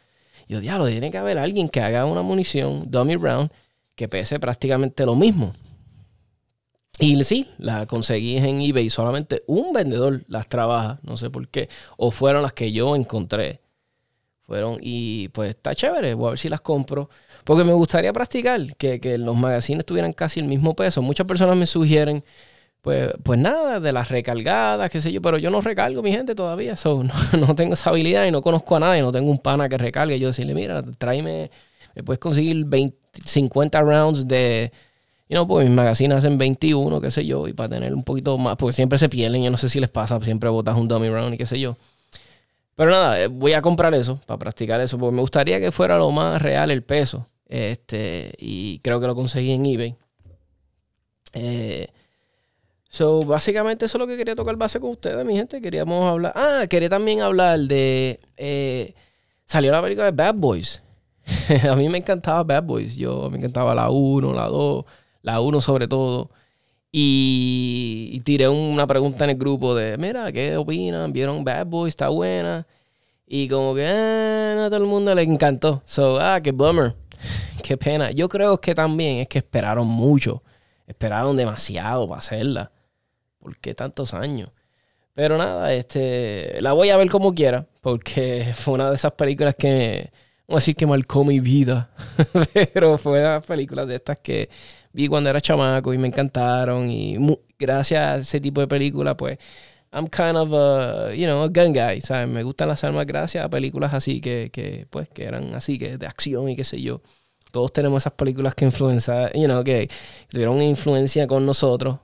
Yo, 0.49 0.61
diablo, 0.61 0.89
tiene 0.89 1.11
que 1.11 1.19
haber 1.19 1.39
alguien 1.39 1.69
que 1.69 1.83
haga 1.83 2.07
una 2.07 2.23
munición 2.23 2.91
dummy 2.91 3.17
round 3.17 3.51
que 3.95 4.09
pese 4.09 4.41
prácticamente 4.41 5.05
lo 5.05 5.15
mismo. 5.15 5.53
Y 6.99 7.23
sí, 7.25 7.49
la 7.59 7.85
conseguí 7.85 8.39
en 8.39 8.63
eBay. 8.63 8.89
Solamente 8.89 9.43
un 9.47 9.75
vendedor 9.75 10.23
las 10.27 10.49
trabaja. 10.49 10.99
No 11.03 11.19
sé 11.19 11.29
por 11.29 11.49
qué. 11.49 11.69
O 11.99 12.11
fueron 12.11 12.43
las 12.43 12.55
que 12.55 12.73
yo 12.73 12.97
encontré. 12.97 13.61
Fueron 14.43 14.79
y 14.81 15.29
pues 15.29 15.51
está 15.51 15.75
chévere. 15.75 16.15
Voy 16.15 16.29
a 16.29 16.31
ver 16.31 16.39
si 16.39 16.49
las 16.49 16.63
compro. 16.63 17.11
Porque 17.45 17.63
me 17.65 17.75
gustaría 17.75 18.13
practicar 18.13 18.75
que, 18.77 19.01
que 19.01 19.19
los 19.19 19.37
magazines 19.37 19.85
tuvieran 19.85 20.15
casi 20.15 20.41
el 20.41 20.47
mismo 20.47 20.75
peso. 20.75 21.03
Muchas 21.03 21.27
personas 21.27 21.57
me 21.57 21.67
sugieren 21.67 22.25
pues, 22.83 23.13
pues 23.23 23.39
nada, 23.39 23.81
de 23.81 23.93
las 23.93 24.09
recargadas, 24.09 24.91
qué 24.91 25.01
sé 25.01 25.13
yo, 25.13 25.21
pero 25.21 25.39
yo 25.39 25.51
no 25.51 25.61
recargo 25.61 26.03
mi 26.03 26.13
gente 26.13 26.35
todavía, 26.35 26.77
so, 26.77 27.03
no, 27.39 27.55
tengo 27.55 27.75
esa 27.75 27.91
habilidad 27.91 28.27
y 28.27 28.31
no 28.31 28.43
conozco 28.43 28.77
a 28.77 28.81
nadie, 28.81 29.03
no 29.03 29.13
tengo 29.13 29.31
un 29.31 29.39
pana 29.39 29.69
que 29.69 29.79
recargue. 29.79 30.19
Yo 30.19 30.29
decirle, 30.29 30.55
mira, 30.55 30.83
tráeme, 30.99 31.51
me 31.95 32.03
puedes 32.03 32.19
conseguir 32.19 32.65
20, 32.65 32.97
50 33.25 33.81
rounds 33.83 34.27
de, 34.27 34.73
you 35.29 35.35
know, 35.35 35.47
pues 35.47 35.67
mis 35.67 35.75
magazines 35.75 36.19
hacen 36.19 36.39
21, 36.39 37.01
qué 37.01 37.11
sé 37.11 37.27
yo, 37.27 37.49
y 37.49 37.53
para 37.53 37.69
tener 37.69 37.95
un 37.95 38.05
poquito 38.05 38.39
más, 38.39 38.57
porque 38.57 38.73
siempre 38.73 38.99
se 38.99 39.09
pierden, 39.09 39.43
yo 39.43 39.51
no 39.51 39.57
sé 39.57 39.69
si 39.69 39.81
les 39.81 39.91
pasa, 39.91 40.19
siempre 40.21 40.49
botas 40.49 40.77
un 40.77 40.89
dummy 40.89 41.09
round 41.11 41.35
y 41.35 41.39
qué 41.39 41.47
sé 41.47 41.61
yo. 41.61 41.77
Pero 42.77 42.93
nada, 42.93 43.21
eh, 43.21 43.27
voy 43.27 43.53
a 43.53 43.61
comprar 43.61 43.93
eso 43.95 44.21
para 44.25 44.39
practicar 44.39 44.81
eso, 44.81 44.97
porque 44.97 45.15
me 45.15 45.21
gustaría 45.21 45.61
que 45.61 45.71
fuera 45.71 45.99
lo 45.99 46.11
más 46.13 46.41
real 46.41 46.71
el 46.71 46.83
peso. 46.83 47.27
Este, 47.47 48.33
y 48.39 48.79
creo 48.79 49.01
que 49.01 49.07
lo 49.07 49.15
conseguí 49.15 49.51
en 49.51 49.67
eBay. 49.67 49.97
Eh, 51.35 51.89
so, 52.91 53.25
básicamente 53.25 53.87
eso 53.87 53.97
es 53.97 54.01
lo 54.01 54.07
que 54.07 54.17
quería 54.17 54.37
tocar 54.37 54.57
base 54.57 54.79
con 54.79 54.91
ustedes, 54.91 55.25
mi 55.25 55.37
gente. 55.37 55.61
Queríamos 55.63 56.05
hablar. 56.05 56.33
Ah, 56.37 56.67
quería 56.69 56.89
también 56.89 57.23
hablar 57.23 57.59
de. 57.61 58.21
Eh, 58.37 58.95
salió 59.45 59.73
la 59.73 59.81
película 59.81 60.07
de 60.07 60.13
Bad 60.13 60.35
Boys. 60.35 60.83
a 61.71 61.77
mí 61.77 61.89
me 61.89 61.99
encantaba 61.99 62.43
Bad 62.43 62.65
Boys. 62.65 62.97
Yo 62.97 63.31
me 63.31 63.39
encantaba 63.39 63.75
la 63.75 63.91
1, 63.91 64.33
la 64.35 64.47
2, 64.47 64.85
la 65.23 65.41
1 65.41 65.61
sobre 65.61 65.89
todo. 65.89 66.31
Y, 66.93 68.21
tiré 68.25 68.49
una 68.49 68.87
pregunta 68.87 69.25
en 69.25 69.31
el 69.31 69.37
grupo 69.37 69.75
de, 69.75 69.97
mira, 69.97 70.33
¿qué 70.33 70.57
opinan? 70.57 71.13
¿Vieron 71.13 71.45
Bad 71.45 71.67
Boys? 71.67 71.93
¿Está 71.93 72.09
buena? 72.09 72.67
Y 73.27 73.49
como 73.49 73.75
que, 73.77 74.55
no 74.57 74.65
a 74.65 74.71
todo 74.71 74.81
el 74.81 74.89
mundo 74.89 75.15
le 75.15 75.23
encantó. 75.23 75.83
So, 75.85 76.19
ah, 76.21 76.41
qué 76.43 76.51
bummer. 76.51 76.97
qué 77.63 77.77
pena. 77.77 78.11
Yo 78.11 78.29
creo 78.29 78.61
que 78.61 78.75
también 78.75 79.19
es 79.19 79.29
que 79.29 79.39
esperaron 79.39 79.87
mucho. 79.87 80.43
Esperaron 80.87 81.37
demasiado 81.37 82.09
para 82.09 82.19
hacerla. 82.19 82.73
¿Por 83.41 83.57
qué 83.59 83.75
tantos 83.75 84.15
años? 84.15 84.51
Pero 85.15 85.37
nada, 85.37 85.73
este, 85.75 86.61
la 86.61 86.73
voy 86.73 86.91
a 86.91 86.97
ver 86.97 87.11
como 87.11 87.35
quiera. 87.35 87.67
Porque 87.81 88.53
fue 88.55 88.75
una 88.75 88.89
de 88.91 88.97
esas 88.97 89.13
películas 89.13 89.57
que, 89.57 90.11
vamos 90.47 90.63
a 90.63 90.63
decir 90.63 90.77
que 90.77 90.87
marcó 90.87 91.25
mi 91.25 91.41
vida. 91.41 91.91
Pero 92.75 92.99
fue 92.99 93.21
una 93.21 93.41
película 93.41 93.87
de 93.87 93.97
estas 93.97 94.19
que 94.19 94.49
vi 94.93 95.09
cuando 95.09 95.31
era 95.31 95.41
chamaco 95.41 95.93
y 95.93 95.99
me 95.99 96.09
encantaron. 96.09 96.91
Y 96.91 97.19
gracias 97.59 98.03
a 98.03 98.17
ese 98.17 98.41
tipo 98.41 98.61
de 98.61 98.69
películas, 98.69 99.15
pues, 99.17 99.39
I'm 99.93 100.07
kind 100.09 100.37
of 100.37 100.53
a, 100.53 101.15
you 101.15 101.27
know, 101.27 101.43
a 101.43 101.49
gun 101.49 101.73
guy, 101.73 102.01
¿sabes? 102.01 102.29
Me 102.29 102.43
gustan 102.43 102.69
las 102.69 102.85
armas 102.85 103.07
gracias 103.07 103.45
a 103.45 103.49
películas 103.49 103.93
así 103.93 104.21
que, 104.21 104.51
que, 104.53 104.87
pues, 104.91 105.09
que 105.09 105.25
eran 105.25 105.55
así, 105.55 105.79
que 105.79 105.99
de 105.99 106.07
acción 106.07 106.49
y 106.49 106.57
qué 106.57 106.65
sé 106.65 106.81
yo. 106.81 107.03
Todos 107.51 107.73
tenemos 107.73 108.03
esas 108.03 108.13
películas 108.13 108.55
que 108.55 108.65
influenciaron, 108.65 109.33
you 109.35 109.47
know, 109.47 109.65
que, 109.65 109.91
tuvieron 110.29 110.63
influencia 110.63 111.27
con 111.27 111.45
nosotros. 111.45 111.99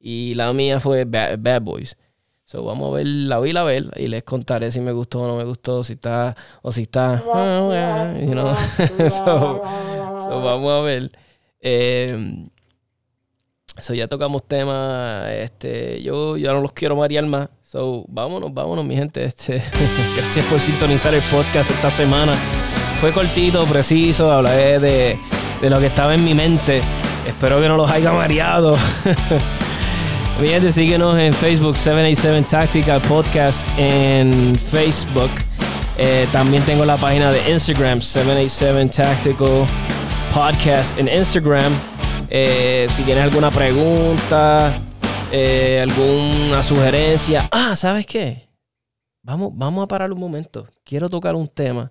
Y 0.00 0.34
la 0.34 0.52
mía 0.52 0.80
fue 0.80 1.04
Bad, 1.04 1.60
Boys. 1.62 1.96
So, 2.44 2.64
vamos 2.64 2.90
a 2.90 2.96
ver, 2.96 3.06
la 3.06 3.38
voy 3.38 3.54
a 3.54 3.62
ver 3.62 3.90
y 3.96 4.08
les 4.08 4.22
contaré 4.22 4.70
si 4.70 4.80
me 4.80 4.92
gustó 4.92 5.20
o 5.20 5.26
no 5.26 5.36
me 5.36 5.44
gustó, 5.44 5.84
si 5.84 5.94
está, 5.94 6.34
o 6.62 6.72
si 6.72 6.82
está, 6.82 7.22
you 8.20 8.32
know. 8.32 8.54
so, 9.10 9.62
so, 10.18 10.40
vamos 10.42 10.72
a 10.72 10.80
ver. 10.80 11.10
Eh, 11.60 12.46
so 13.78 13.92
ya 13.92 14.08
tocamos 14.08 14.44
temas. 14.44 15.30
Este, 15.30 16.00
yo 16.02 16.38
ya 16.38 16.54
no 16.54 16.62
los 16.62 16.72
quiero 16.72 16.96
marear 16.96 17.26
más. 17.26 17.50
So, 17.62 18.06
vámonos, 18.08 18.54
vámonos, 18.54 18.82
mi 18.82 18.96
gente. 18.96 19.24
Este, 19.24 19.62
gracias 20.16 20.46
por 20.46 20.58
sintonizar 20.58 21.12
el 21.12 21.22
podcast 21.24 21.70
esta 21.70 21.90
semana. 21.90 22.32
Fue 23.00 23.12
cortito, 23.12 23.64
preciso, 23.66 24.32
hablé 24.32 24.78
de, 24.78 25.18
de 25.60 25.70
lo 25.70 25.78
que 25.78 25.86
estaba 25.88 26.14
en 26.14 26.24
mi 26.24 26.32
mente. 26.32 26.80
Espero 27.26 27.60
que 27.60 27.68
no 27.68 27.76
los 27.76 27.90
haya 27.90 28.10
mareado. 28.10 28.74
Mi 30.40 30.70
síguenos 30.70 31.18
en 31.18 31.32
Facebook, 31.32 31.76
787 31.76 32.46
Tactical 32.48 33.02
Podcast 33.02 33.66
en 33.76 34.54
Facebook. 34.56 35.30
Eh, 35.98 36.28
también 36.30 36.64
tengo 36.64 36.84
la 36.84 36.96
página 36.96 37.32
de 37.32 37.50
Instagram, 37.50 38.00
787 38.00 38.88
Tactical 38.94 39.66
Podcast 40.32 40.96
en 40.96 41.08
Instagram. 41.08 41.72
Eh, 42.30 42.86
si 42.90 43.02
tienes 43.02 43.24
alguna 43.24 43.50
pregunta, 43.50 44.72
eh, 45.32 45.80
alguna 45.82 46.62
sugerencia. 46.62 47.48
Ah, 47.50 47.74
¿sabes 47.74 48.06
qué? 48.06 48.48
Vamos, 49.24 49.50
vamos 49.54 49.82
a 49.82 49.88
parar 49.88 50.12
un 50.12 50.20
momento. 50.20 50.68
Quiero 50.84 51.10
tocar 51.10 51.34
un 51.34 51.48
tema 51.48 51.90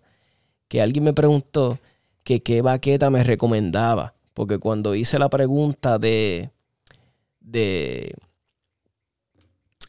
que 0.69 0.81
alguien 0.81 1.03
me 1.03 1.13
preguntó 1.13 1.77
que 2.23 2.41
qué 2.41 2.61
baqueta 2.61 3.09
me 3.09 3.25
recomendaba. 3.25 4.13
Porque 4.33 4.57
cuando 4.57 4.95
hice 4.95 5.19
la 5.19 5.29
pregunta 5.29 5.99
de, 5.99 6.51
de, 7.41 8.13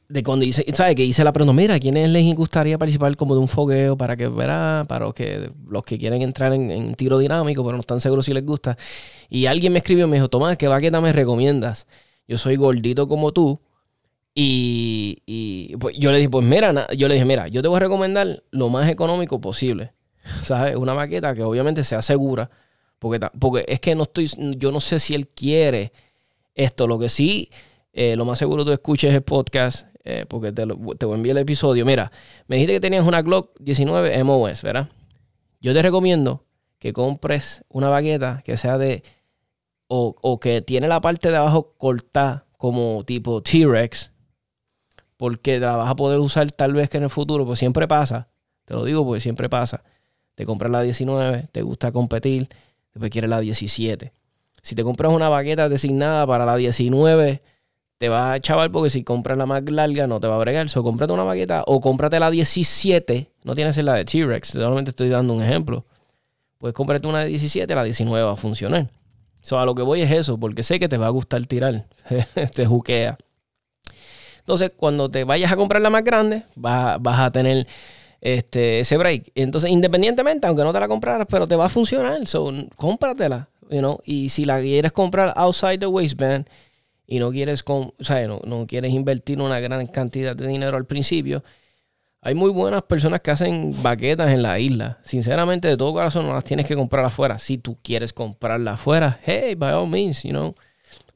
de 0.09 0.23
cuando 0.23 0.45
hice, 0.45 0.65
¿sabes? 0.73 0.95
Que 0.95 1.05
hice 1.05 1.23
la 1.23 1.33
pregunta, 1.33 1.53
mira, 1.53 1.79
¿quiénes 1.79 2.11
les 2.11 2.35
gustaría 2.35 2.79
participar 2.79 3.15
como 3.17 3.35
de 3.35 3.41
un 3.41 3.49
fogueo 3.49 3.97
para 3.97 4.17
que 4.17 4.29
verá, 4.29 4.87
para 4.89 5.13
que, 5.13 5.51
los 5.69 5.83
que 5.83 5.99
quieren 5.99 6.23
entrar 6.23 6.53
en, 6.55 6.95
tiro 6.95 7.19
dinámico, 7.19 7.63
pero 7.63 7.77
no 7.77 7.81
están 7.81 8.01
seguros 8.01 8.25
si 8.25 8.33
les 8.33 8.45
gusta? 8.45 8.79
Y 9.29 9.47
alguien 9.47 9.73
me 9.73 9.81
escribió 9.81 10.07
y 10.07 10.09
me 10.09 10.17
dijo, 10.17 10.29
Tomás, 10.29 10.57
¿qué 10.57 10.67
baqueta 10.67 11.01
me 11.01 11.13
recomiendas? 11.13 11.87
Yo 12.27 12.39
soy 12.39 12.57
gordito 12.57 13.07
como 13.07 13.33
tú. 13.33 13.61
Y, 14.35 15.23
y 15.27 15.77
pues, 15.77 15.97
yo 15.99 16.11
le 16.11 16.19
dije, 16.19 16.31
pues 16.31 16.47
mira, 16.47 16.87
yo 16.95 17.09
le 17.09 17.15
dije, 17.15 17.27
mira, 17.27 17.49
yo 17.49 17.61
te 17.61 17.69
voy 17.69 17.77
a 17.77 17.81
recomendar 17.81 18.43
lo 18.51 18.69
más 18.71 18.89
económico 18.89 19.41
posible. 19.41 19.93
¿Sabes? 20.43 20.77
Una 20.77 20.95
baqueta 20.95 21.35
que 21.35 21.43
obviamente 21.43 21.85
sea 21.85 22.01
segura. 22.03 22.51
Porque, 22.99 23.21
porque 23.39 23.65
es 23.69 23.81
que 23.81 23.95
no 23.95 24.05
estoy, 24.05 24.31
yo 24.57 24.71
no 24.73 24.81
sé 24.81 25.01
si 25.01 25.15
él 25.15 25.29
quiere 25.29 25.93
esto. 26.55 26.87
Lo 26.87 26.99
que 26.99 27.09
sí, 27.09 27.51
eh, 27.93 28.17
lo 28.17 28.25
más 28.25 28.39
seguro 28.39 28.65
tú 28.65 28.73
escuches 28.73 29.15
el 29.15 29.23
podcast 29.23 29.89
eh, 30.11 30.25
porque 30.27 30.53
te, 30.53 30.65
voy 30.65 30.97
a 31.01 31.15
enviar 31.15 31.37
el 31.37 31.43
episodio. 31.43 31.85
Mira, 31.85 32.11
me 32.47 32.57
dijiste 32.57 32.73
que 32.73 32.81
tenías 32.81 33.07
una 33.07 33.21
Glock 33.21 33.55
19 33.61 34.25
MOS, 34.25 34.63
¿verdad? 34.63 34.89
Yo 35.61 35.75
te 35.75 35.83
recomiendo 35.83 36.47
que 36.79 36.95
compres 36.95 37.63
una 37.69 37.91
baqueta 37.91 38.43
que 38.43 38.57
sea 38.57 38.79
de. 38.79 39.03
O, 39.87 40.39
que 40.41 40.63
tiene 40.63 40.89
la 40.89 41.03
parte 41.03 41.31
de 41.31 41.37
abajo 41.37 41.75
cortada 41.77 42.47
como 42.57 43.05
tipo 43.05 43.43
T-Rex. 43.43 44.13
Porque 45.19 45.61
la 45.61 45.77
vas 45.77 45.91
a 45.91 45.97
poder 45.97 46.21
usar 46.21 46.51
tal 46.53 46.73
vez 46.73 46.89
que 46.89 46.97
en 46.97 47.03
el 47.03 47.11
futuro, 47.11 47.45
pues 47.45 47.59
siempre 47.59 47.87
pasa. 47.87 48.29
Te 48.65 48.73
lo 48.73 48.85
digo 48.85 49.05
porque 49.05 49.21
siempre 49.21 49.51
pasa. 49.51 49.85
Te 50.35 50.47
compras 50.47 50.71
la 50.71 50.81
19, 50.81 51.49
te 51.53 51.61
gusta 51.61 51.93
competir, 51.93 52.49
después 52.95 53.11
quieres 53.11 53.29
la 53.29 53.41
17. 53.41 54.13
Si 54.63 54.75
te 54.75 54.83
compras 54.83 55.13
una 55.13 55.29
baqueta 55.29 55.69
designada 55.69 56.27
para 56.27 56.47
la 56.47 56.57
19 56.57 57.43
te 57.99 58.09
va 58.09 58.33
a 58.33 58.41
chaval 58.41 58.71
porque 58.71 58.91
si 58.91 59.03
compras 59.03 59.37
la 59.37 59.45
más 59.45 59.69
larga 59.69 60.07
no 60.07 60.21
te 60.21 60.29
va 60.29 60.37
a 60.37 60.39
bregar. 60.39 60.69
So, 60.71 60.83
cómprate 60.83 61.13
una 61.13 61.25
baqueta 61.25 61.65
o 61.67 61.81
cómprate 61.81 62.19
la 62.21 62.31
17. 62.31 63.31
No 63.43 63.55
tienes 63.57 63.77
la 63.79 63.95
de 63.95 64.05
T-Rex. 64.05 64.51
Solamente 64.51 64.91
estoy 64.91 65.09
dando 65.09 65.35
un 65.35 65.43
ejemplo. 65.43 65.85
Pues 66.59 66.73
cómprate 66.73 67.07
una 67.07 67.21
de 67.21 67.27
17, 67.27 67.73
la 67.75 67.85
19 67.85 68.25
va 68.25 68.33
a 68.33 68.37
funcionar. 68.37 68.89
So, 69.41 69.59
a 69.59 69.65
lo 69.65 69.75
que 69.75 69.83
voy 69.83 70.03
es 70.03 70.11
eso, 70.11 70.39
porque 70.39 70.63
sé 70.63 70.79
que 70.79 70.89
te 70.89 70.97
va 70.97 71.07
a 71.07 71.11
gustar 71.11 71.45
tirar. 71.47 71.87
te 72.55 72.67
juquea. 72.67 73.19
Entonces, 74.41 74.73
cuando 74.77 75.11
te 75.11 75.25
vayas 75.25 75.53
a 75.53 75.57
comprar 75.57 75.83
la 75.83 75.91
más 75.91 76.05
grande, 76.05 76.45
vas, 76.55 76.99
a 77.05 77.31
tener 77.31 77.67
este, 78.21 78.81
ese 78.81 78.97
break. 78.97 79.31
Entonces, 79.35 79.71
independientemente, 79.71 80.47
aunque 80.47 80.63
no 80.63 80.73
te 80.73 80.81
la 80.81 80.89
compraras, 80.89 81.27
pero 81.29 81.47
te 81.47 81.57
va 81.57 81.67
a 81.67 81.69
funcionar. 81.69 82.27
So, 82.27 82.53
cómpratela. 82.77 83.49
You 83.71 83.81
know? 83.81 84.01
Y 84.05 84.29
si 84.31 84.45
la 84.45 84.61
quieres 84.61 84.93
comprar 84.93 85.33
outside 85.37 85.79
the 85.79 85.87
waistband 85.87 86.49
y 87.11 87.19
no 87.19 87.31
quieres, 87.31 87.63
con, 87.63 87.95
o 87.99 88.05
sea, 88.05 88.25
no, 88.29 88.41
no 88.45 88.67
quieres 88.67 88.93
invertir 88.93 89.41
una 89.41 89.59
gran 89.61 89.87
cantidad 89.87 90.37
de 90.37 90.47
dinero 90.47 90.77
al 90.77 90.85
principio, 90.85 91.43
hay 92.21 92.35
muy 92.35 92.51
buenas 92.51 92.83
personas 92.83 93.21
que 93.23 93.31
hacen 93.31 93.73
baquetas 93.83 94.31
en 94.31 94.43
la 94.43 94.59
isla. 94.59 94.99
Sinceramente, 95.03 95.69
de 95.69 95.79
todo 95.79 95.95
corazón, 95.95 96.27
no 96.27 96.35
las 96.35 96.45
tienes 96.45 96.67
que 96.67 96.77
comprar 96.77 97.05
afuera. 97.05 97.39
Si 97.39 97.57
tú 97.57 97.79
quieres 97.83 98.13
comprarla 98.13 98.73
afuera, 98.73 99.19
hey, 99.25 99.55
by 99.55 99.73
all 99.73 99.89
means, 99.89 100.23
you 100.23 100.31
know. 100.31 100.55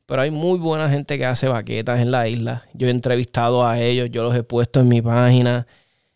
Pero 0.07 0.22
hay 0.22 0.31
muy 0.31 0.59
buena 0.59 0.88
gente 0.88 1.18
que 1.18 1.26
hace 1.26 1.48
baquetas 1.48 2.00
en 2.00 2.11
la 2.11 2.26
isla. 2.26 2.64
Yo 2.72 2.87
he 2.87 2.90
entrevistado 2.90 3.66
a 3.66 3.78
ellos, 3.78 4.09
yo 4.11 4.22
los 4.22 4.35
he 4.35 4.44
puesto 4.44 4.81
en 4.81 4.88
mi 4.88 5.02
página. 5.02 5.66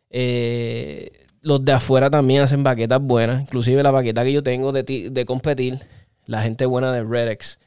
Eh, 0.09 1.11
los 1.43 1.63
de 1.65 1.73
afuera 1.73 2.09
también 2.09 2.43
hacen 2.43 2.63
baquetas 2.63 3.03
buenas. 3.03 3.43
Inclusive 3.43 3.83
la 3.83 3.91
baqueta 3.91 4.25
que 4.25 4.33
yo 4.33 4.43
tengo 4.43 4.73
de, 4.73 5.11
de 5.11 5.27
competir, 5.27 5.81
la 6.25 6.43
gente 6.43 6.65
buena 6.65 6.93
de 6.93 7.05
Redex 7.05 7.59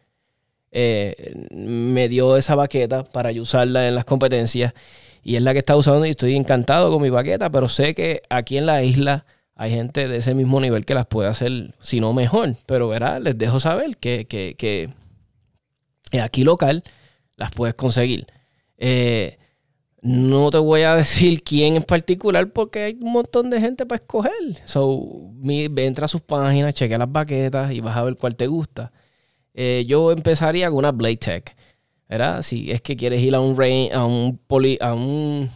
eh, 0.71 1.47
me 1.51 2.07
dio 2.09 2.37
esa 2.37 2.55
baqueta 2.55 3.03
para 3.03 3.31
usarla 3.31 3.87
en 3.87 3.95
las 3.95 4.05
competencias 4.05 4.73
y 5.23 5.35
es 5.35 5.41
la 5.41 5.53
que 5.53 5.59
está 5.59 5.75
usando 5.75 6.05
y 6.05 6.11
estoy 6.11 6.35
encantado 6.35 6.91
con 6.91 7.01
mi 7.01 7.09
baqueta, 7.09 7.49
pero 7.49 7.67
sé 7.69 7.93
que 7.93 8.21
aquí 8.29 8.57
en 8.57 8.65
la 8.65 8.83
isla 8.83 9.25
hay 9.55 9.71
gente 9.71 10.07
de 10.07 10.17
ese 10.17 10.33
mismo 10.33 10.61
nivel 10.61 10.85
que 10.85 10.93
las 10.93 11.05
puede 11.05 11.27
hacer, 11.27 11.75
si 11.81 11.99
no 11.99 12.13
mejor, 12.13 12.55
pero 12.65 12.87
verá, 12.87 13.19
les 13.19 13.37
dejo 13.37 13.59
saber 13.59 13.97
que, 13.97 14.25
que, 14.25 14.89
aquí 16.19 16.43
local 16.43 16.83
las 17.35 17.51
puedes 17.51 17.75
conseguir. 17.75 18.25
Eh, 18.77 19.37
no 20.01 20.49
te 20.49 20.59
voy 20.59 20.83
a 20.83 20.95
decir 20.95 21.43
quién 21.43 21.75
en 21.75 21.83
particular 21.83 22.49
porque 22.51 22.83
hay 22.83 22.97
un 23.01 23.11
montón 23.11 23.49
de 23.49 23.59
gente 23.59 23.85
para 23.85 24.01
escoger. 24.01 24.31
So, 24.63 25.33
entra 25.43 26.05
a 26.05 26.07
sus 26.07 26.21
páginas, 26.21 26.73
chequea 26.73 26.97
las 26.97 27.11
baquetas 27.11 27.73
y 27.73 27.81
vas 27.81 27.97
a 27.97 28.03
ver 28.03 28.15
cuál 28.15 28.35
te 28.35 28.47
gusta. 28.47 28.93
Eh, 29.61 29.83
yo 29.85 30.13
empezaría 30.13 30.69
con 30.69 30.77
una 30.77 30.93
Blade 30.93 31.17
Tech. 31.17 31.55
¿Verdad? 32.07 32.41
Si 32.43 32.71
es 32.71 32.81
que 32.81 32.95
quieres 32.95 33.21
ir 33.21 33.35
a 33.35 33.41
un 33.41 33.59
a 33.93 34.05
un 34.05 34.39
poli, 34.47 34.77
a 34.79 34.93
un 34.93 35.51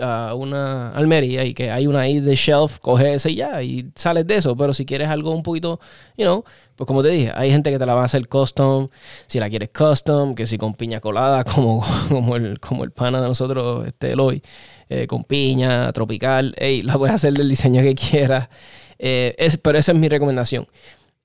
a 0.00 0.34
una 0.34 0.90
almería 0.90 1.44
y 1.44 1.54
que 1.54 1.70
hay 1.70 1.86
una 1.86 2.00
ahí 2.00 2.18
de 2.18 2.34
shelf, 2.34 2.78
coge 2.80 3.14
ese 3.14 3.30
y 3.30 3.36
ya, 3.36 3.62
y 3.62 3.90
sales 3.94 4.26
de 4.26 4.36
eso. 4.36 4.56
Pero 4.56 4.74
si 4.74 4.84
quieres 4.84 5.08
algo 5.08 5.30
un 5.30 5.44
poquito, 5.44 5.78
you 6.16 6.24
know, 6.24 6.44
pues 6.74 6.88
como 6.88 7.04
te 7.04 7.10
dije, 7.10 7.32
hay 7.34 7.50
gente 7.52 7.70
que 7.70 7.78
te 7.78 7.86
la 7.86 7.94
va 7.94 8.02
a 8.02 8.04
hacer 8.06 8.26
custom, 8.26 8.88
si 9.28 9.38
la 9.38 9.48
quieres 9.48 9.70
custom, 9.70 10.34
que 10.34 10.46
si 10.46 10.58
con 10.58 10.74
piña 10.74 11.00
colada, 11.00 11.44
como, 11.54 11.84
como, 12.08 12.36
el, 12.36 12.58
como 12.58 12.82
el 12.82 12.90
pana 12.90 13.20
de 13.20 13.28
nosotros, 13.28 13.86
este 13.86 14.12
Eloy, 14.12 14.42
eh, 14.88 15.06
con 15.06 15.22
piña, 15.24 15.92
tropical, 15.92 16.54
hey, 16.58 16.82
la 16.82 16.98
puedes 16.98 17.14
hacer 17.14 17.32
del 17.34 17.48
diseño 17.48 17.80
que 17.82 17.94
quieras. 17.94 18.48
Eh, 18.98 19.36
pero 19.62 19.78
esa 19.78 19.92
es 19.92 19.98
mi 19.98 20.08
recomendación. 20.08 20.66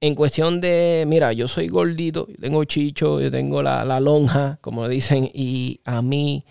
En 0.04 0.16
cuestión 0.16 0.62
de, 0.62 1.04
mira, 1.08 1.32
yo 1.32 1.48
soy 1.48 1.68
gordito, 1.68 2.28
tengo 2.40 2.64
chicho, 2.64 3.22
yo 3.22 3.30
tengo 3.30 3.62
la, 3.62 3.86
la 3.86 4.00
lonja, 4.00 4.58
como 4.60 4.88
dicen, 4.88 5.30
y 5.32 5.80
a 5.86 6.02
mí 6.02 6.44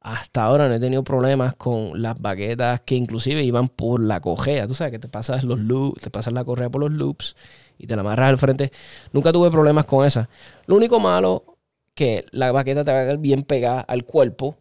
hasta 0.00 0.44
ahora 0.44 0.68
no 0.68 0.74
he 0.74 0.80
tenido 0.80 1.02
problemas 1.02 1.54
con 1.56 2.02
las 2.02 2.20
baquetas 2.20 2.82
que 2.82 2.96
inclusive 2.96 3.42
iban 3.42 3.68
por 3.68 4.02
la 4.02 4.20
cojea. 4.20 4.66
Tú 4.66 4.74
sabes 4.74 4.92
que 4.92 4.98
te 4.98 5.08
pasas 5.08 5.44
los 5.44 5.60
loops, 5.60 6.02
te 6.02 6.10
pasas 6.10 6.34
la 6.34 6.44
correa 6.44 6.68
por 6.68 6.82
los 6.82 6.92
loops 6.92 7.36
y 7.78 7.86
te 7.86 7.96
la 7.96 8.02
amarras 8.02 8.30
al 8.30 8.38
frente. 8.38 8.70
Nunca 9.12 9.32
tuve 9.32 9.50
problemas 9.50 9.86
con 9.86 10.06
esa. 10.06 10.28
Lo 10.66 10.76
único 10.76 11.00
malo 11.00 11.56
que 11.94 12.26
la 12.32 12.52
baqueta 12.52 12.84
te 12.84 12.92
va 12.92 13.16
bien 13.16 13.44
pegada 13.44 13.80
al 13.80 14.04
cuerpo 14.04 14.56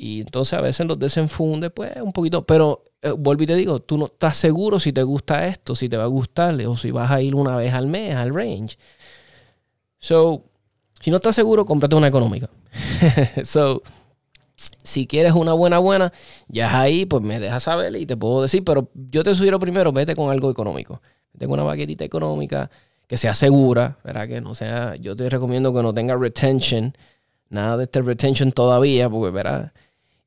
y 0.00 0.20
entonces 0.20 0.54
a 0.54 0.62
veces 0.62 0.86
los 0.86 0.96
desenfunde, 0.96 1.70
pues 1.70 1.90
un 2.00 2.12
poquito. 2.12 2.46
Pero 2.46 2.84
eh, 3.02 3.10
vuelvo 3.10 3.42
y 3.42 3.46
te 3.48 3.56
digo, 3.56 3.80
tú 3.80 3.98
no 3.98 4.06
estás 4.06 4.36
seguro 4.36 4.78
si 4.78 4.92
te 4.92 5.02
gusta 5.02 5.48
esto, 5.48 5.74
si 5.74 5.88
te 5.88 5.96
va 5.96 6.04
a 6.04 6.06
gustar 6.06 6.54
o 6.66 6.76
si 6.76 6.92
vas 6.92 7.10
a 7.10 7.20
ir 7.20 7.34
una 7.34 7.56
vez 7.56 7.74
al 7.74 7.88
mes 7.88 8.14
al 8.14 8.32
range. 8.32 8.78
So, 9.98 10.44
si 11.00 11.10
no 11.10 11.16
estás 11.16 11.34
seguro, 11.34 11.66
cómprate 11.66 11.96
una 11.96 12.06
económica. 12.06 12.48
so, 13.42 13.82
si 14.54 15.08
quieres 15.08 15.32
una 15.32 15.52
buena, 15.52 15.78
buena, 15.78 16.12
ya 16.46 16.68
es 16.68 16.74
ahí, 16.74 17.04
pues 17.04 17.24
me 17.24 17.40
dejas 17.40 17.64
saber 17.64 17.96
y 17.96 18.06
te 18.06 18.16
puedo 18.16 18.42
decir. 18.42 18.62
Pero 18.64 18.90
yo 18.94 19.24
te 19.24 19.34
sugiero 19.34 19.58
primero, 19.58 19.92
vete 19.92 20.14
con 20.14 20.30
algo 20.30 20.48
económico. 20.48 21.02
Tengo 21.36 21.54
una 21.54 21.64
baquetita 21.64 22.04
económica 22.04 22.70
que 23.08 23.16
sea 23.16 23.34
segura, 23.34 23.98
¿verdad? 24.04 24.28
Que 24.28 24.40
no 24.40 24.54
sea, 24.54 24.94
yo 24.94 25.16
te 25.16 25.28
recomiendo 25.28 25.74
que 25.74 25.82
no 25.82 25.92
tenga 25.92 26.14
retention, 26.14 26.96
nada 27.48 27.78
de 27.78 27.84
este 27.84 28.00
retention 28.00 28.52
todavía, 28.52 29.10
porque, 29.10 29.30
¿verdad? 29.32 29.72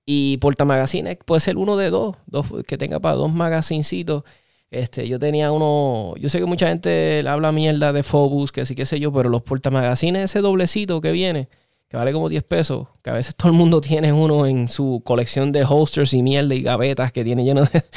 Y 0.06 0.38
portamagazines 0.38 1.18
puede 1.26 1.42
ser 1.42 1.58
uno 1.58 1.78
de 1.78 1.90
dos, 1.90 2.16
dos 2.26 2.48
que 2.68 2.78
tenga 2.78 3.00
para 3.00 3.16
dos 3.16 3.32
magazincitos. 3.32 4.24
Este, 4.72 5.08
yo 5.08 5.20
tenía 5.20 5.52
uno, 5.52 6.16
yo 6.18 6.30
sé 6.30 6.40
que 6.40 6.46
mucha 6.46 6.68
gente 6.68 7.24
habla 7.28 7.52
mierda 7.52 7.92
de 7.92 8.04
Phobos, 8.04 8.54
que 8.54 8.66
sí, 8.66 8.74
qué 8.74 8.86
sé 8.86 9.00
yo, 9.00 9.12
pero 9.12 9.30
los 9.30 9.42
portamagazines, 9.42 10.32
ese 10.32 10.40
doblecito 10.40 11.02
que 11.02 11.12
viene, 11.12 11.50
que 11.90 11.98
vale 11.98 12.14
como 12.14 12.30
10 12.30 12.44
pesos, 12.44 12.88
que 13.04 13.10
a 13.10 13.14
veces 13.14 13.36
todo 13.38 13.50
el 13.50 13.58
mundo 13.58 13.82
tiene 13.82 14.14
uno 14.14 14.46
en 14.46 14.70
su 14.70 15.02
colección 15.04 15.52
de 15.52 15.66
holsters 15.66 16.14
y 16.14 16.24
mierda 16.24 16.56
y 16.56 16.62
gavetas 16.62 17.12
que 17.12 17.24
tiene 17.24 17.44
lleno 17.44 17.66
de... 17.66 17.84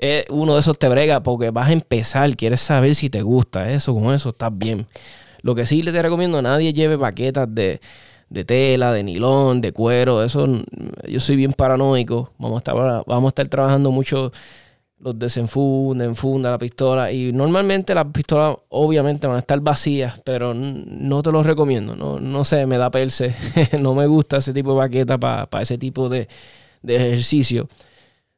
Eh, 0.00 0.26
uno 0.30 0.54
de 0.54 0.60
esos 0.60 0.78
te 0.78 0.88
brega 0.88 1.24
porque 1.24 1.50
vas 1.50 1.70
a 1.70 1.72
empezar, 1.72 2.36
quieres 2.36 2.60
saber 2.60 2.94
si 2.94 3.10
te 3.10 3.22
gusta 3.22 3.72
eso, 3.72 3.92
con 3.94 4.14
eso 4.14 4.28
estás 4.28 4.56
bien. 4.56 4.86
Lo 5.42 5.56
que 5.56 5.66
sí 5.66 5.82
te 5.82 6.00
recomiendo, 6.00 6.40
nadie 6.40 6.72
lleve 6.72 6.94
baquetas 6.94 7.52
de, 7.52 7.80
de 8.30 8.44
tela, 8.44 8.92
de 8.92 9.02
nilón, 9.02 9.60
de 9.60 9.72
cuero, 9.72 10.22
eso 10.22 10.46
yo 11.08 11.20
soy 11.20 11.36
bien 11.36 11.52
paranoico. 11.52 12.32
Vamos 12.38 12.56
a 12.56 12.58
estar, 12.58 13.04
vamos 13.06 13.24
a 13.24 13.28
estar 13.28 13.48
trabajando 13.48 13.90
mucho 13.90 14.32
los 15.00 15.18
desenfunden, 15.18 16.16
funda 16.16 16.50
la 16.50 16.58
pistola. 16.58 17.12
Y 17.12 17.32
normalmente 17.32 17.94
las 17.94 18.06
pistolas 18.06 18.56
obviamente 18.68 19.26
van 19.26 19.36
a 19.36 19.40
estar 19.40 19.60
vacías, 19.60 20.20
pero 20.24 20.54
no 20.54 21.22
te 21.22 21.32
los 21.32 21.46
recomiendo. 21.46 21.94
No, 21.94 22.20
no 22.20 22.44
sé, 22.44 22.66
me 22.66 22.78
da 22.78 22.90
perse. 22.90 23.34
no 23.80 23.94
me 23.94 24.06
gusta 24.06 24.38
ese 24.38 24.52
tipo 24.52 24.72
de 24.72 24.78
baqueta 24.78 25.18
para 25.18 25.62
ese 25.62 25.78
tipo 25.78 26.08
de, 26.08 26.28
de, 26.82 26.96
ejercicio. 26.96 27.68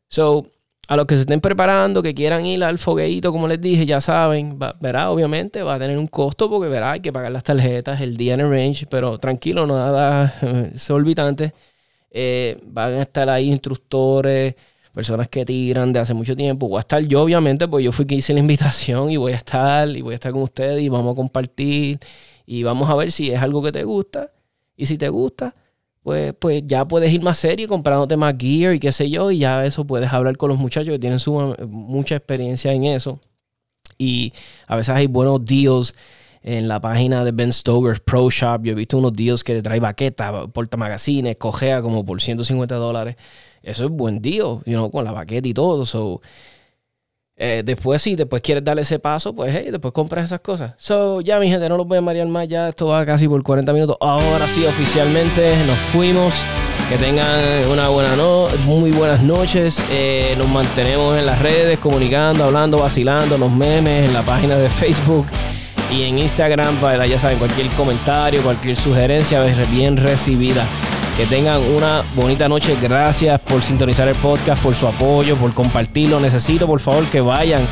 So, 0.09 0.47
a 0.91 0.97
los 0.97 1.07
que 1.07 1.14
se 1.14 1.20
estén 1.20 1.41
preparando, 1.41 2.03
que 2.03 2.16
quieran 2.16 2.45
ir 2.45 2.64
al 2.64 2.76
fogueito, 2.76 3.30
como 3.30 3.47
les 3.47 3.61
dije, 3.61 3.86
ya 3.86 4.01
saben, 4.01 4.59
verá, 4.80 5.12
obviamente 5.12 5.62
va 5.62 5.74
a 5.74 5.78
tener 5.78 5.97
un 5.97 6.09
costo 6.09 6.51
porque 6.51 6.68
verá, 6.68 6.91
hay 6.91 7.01
que 7.01 7.12
pagar 7.12 7.30
las 7.30 7.45
tarjetas, 7.45 8.01
el 8.01 8.16
día 8.16 8.34
en 8.34 8.41
el 8.41 8.51
range, 8.51 8.86
pero 8.91 9.16
tranquilo, 9.16 9.68
nada 9.68 10.34
exorbitante. 10.74 11.53
Eh, 12.11 12.59
van 12.64 12.95
a 12.95 13.03
estar 13.03 13.28
ahí 13.28 13.47
instructores, 13.53 14.57
personas 14.93 15.28
que 15.28 15.45
tiran 15.45 15.93
de 15.93 16.01
hace 16.01 16.12
mucho 16.12 16.34
tiempo. 16.34 16.66
Voy 16.66 16.78
a 16.78 16.80
estar 16.80 17.01
yo, 17.05 17.22
obviamente, 17.22 17.68
pues 17.68 17.84
yo 17.84 17.93
fui 17.93 18.05
que 18.05 18.16
hice 18.16 18.34
la 18.34 18.41
invitación 18.41 19.12
y 19.12 19.16
voy 19.16 19.30
a 19.30 19.36
estar 19.36 19.88
y 19.88 20.03
voy 20.03 20.14
a 20.14 20.16
estar 20.16 20.32
con 20.32 20.43
ustedes 20.43 20.82
y 20.82 20.88
vamos 20.88 21.12
a 21.12 21.14
compartir 21.14 22.01
y 22.47 22.64
vamos 22.64 22.91
a 22.91 22.97
ver 22.97 23.12
si 23.12 23.30
es 23.30 23.41
algo 23.41 23.62
que 23.62 23.70
te 23.70 23.84
gusta. 23.84 24.32
Y 24.76 24.86
si 24.86 24.99
te 24.99 25.09
gusta, 25.09 25.55
pues, 26.03 26.34
pues 26.38 26.62
ya 26.66 26.86
puedes 26.86 27.12
ir 27.12 27.22
más 27.22 27.38
serio 27.38 27.68
comprándote 27.68 28.16
más 28.16 28.34
gear 28.38 28.74
y 28.74 28.80
qué 28.80 28.92
sé 28.92 29.11
yo. 29.11 29.30
Y 29.30 29.38
ya 29.38 29.64
eso 29.66 29.86
puedes 29.86 30.12
hablar 30.12 30.36
con 30.36 30.48
los 30.48 30.59
muchachos 30.59 30.92
que 30.92 30.98
tienen 30.98 31.20
su, 31.20 31.32
mucha 31.68 32.16
experiencia 32.16 32.72
en 32.72 32.84
eso. 32.84 33.20
Y 33.98 34.32
a 34.66 34.76
veces 34.76 34.94
hay 34.94 35.07
buenos 35.07 35.44
deals 35.44 35.94
en 36.42 36.68
la 36.68 36.80
página 36.80 37.24
de 37.24 37.32
Ben 37.32 37.53
Stoker's 37.53 38.01
Pro 38.01 38.30
Shop. 38.30 38.62
Yo 38.64 38.72
he 38.72 38.74
visto 38.74 38.96
unos 38.98 39.12
deals 39.12 39.44
que 39.44 39.55
te 39.55 39.62
trae 39.62 39.78
baqueta, 39.80 40.46
porta 40.48 40.76
magazines, 40.76 41.36
cojea 41.36 41.82
como 41.82 42.05
por 42.05 42.20
150 42.20 42.76
dólares 42.76 43.16
eso 43.62 43.84
es 43.84 43.90
buen 43.90 44.22
día, 44.22 44.42
you 44.42 44.62
know, 44.64 44.90
con 44.90 45.05
la 45.05 45.12
baqueta 45.12 45.48
y 45.48 45.55
todo. 45.55 45.84
So, 45.84 46.20
eh, 47.43 47.62
después, 47.64 48.03
si 48.03 48.16
después 48.16 48.43
quieres 48.43 48.62
darle 48.62 48.82
ese 48.82 48.99
paso, 48.99 49.34
pues 49.34 49.51
hey, 49.57 49.68
después 49.70 49.95
compras 49.95 50.26
esas 50.26 50.41
cosas. 50.41 50.74
So, 50.76 51.22
ya 51.22 51.41
mi 51.41 51.49
gente, 51.49 51.70
no 51.70 51.78
los 51.78 51.88
voy 51.88 51.97
a 51.97 52.03
marear 52.03 52.26
más. 52.26 52.47
Ya 52.47 52.68
esto 52.68 52.88
va 52.88 53.07
casi 53.07 53.26
por 53.26 53.43
40 53.43 53.72
minutos. 53.72 53.97
Ahora 53.99 54.47
sí, 54.47 54.66
oficialmente 54.66 55.57
nos 55.66 55.78
fuimos. 55.78 56.34
Que 56.91 56.99
tengan 56.99 57.66
una 57.70 57.88
buena 57.88 58.14
noche, 58.14 58.59
muy 58.66 58.91
buenas 58.91 59.22
noches. 59.22 59.82
Eh, 59.91 60.34
nos 60.36 60.49
mantenemos 60.49 61.16
en 61.16 61.24
las 61.24 61.41
redes, 61.41 61.78
comunicando, 61.78 62.45
hablando, 62.45 62.76
vacilando, 62.76 63.38
los 63.38 63.51
memes, 63.51 64.09
en 64.09 64.12
la 64.12 64.22
página 64.22 64.57
de 64.57 64.68
Facebook 64.68 65.24
y 65.91 66.03
en 66.03 66.18
Instagram. 66.18 66.76
Para, 66.76 67.07
ya 67.07 67.18
saben, 67.18 67.38
cualquier 67.38 67.68
comentario, 67.68 68.43
cualquier 68.43 68.76
sugerencia, 68.76 69.43
bien 69.70 69.97
recibida. 69.97 70.66
Que 71.21 71.27
tengan 71.27 71.61
una 71.61 72.03
bonita 72.14 72.49
noche. 72.49 72.75
Gracias 72.81 73.39
por 73.41 73.61
sintonizar 73.61 74.09
el 74.09 74.14
podcast, 74.14 74.62
por 74.62 74.75
su 74.75 74.87
apoyo, 74.87 75.37
por 75.37 75.53
compartirlo. 75.53 76.18
Necesito, 76.18 76.66
por 76.66 76.81
favor, 76.81 77.05
que 77.11 77.21
vayan 77.21 77.68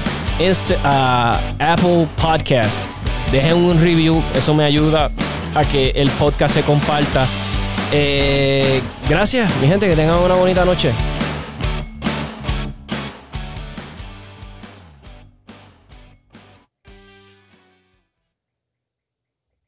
a 0.84 1.40
Apple 1.58 2.06
Podcast. 2.20 2.82
Dejen 3.32 3.56
un 3.56 3.80
review. 3.80 4.22
Eso 4.34 4.52
me 4.52 4.64
ayuda 4.64 5.10
a 5.54 5.64
que 5.64 5.92
el 5.96 6.10
podcast 6.10 6.56
se 6.56 6.62
comparta. 6.62 7.26
Eh, 7.90 8.82
gracias, 9.08 9.50
mi 9.62 9.66
gente. 9.66 9.88
Que 9.88 9.96
tengan 9.96 10.18
una 10.18 10.34
bonita 10.34 10.66
noche. 10.66 10.92